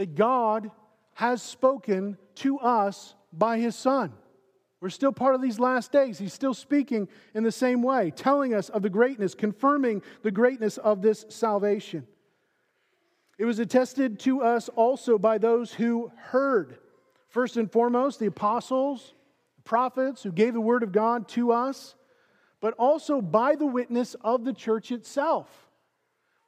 that 0.00 0.14
God 0.14 0.70
has 1.12 1.42
spoken 1.42 2.16
to 2.36 2.58
us 2.58 3.14
by 3.34 3.58
his 3.58 3.76
Son. 3.76 4.14
We're 4.80 4.88
still 4.88 5.12
part 5.12 5.34
of 5.34 5.42
these 5.42 5.58
last 5.60 5.92
days. 5.92 6.18
He's 6.18 6.32
still 6.32 6.54
speaking 6.54 7.06
in 7.34 7.44
the 7.44 7.52
same 7.52 7.82
way, 7.82 8.10
telling 8.10 8.54
us 8.54 8.70
of 8.70 8.80
the 8.80 8.88
greatness, 8.88 9.34
confirming 9.34 10.00
the 10.22 10.30
greatness 10.30 10.78
of 10.78 11.02
this 11.02 11.26
salvation. 11.28 12.06
It 13.38 13.44
was 13.44 13.58
attested 13.58 14.18
to 14.20 14.40
us 14.40 14.70
also 14.70 15.18
by 15.18 15.36
those 15.36 15.74
who 15.74 16.10
heard. 16.16 16.78
First 17.28 17.58
and 17.58 17.70
foremost, 17.70 18.20
the 18.20 18.24
apostles, 18.24 19.12
the 19.56 19.62
prophets 19.64 20.22
who 20.22 20.32
gave 20.32 20.54
the 20.54 20.62
word 20.62 20.82
of 20.82 20.92
God 20.92 21.28
to 21.28 21.52
us, 21.52 21.94
but 22.62 22.72
also 22.78 23.20
by 23.20 23.54
the 23.54 23.66
witness 23.66 24.16
of 24.22 24.46
the 24.46 24.54
church 24.54 24.92
itself. 24.92 25.68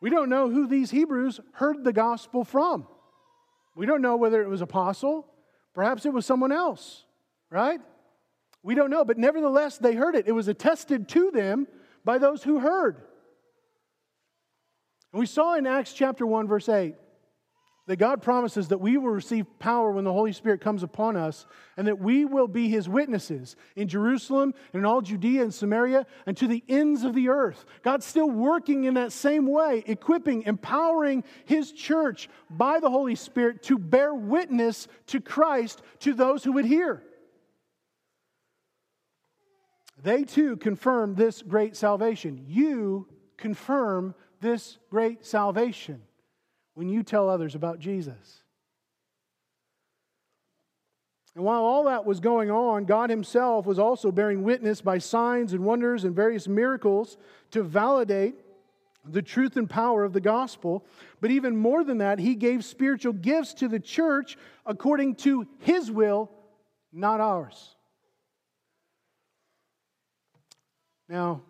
We 0.00 0.08
don't 0.08 0.30
know 0.30 0.48
who 0.48 0.66
these 0.66 0.90
Hebrews 0.90 1.38
heard 1.52 1.84
the 1.84 1.92
gospel 1.92 2.44
from. 2.44 2.86
We 3.74 3.86
don't 3.86 4.02
know 4.02 4.16
whether 4.16 4.42
it 4.42 4.48
was 4.48 4.60
apostle, 4.60 5.26
perhaps 5.74 6.04
it 6.04 6.12
was 6.12 6.26
someone 6.26 6.52
else, 6.52 7.04
right? 7.50 7.80
We 8.62 8.74
don't 8.74 8.90
know, 8.90 9.04
but 9.04 9.18
nevertheless, 9.18 9.78
they 9.78 9.94
heard 9.94 10.14
it. 10.14 10.28
It 10.28 10.32
was 10.32 10.48
attested 10.48 11.08
to 11.10 11.30
them 11.30 11.66
by 12.04 12.18
those 12.18 12.42
who 12.42 12.60
heard. 12.60 12.96
And 15.12 15.20
we 15.20 15.26
saw 15.26 15.54
in 15.56 15.66
Acts 15.66 15.92
chapter 15.92 16.26
1, 16.26 16.46
verse 16.46 16.68
8, 16.68 16.94
that 17.92 17.98
God 17.98 18.22
promises 18.22 18.68
that 18.68 18.80
we 18.80 18.96
will 18.96 19.10
receive 19.10 19.44
power 19.58 19.92
when 19.92 20.04
the 20.04 20.12
Holy 20.14 20.32
Spirit 20.32 20.62
comes 20.62 20.82
upon 20.82 21.14
us, 21.14 21.44
and 21.76 21.86
that 21.86 21.98
we 21.98 22.24
will 22.24 22.48
be 22.48 22.70
His 22.70 22.88
witnesses 22.88 23.54
in 23.76 23.86
Jerusalem 23.86 24.54
and 24.72 24.80
in 24.80 24.86
all 24.86 25.02
Judea 25.02 25.42
and 25.42 25.52
Samaria 25.52 26.06
and 26.24 26.34
to 26.38 26.46
the 26.46 26.64
ends 26.70 27.04
of 27.04 27.14
the 27.14 27.28
earth. 27.28 27.66
God's 27.82 28.06
still 28.06 28.30
working 28.30 28.84
in 28.84 28.94
that 28.94 29.12
same 29.12 29.46
way, 29.46 29.84
equipping, 29.86 30.44
empowering 30.44 31.22
His 31.44 31.70
church 31.70 32.30
by 32.48 32.80
the 32.80 32.88
Holy 32.88 33.14
Spirit 33.14 33.62
to 33.64 33.76
bear 33.76 34.14
witness 34.14 34.88
to 35.08 35.20
Christ 35.20 35.82
to 35.98 36.14
those 36.14 36.42
who 36.42 36.52
would 36.52 36.64
hear. 36.64 37.02
They 40.02 40.24
too 40.24 40.56
confirm 40.56 41.14
this 41.14 41.42
great 41.42 41.76
salvation. 41.76 42.46
You 42.48 43.06
confirm 43.36 44.14
this 44.40 44.78
great 44.88 45.26
salvation 45.26 46.00
when 46.74 46.88
you 46.88 47.02
tell 47.02 47.28
others 47.28 47.54
about 47.54 47.78
Jesus. 47.78 48.42
And 51.34 51.44
while 51.44 51.62
all 51.62 51.84
that 51.84 52.04
was 52.04 52.20
going 52.20 52.50
on, 52.50 52.84
God 52.84 53.08
Himself 53.08 53.64
was 53.64 53.78
also 53.78 54.12
bearing 54.12 54.42
witness 54.42 54.82
by 54.82 54.98
signs 54.98 55.52
and 55.52 55.64
wonders 55.64 56.04
and 56.04 56.14
various 56.14 56.46
miracles 56.46 57.16
to 57.52 57.62
validate 57.62 58.34
the 59.04 59.22
truth 59.22 59.56
and 59.56 59.68
power 59.68 60.04
of 60.04 60.12
the 60.12 60.20
gospel. 60.20 60.84
But 61.20 61.30
even 61.30 61.56
more 61.56 61.84
than 61.84 61.98
that, 61.98 62.18
He 62.18 62.34
gave 62.34 62.64
spiritual 62.64 63.14
gifts 63.14 63.54
to 63.54 63.68
the 63.68 63.80
church 63.80 64.36
according 64.66 65.16
to 65.16 65.46
His 65.60 65.90
will, 65.90 66.30
not 66.92 67.20
ours. 67.20 67.76
Now, 71.08 71.42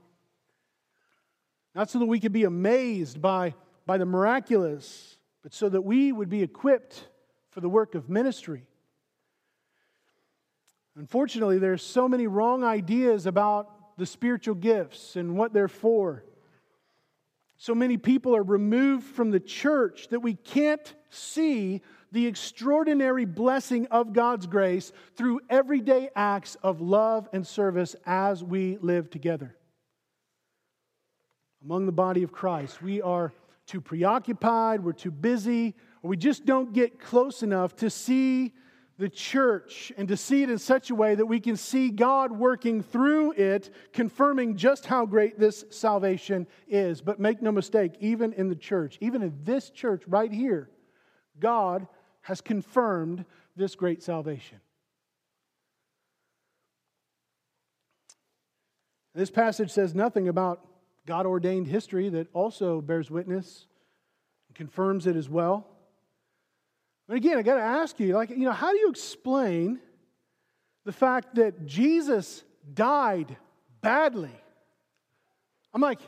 not 1.74 1.90
so 1.90 1.98
that 1.98 2.06
we 2.06 2.20
could 2.20 2.32
be 2.32 2.44
amazed 2.44 3.20
by, 3.20 3.54
by 3.86 3.98
the 3.98 4.06
miraculous, 4.06 5.18
but 5.42 5.52
so 5.52 5.68
that 5.68 5.82
we 5.82 6.12
would 6.12 6.28
be 6.28 6.42
equipped 6.42 7.08
for 7.50 7.60
the 7.60 7.68
work 7.68 7.94
of 7.94 8.08
ministry. 8.08 8.66
Unfortunately, 10.96 11.58
there's 11.58 11.84
so 11.84 12.08
many 12.08 12.26
wrong 12.26 12.64
ideas 12.64 13.26
about 13.26 13.98
the 13.98 14.06
spiritual 14.06 14.54
gifts 14.54 15.16
and 15.16 15.36
what 15.36 15.52
they're 15.52 15.68
for. 15.68 16.24
So 17.56 17.74
many 17.74 17.96
people 17.96 18.34
are 18.34 18.42
removed 18.42 19.06
from 19.06 19.30
the 19.30 19.40
church 19.40 20.08
that 20.08 20.20
we 20.20 20.34
can't 20.34 20.94
see 21.10 21.80
the 22.10 22.26
extraordinary 22.26 23.24
blessing 23.24 23.86
of 23.86 24.12
God's 24.12 24.46
grace 24.46 24.92
through 25.16 25.40
everyday 25.48 26.10
acts 26.14 26.56
of 26.62 26.80
love 26.80 27.28
and 27.32 27.46
service 27.46 27.96
as 28.04 28.44
we 28.44 28.76
live 28.78 29.10
together. 29.10 29.56
Among 31.64 31.86
the 31.86 31.92
body 31.92 32.22
of 32.22 32.32
Christ, 32.32 32.82
we 32.82 33.00
are 33.00 33.32
too 33.72 33.80
preoccupied, 33.80 34.84
we're 34.84 34.92
too 34.92 35.10
busy, 35.10 35.74
or 36.02 36.10
we 36.10 36.16
just 36.16 36.44
don't 36.44 36.74
get 36.74 37.00
close 37.00 37.42
enough 37.42 37.74
to 37.74 37.88
see 37.88 38.52
the 38.98 39.08
church 39.08 39.90
and 39.96 40.08
to 40.08 40.16
see 40.16 40.42
it 40.42 40.50
in 40.50 40.58
such 40.58 40.90
a 40.90 40.94
way 40.94 41.14
that 41.14 41.24
we 41.24 41.40
can 41.40 41.56
see 41.56 41.88
God 41.88 42.32
working 42.32 42.82
through 42.82 43.32
it, 43.32 43.70
confirming 43.94 44.58
just 44.58 44.84
how 44.84 45.06
great 45.06 45.38
this 45.38 45.64
salvation 45.70 46.46
is. 46.68 47.00
But 47.00 47.18
make 47.18 47.40
no 47.40 47.50
mistake, 47.50 47.94
even 47.98 48.34
in 48.34 48.50
the 48.50 48.54
church, 48.54 48.98
even 49.00 49.22
in 49.22 49.38
this 49.42 49.70
church 49.70 50.02
right 50.06 50.30
here, 50.30 50.68
God 51.40 51.86
has 52.20 52.42
confirmed 52.42 53.24
this 53.56 53.74
great 53.74 54.02
salvation. 54.02 54.60
This 59.14 59.30
passage 59.30 59.70
says 59.70 59.94
nothing 59.94 60.28
about 60.28 60.60
God 61.06 61.26
ordained 61.26 61.66
history 61.66 62.08
that 62.10 62.28
also 62.32 62.80
bears 62.80 63.10
witness 63.10 63.66
and 64.48 64.56
confirms 64.56 65.06
it 65.06 65.16
as 65.16 65.28
well. 65.28 65.66
But 67.08 67.16
again, 67.16 67.38
I 67.38 67.42
got 67.42 67.56
to 67.56 67.62
ask 67.62 67.98
you, 67.98 68.14
like, 68.14 68.30
you 68.30 68.38
know, 68.38 68.52
how 68.52 68.70
do 68.70 68.78
you 68.78 68.88
explain 68.88 69.80
the 70.84 70.92
fact 70.92 71.34
that 71.34 71.66
Jesus 71.66 72.44
died 72.72 73.36
badly? 73.80 74.30
I'm 75.74 75.80
like, 75.80 76.00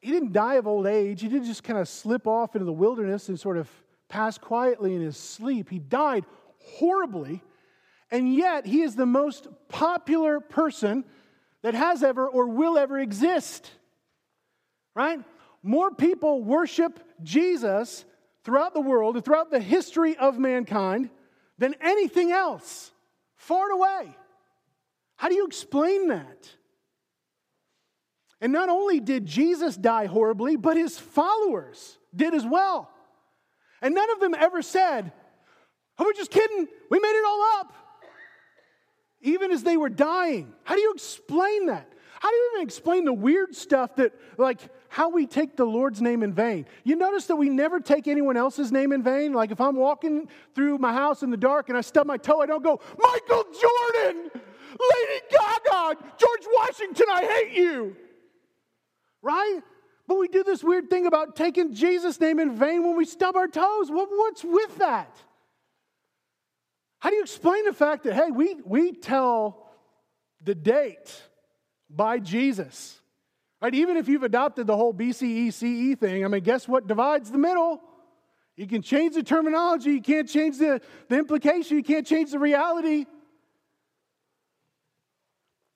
he 0.00 0.10
didn't 0.10 0.32
die 0.32 0.54
of 0.54 0.66
old 0.66 0.86
age. 0.86 1.22
He 1.22 1.28
didn't 1.28 1.46
just 1.46 1.64
kind 1.64 1.78
of 1.78 1.88
slip 1.88 2.26
off 2.26 2.54
into 2.54 2.66
the 2.66 2.72
wilderness 2.72 3.28
and 3.28 3.40
sort 3.40 3.56
of 3.56 3.68
pass 4.08 4.38
quietly 4.38 4.94
in 4.94 5.00
his 5.00 5.16
sleep. 5.16 5.70
He 5.70 5.78
died 5.78 6.24
horribly, 6.58 7.42
and 8.10 8.32
yet 8.34 8.66
he 8.66 8.82
is 8.82 8.94
the 8.94 9.06
most 9.06 9.48
popular 9.68 10.40
person 10.40 11.04
that 11.64 11.74
has 11.74 12.02
ever 12.02 12.28
or 12.28 12.46
will 12.46 12.76
ever 12.76 12.98
exist. 12.98 13.70
Right? 14.94 15.18
More 15.62 15.90
people 15.90 16.44
worship 16.44 17.00
Jesus 17.22 18.04
throughout 18.44 18.74
the 18.74 18.82
world 18.82 19.24
throughout 19.24 19.50
the 19.50 19.58
history 19.58 20.14
of 20.14 20.38
mankind 20.38 21.08
than 21.56 21.74
anything 21.80 22.30
else, 22.30 22.92
far 23.36 23.70
and 23.70 23.80
away. 23.80 24.16
How 25.16 25.30
do 25.30 25.34
you 25.34 25.46
explain 25.46 26.08
that? 26.08 26.50
And 28.42 28.52
not 28.52 28.68
only 28.68 29.00
did 29.00 29.24
Jesus 29.24 29.74
die 29.74 30.04
horribly, 30.04 30.56
but 30.56 30.76
his 30.76 30.98
followers 30.98 31.96
did 32.14 32.34
as 32.34 32.44
well. 32.44 32.90
And 33.80 33.94
none 33.94 34.10
of 34.10 34.20
them 34.20 34.34
ever 34.34 34.60
said, 34.60 35.12
Oh, 35.98 36.04
we're 36.04 36.12
just 36.12 36.30
kidding. 36.30 36.66
We 36.90 37.00
made 37.00 37.18
it 37.18 37.24
all 37.26 37.60
up. 37.60 37.72
Even 39.24 39.50
as 39.50 39.62
they 39.62 39.76
were 39.76 39.88
dying. 39.88 40.52
How 40.62 40.76
do 40.76 40.82
you 40.82 40.92
explain 40.92 41.66
that? 41.66 41.90
How 42.20 42.30
do 42.30 42.36
you 42.36 42.50
even 42.54 42.66
explain 42.66 43.04
the 43.04 43.12
weird 43.12 43.54
stuff 43.54 43.96
that, 43.96 44.12
like, 44.38 44.60
how 44.88 45.08
we 45.08 45.26
take 45.26 45.56
the 45.56 45.64
Lord's 45.64 46.00
name 46.00 46.22
in 46.22 46.32
vain? 46.32 46.66
You 46.84 46.94
notice 46.96 47.26
that 47.26 47.36
we 47.36 47.48
never 47.48 47.80
take 47.80 48.06
anyone 48.06 48.36
else's 48.36 48.70
name 48.70 48.92
in 48.92 49.02
vain? 49.02 49.32
Like, 49.32 49.50
if 49.50 49.60
I'm 49.60 49.76
walking 49.76 50.28
through 50.54 50.78
my 50.78 50.92
house 50.92 51.22
in 51.22 51.30
the 51.30 51.36
dark 51.36 51.70
and 51.70 51.76
I 51.76 51.80
stub 51.80 52.06
my 52.06 52.18
toe, 52.18 52.40
I 52.40 52.46
don't 52.46 52.62
go, 52.62 52.80
Michael 52.98 53.44
Jordan, 53.44 54.30
Lady 54.32 55.20
Gaga, 55.30 56.02
George 56.18 56.46
Washington, 56.54 57.06
I 57.10 57.24
hate 57.24 57.56
you. 57.56 57.96
Right? 59.22 59.60
But 60.06 60.18
we 60.18 60.28
do 60.28 60.44
this 60.44 60.62
weird 60.62 60.90
thing 60.90 61.06
about 61.06 61.34
taking 61.34 61.74
Jesus' 61.74 62.20
name 62.20 62.38
in 62.38 62.54
vain 62.56 62.84
when 62.84 62.96
we 62.96 63.06
stub 63.06 63.36
our 63.36 63.48
toes. 63.48 63.90
What, 63.90 64.08
what's 64.10 64.44
with 64.44 64.76
that? 64.78 65.16
How 67.04 67.10
do 67.10 67.16
you 67.16 67.22
explain 67.22 67.66
the 67.66 67.74
fact 67.74 68.04
that, 68.04 68.14
hey, 68.14 68.30
we, 68.30 68.56
we 68.64 68.92
tell 68.92 69.68
the 70.42 70.54
date 70.54 71.14
by 71.90 72.18
Jesus? 72.18 72.98
Right? 73.60 73.74
Even 73.74 73.98
if 73.98 74.08
you've 74.08 74.22
adopted 74.22 74.66
the 74.66 74.74
whole 74.74 74.94
BCE 74.94 75.52
CE 75.52 76.00
thing, 76.00 76.24
I 76.24 76.28
mean, 76.28 76.42
guess 76.42 76.66
what 76.66 76.86
divides 76.86 77.30
the 77.30 77.36
middle? 77.36 77.82
You 78.56 78.66
can 78.66 78.80
change 78.80 79.16
the 79.16 79.22
terminology, 79.22 79.90
you 79.90 80.00
can't 80.00 80.26
change 80.26 80.56
the, 80.56 80.80
the 81.10 81.18
implication, 81.18 81.76
you 81.76 81.82
can't 81.82 82.06
change 82.06 82.30
the 82.30 82.38
reality. 82.38 83.04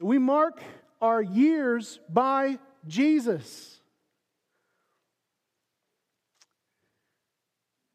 We 0.01 0.17
mark 0.17 0.63
our 1.03 1.21
years 1.21 2.01
by 2.09 2.59
Jesus. 2.87 3.78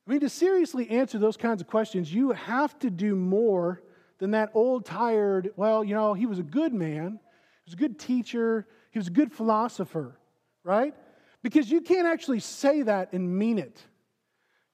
I 0.06 0.12
mean, 0.12 0.20
to 0.20 0.30
seriously 0.30 0.90
answer 0.90 1.18
those 1.18 1.38
kinds 1.38 1.62
of 1.62 1.68
questions, 1.68 2.14
you 2.14 2.32
have 2.32 2.78
to 2.80 2.90
do 2.90 3.16
more 3.16 3.82
than 4.20 4.32
that 4.32 4.52
old, 4.54 4.86
tired, 4.86 5.52
well, 5.56 5.84
you 5.84 5.96
know, 5.96 6.14
he 6.14 6.26
was 6.26 6.40
a 6.40 6.44
good 6.44 6.74
man, 6.74 7.20
he 7.66 7.70
was 7.70 7.74
a 7.74 7.78
good 7.78 7.98
teacher, 7.98 8.68
he 8.92 9.00
was 9.00 9.08
a 9.08 9.12
good 9.12 9.32
philosopher, 9.32 10.20
right? 10.64 10.94
Because 11.42 11.70
you 11.70 11.82
can't 11.82 12.08
actually 12.08 12.40
say 12.40 12.84
that 12.84 13.14
and 13.14 13.38
mean 13.38 13.58
it. 13.58 13.82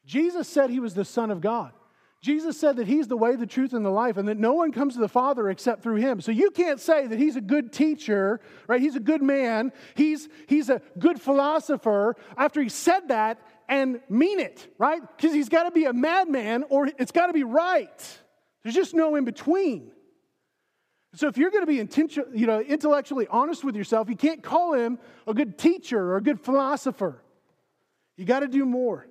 Jesus 0.05 0.47
said 0.47 0.69
he 0.69 0.79
was 0.79 0.93
the 0.95 1.05
Son 1.05 1.29
of 1.29 1.41
God. 1.41 1.71
Jesus 2.21 2.59
said 2.59 2.75
that 2.77 2.87
he's 2.87 3.07
the 3.07 3.15
way, 3.15 3.37
the 3.37 3.47
truth, 3.47 3.71
and 3.71 3.85
the 3.85 3.89
life, 3.89 4.17
and 4.17 4.27
that 4.27 4.37
no 4.37 4.53
one 4.53 4.73
comes 4.73 4.95
to 4.95 4.99
the 4.99 5.07
Father 5.07 5.49
except 5.49 5.81
through 5.81 5.95
him. 5.95 6.19
So 6.19 6.33
you 6.33 6.51
can't 6.51 6.79
say 6.79 7.07
that 7.07 7.17
he's 7.17 7.37
a 7.37 7.41
good 7.41 7.71
teacher, 7.71 8.41
right? 8.67 8.81
He's 8.81 8.97
a 8.97 8.99
good 8.99 9.21
man, 9.21 9.71
he's, 9.95 10.27
he's 10.47 10.69
a 10.69 10.81
good 10.97 11.21
philosopher 11.21 12.17
after 12.35 12.61
he 12.61 12.67
said 12.67 13.07
that 13.07 13.39
and 13.69 14.01
mean 14.09 14.39
it, 14.39 14.67
right? 14.77 15.01
Because 15.15 15.33
he's 15.33 15.47
got 15.47 15.63
to 15.63 15.71
be 15.71 15.85
a 15.85 15.93
madman 15.93 16.65
or 16.69 16.87
it's 16.97 17.11
got 17.11 17.27
to 17.27 17.33
be 17.33 17.43
right. 17.43 18.19
There's 18.63 18.75
just 18.75 18.93
no 18.93 19.15
in 19.15 19.23
between. 19.23 19.91
So 21.15 21.27
if 21.27 21.37
you're 21.37 21.51
going 21.51 21.63
to 21.63 21.71
be 21.71 21.79
intention, 21.79 22.25
you 22.33 22.47
know, 22.47 22.59
intellectually 22.59 23.27
honest 23.29 23.63
with 23.63 23.75
yourself, 23.75 24.09
you 24.09 24.15
can't 24.15 24.43
call 24.43 24.73
him 24.73 24.99
a 25.25 25.33
good 25.33 25.57
teacher 25.57 25.99
or 25.99 26.17
a 26.17 26.21
good 26.21 26.41
philosopher. 26.41 27.23
You 28.17 28.25
got 28.25 28.41
to 28.41 28.47
do 28.47 28.65
more. 28.65 29.07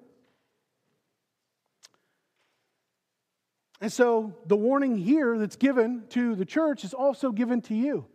And 3.80 3.92
so 3.92 4.34
the 4.46 4.56
warning 4.56 4.96
here 4.96 5.38
that's 5.38 5.56
given 5.56 6.04
to 6.10 6.34
the 6.34 6.44
church 6.44 6.84
is 6.84 6.92
also 6.92 7.30
given 7.30 7.62
to 7.62 7.74
you 7.74 8.06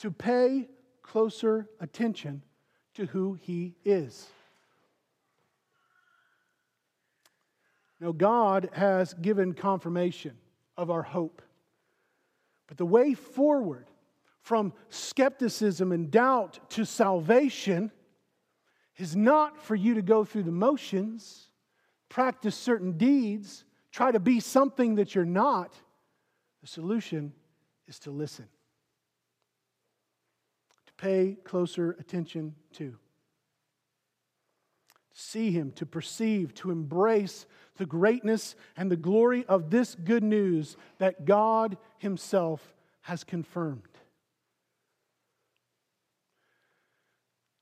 to 0.00 0.10
pay 0.10 0.68
closer 1.02 1.68
attention 1.80 2.42
to 2.94 3.06
who 3.06 3.38
he 3.40 3.74
is. 3.84 4.28
Now, 8.00 8.12
God 8.12 8.70
has 8.72 9.14
given 9.14 9.54
confirmation 9.54 10.36
of 10.76 10.90
our 10.90 11.02
hope. 11.02 11.42
But 12.68 12.76
the 12.76 12.86
way 12.86 13.14
forward 13.14 13.90
from 14.40 14.72
skepticism 14.88 15.90
and 15.90 16.10
doubt 16.10 16.70
to 16.70 16.84
salvation 16.84 17.90
is 18.96 19.16
not 19.16 19.60
for 19.60 19.74
you 19.74 19.94
to 19.94 20.02
go 20.02 20.24
through 20.24 20.44
the 20.44 20.52
motions, 20.52 21.50
practice 22.08 22.56
certain 22.56 22.92
deeds, 22.92 23.64
try 23.90 24.12
to 24.12 24.20
be 24.20 24.40
something 24.40 24.96
that 24.96 25.14
you're 25.14 25.24
not. 25.24 25.74
The 26.60 26.66
solution 26.66 27.32
is 27.86 27.98
to 28.00 28.10
listen, 28.10 28.46
to 30.86 30.92
pay 30.94 31.36
closer 31.44 31.96
attention 31.98 32.54
to 32.74 32.96
see 35.18 35.50
him, 35.50 35.72
to 35.72 35.84
perceive, 35.84 36.54
to 36.54 36.70
embrace 36.70 37.46
the 37.76 37.86
greatness 37.86 38.54
and 38.76 38.90
the 38.90 38.96
glory 38.96 39.44
of 39.46 39.70
this 39.70 39.96
good 39.96 40.22
news 40.22 40.76
that 40.98 41.24
God 41.24 41.76
himself 41.98 42.74
has 43.02 43.24
confirmed. 43.24 43.82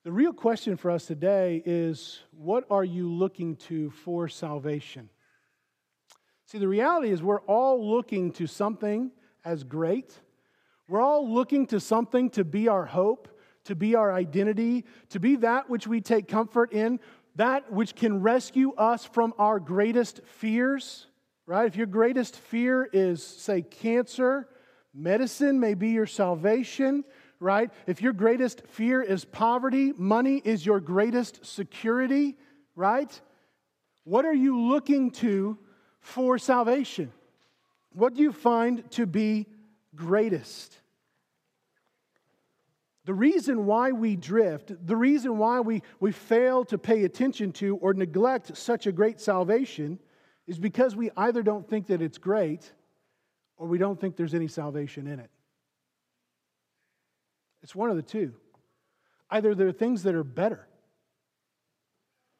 The 0.04 0.12
real 0.12 0.32
question 0.32 0.76
for 0.76 0.90
us 0.90 1.06
today 1.06 1.62
is 1.64 2.20
what 2.30 2.64
are 2.70 2.84
you 2.84 3.10
looking 3.10 3.56
to 3.56 3.90
for 3.90 4.28
salvation? 4.28 5.08
See, 6.44 6.58
the 6.58 6.68
reality 6.68 7.10
is 7.10 7.22
we're 7.22 7.40
all 7.40 7.90
looking 7.90 8.32
to 8.32 8.46
something 8.46 9.10
as 9.44 9.64
great. 9.64 10.20
We're 10.88 11.00
all 11.00 11.32
looking 11.32 11.66
to 11.68 11.80
something 11.80 12.30
to 12.30 12.44
be 12.44 12.68
our 12.68 12.84
hope, 12.84 13.28
to 13.64 13.74
be 13.74 13.96
our 13.96 14.12
identity, 14.12 14.84
to 15.08 15.18
be 15.18 15.36
that 15.36 15.68
which 15.68 15.88
we 15.88 16.00
take 16.00 16.28
comfort 16.28 16.72
in 16.72 17.00
that 17.36 17.70
which 17.70 17.94
can 17.94 18.22
rescue 18.22 18.74
us 18.74 19.04
from 19.04 19.34
our 19.38 19.60
greatest 19.60 20.20
fears, 20.24 21.06
right? 21.46 21.66
If 21.66 21.76
your 21.76 21.86
greatest 21.86 22.36
fear 22.36 22.88
is, 22.92 23.22
say, 23.24 23.62
cancer, 23.62 24.48
medicine 24.94 25.60
may 25.60 25.74
be 25.74 25.90
your 25.90 26.06
salvation, 26.06 27.04
right? 27.38 27.70
If 27.86 28.00
your 28.00 28.14
greatest 28.14 28.66
fear 28.68 29.02
is 29.02 29.24
poverty, 29.24 29.92
money 29.96 30.40
is 30.44 30.64
your 30.64 30.80
greatest 30.80 31.44
security, 31.44 32.36
right? 32.74 33.20
What 34.04 34.24
are 34.24 34.34
you 34.34 34.60
looking 34.68 35.10
to 35.12 35.58
for 36.00 36.38
salvation? 36.38 37.12
What 37.92 38.14
do 38.14 38.22
you 38.22 38.32
find 38.32 38.90
to 38.92 39.06
be 39.06 39.46
greatest? 39.94 40.80
The 43.06 43.14
reason 43.14 43.66
why 43.66 43.92
we 43.92 44.16
drift, 44.16 44.72
the 44.84 44.96
reason 44.96 45.38
why 45.38 45.60
we, 45.60 45.82
we 46.00 46.10
fail 46.10 46.64
to 46.64 46.76
pay 46.76 47.04
attention 47.04 47.52
to 47.52 47.76
or 47.76 47.94
neglect 47.94 48.56
such 48.56 48.88
a 48.88 48.92
great 48.92 49.20
salvation 49.20 50.00
is 50.48 50.58
because 50.58 50.96
we 50.96 51.12
either 51.16 51.44
don't 51.44 51.68
think 51.68 51.86
that 51.86 52.02
it's 52.02 52.18
great 52.18 52.72
or 53.56 53.68
we 53.68 53.78
don't 53.78 54.00
think 54.00 54.16
there's 54.16 54.34
any 54.34 54.48
salvation 54.48 55.06
in 55.06 55.20
it. 55.20 55.30
It's 57.62 57.76
one 57.76 57.90
of 57.90 57.96
the 57.96 58.02
two. 58.02 58.34
Either 59.30 59.54
there 59.54 59.68
are 59.68 59.72
things 59.72 60.02
that 60.02 60.16
are 60.16 60.24
better, 60.24 60.66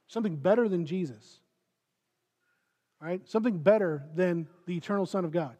something 0.08 0.34
better 0.34 0.68
than 0.68 0.84
Jesus, 0.84 1.38
right? 3.00 3.20
Something 3.28 3.58
better 3.58 4.02
than 4.16 4.48
the 4.66 4.76
eternal 4.76 5.06
Son 5.06 5.24
of 5.24 5.30
God. 5.30 5.56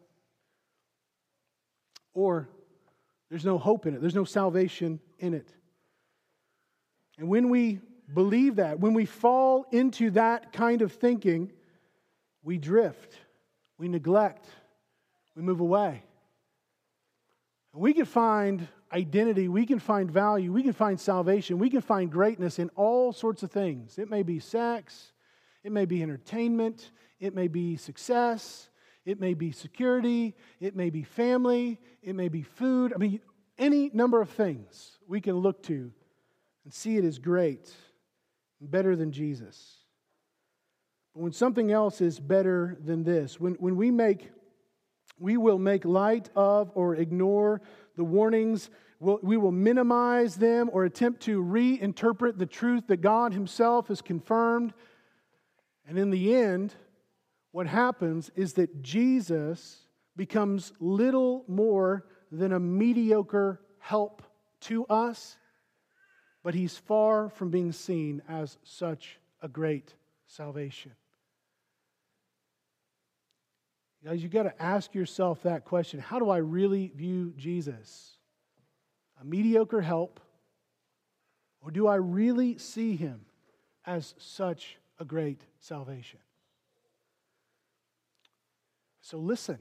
Or 2.12 2.48
there's 3.31 3.45
no 3.45 3.59
hope 3.59 3.87
in 3.87 3.95
it, 3.95 4.01
there's 4.01 4.14
no 4.14 4.24
salvation 4.24 5.01
in 5.18 5.35
it. 5.35 5.49
And 7.18 7.29
when 7.29 7.49
we 7.49 7.81
believe 8.12 8.57
that, 8.57 8.79
when 8.79 8.95
we 8.95 9.07
fall 9.07 9.66
into 9.72 10.11
that 10.12 10.53
kind 10.53 10.83
of 10.83 10.93
thinking, 10.93 11.53
we 12.43 12.59
drift, 12.59 13.14
we 13.79 13.89
neglect, 13.89 14.47
we 15.35 15.43
move 15.43 15.61
away. 15.61 16.03
We 17.72 17.93
can 17.93 18.07
find 18.07 18.66
identity, 18.93 19.49
we 19.49 19.66
can 19.66 19.79
find 19.79 20.11
value, 20.11 20.53
we 20.53 20.62
can 20.62 20.72
find 20.72 20.99
salvation, 20.99 21.59
we 21.59 21.68
can 21.68 21.83
find 21.83 22.11
greatness 22.11 22.59
in 22.59 22.70
all 22.74 23.12
sorts 23.12 23.43
of 23.43 23.51
things. 23.51 23.99
It 23.99 24.09
may 24.09 24.22
be 24.22 24.39
sex, 24.39 25.12
it 25.62 25.72
may 25.72 25.85
be 25.85 26.03
entertainment, 26.03 26.91
it 27.18 27.35
may 27.35 27.49
be 27.49 27.77
success, 27.77 28.70
it 29.07 29.18
may 29.18 29.32
be 29.32 29.52
security, 29.52 30.34
it 30.61 30.76
may 30.76 30.90
be 30.90 31.02
family, 31.02 31.80
it 32.02 32.14
may 32.14 32.28
be 32.28 32.42
food. 32.42 32.92
I 32.94 32.98
mean, 32.98 33.20
any 33.57 33.90
number 33.94 34.20
of 34.20 34.28
things 34.28 34.98
we 35.09 35.22
can 35.22 35.36
look 35.36 35.62
to 35.64 35.90
and 36.64 36.74
see 36.74 36.98
it 36.98 37.04
as 37.04 37.18
great 37.18 37.72
and 38.61 38.70
better 38.70 38.94
than 38.94 39.12
Jesus. 39.12 39.76
But 41.14 41.22
when 41.22 41.32
something 41.32 41.72
else 41.72 42.02
is 42.02 42.20
better 42.20 42.76
than 42.84 43.04
this, 43.04 43.40
when, 43.40 43.54
when 43.54 43.76
we 43.76 43.90
make 43.90 44.30
we 45.18 45.36
will 45.36 45.59
make 45.59 45.84
light 45.84 46.28
of 46.36 46.70
or 46.74 46.94
ignore 46.94 47.61
the 47.96 48.04
warnings. 48.04 48.70
We'll, 49.00 49.18
we 49.22 49.36
will 49.36 49.52
minimize 49.52 50.36
them 50.36 50.70
or 50.72 50.84
attempt 50.84 51.22
to 51.22 51.42
reinterpret 51.42 52.38
the 52.38 52.46
truth 52.46 52.86
that 52.88 52.98
God 52.98 53.32
Himself 53.32 53.88
has 53.88 54.02
confirmed. 54.02 54.74
And 55.88 55.98
in 55.98 56.11
the 56.11 56.34
end, 56.34 56.74
what 57.57 57.66
happens 57.66 58.30
is 58.36 58.52
that 58.52 58.82
Jesus 58.82 59.86
becomes 60.14 60.74
little 60.78 61.42
more 61.48 62.04
than 62.30 62.52
a 62.52 62.61
mediocre 62.61 63.62
help 63.78 64.22
to 64.61 64.84
us, 64.88 65.38
but 66.44 66.52
he's 66.52 66.76
far 66.76 67.30
from 67.30 67.48
being 67.48 67.72
seen 67.72 68.20
as 68.28 68.59
such 68.62 69.18
a 69.40 69.48
great 69.48 69.94
salvation. 70.26 70.92
Guys, 74.04 74.22
you've 74.22 74.32
got 74.32 74.42
to 74.42 74.62
ask 74.62 74.94
yourself 74.94 75.44
that 75.44 75.64
question 75.64 75.98
How 75.98 76.18
do 76.18 76.28
I 76.28 76.36
really 76.36 76.92
view 76.94 77.32
Jesus? 77.38 78.18
A 79.18 79.24
mediocre 79.24 79.80
help, 79.80 80.20
or 81.62 81.70
do 81.70 81.86
I 81.86 81.94
really 81.94 82.59
see 82.59 82.96
him 82.96 83.22
as 83.86 84.14
such 84.18 84.76
a 84.98 85.07
great 85.07 85.40
salvation? 85.59 86.18
So 89.07 89.18
listen, 89.18 89.61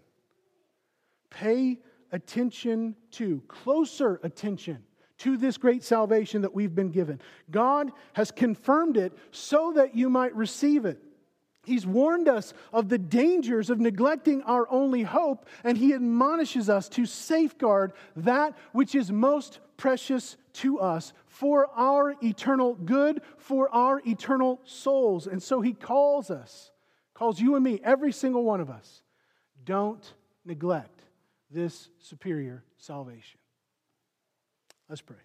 pay 1.29 1.77
attention 2.11 2.95
to, 3.11 3.43
closer 3.47 4.19
attention 4.23 4.79
to 5.19 5.37
this 5.37 5.57
great 5.57 5.83
salvation 5.83 6.41
that 6.41 6.55
we've 6.55 6.73
been 6.73 6.89
given. 6.89 7.21
God 7.51 7.91
has 8.13 8.31
confirmed 8.31 8.97
it 8.97 9.13
so 9.29 9.73
that 9.75 9.95
you 9.95 10.09
might 10.09 10.35
receive 10.35 10.85
it. 10.85 10.99
He's 11.63 11.85
warned 11.85 12.27
us 12.27 12.55
of 12.73 12.89
the 12.89 12.97
dangers 12.97 13.69
of 13.69 13.79
neglecting 13.79 14.41
our 14.41 14.67
only 14.71 15.03
hope, 15.03 15.45
and 15.63 15.77
He 15.77 15.93
admonishes 15.93 16.67
us 16.67 16.89
to 16.89 17.05
safeguard 17.05 17.93
that 18.15 18.57
which 18.71 18.95
is 18.95 19.11
most 19.11 19.59
precious 19.77 20.37
to 20.53 20.79
us 20.79 21.13
for 21.27 21.69
our 21.75 22.15
eternal 22.23 22.73
good, 22.73 23.21
for 23.37 23.69
our 23.69 24.01
eternal 24.07 24.59
souls. 24.65 25.27
And 25.27 25.43
so 25.43 25.61
He 25.61 25.73
calls 25.73 26.31
us, 26.31 26.71
calls 27.13 27.39
you 27.39 27.53
and 27.53 27.63
me, 27.63 27.79
every 27.83 28.11
single 28.11 28.43
one 28.43 28.59
of 28.59 28.71
us, 28.71 29.03
don't 29.66 30.13
neglect 30.45 31.01
this 31.49 31.89
superior 31.99 32.63
salvation. 32.78 33.39
Let's 34.88 35.01
pray. 35.01 35.24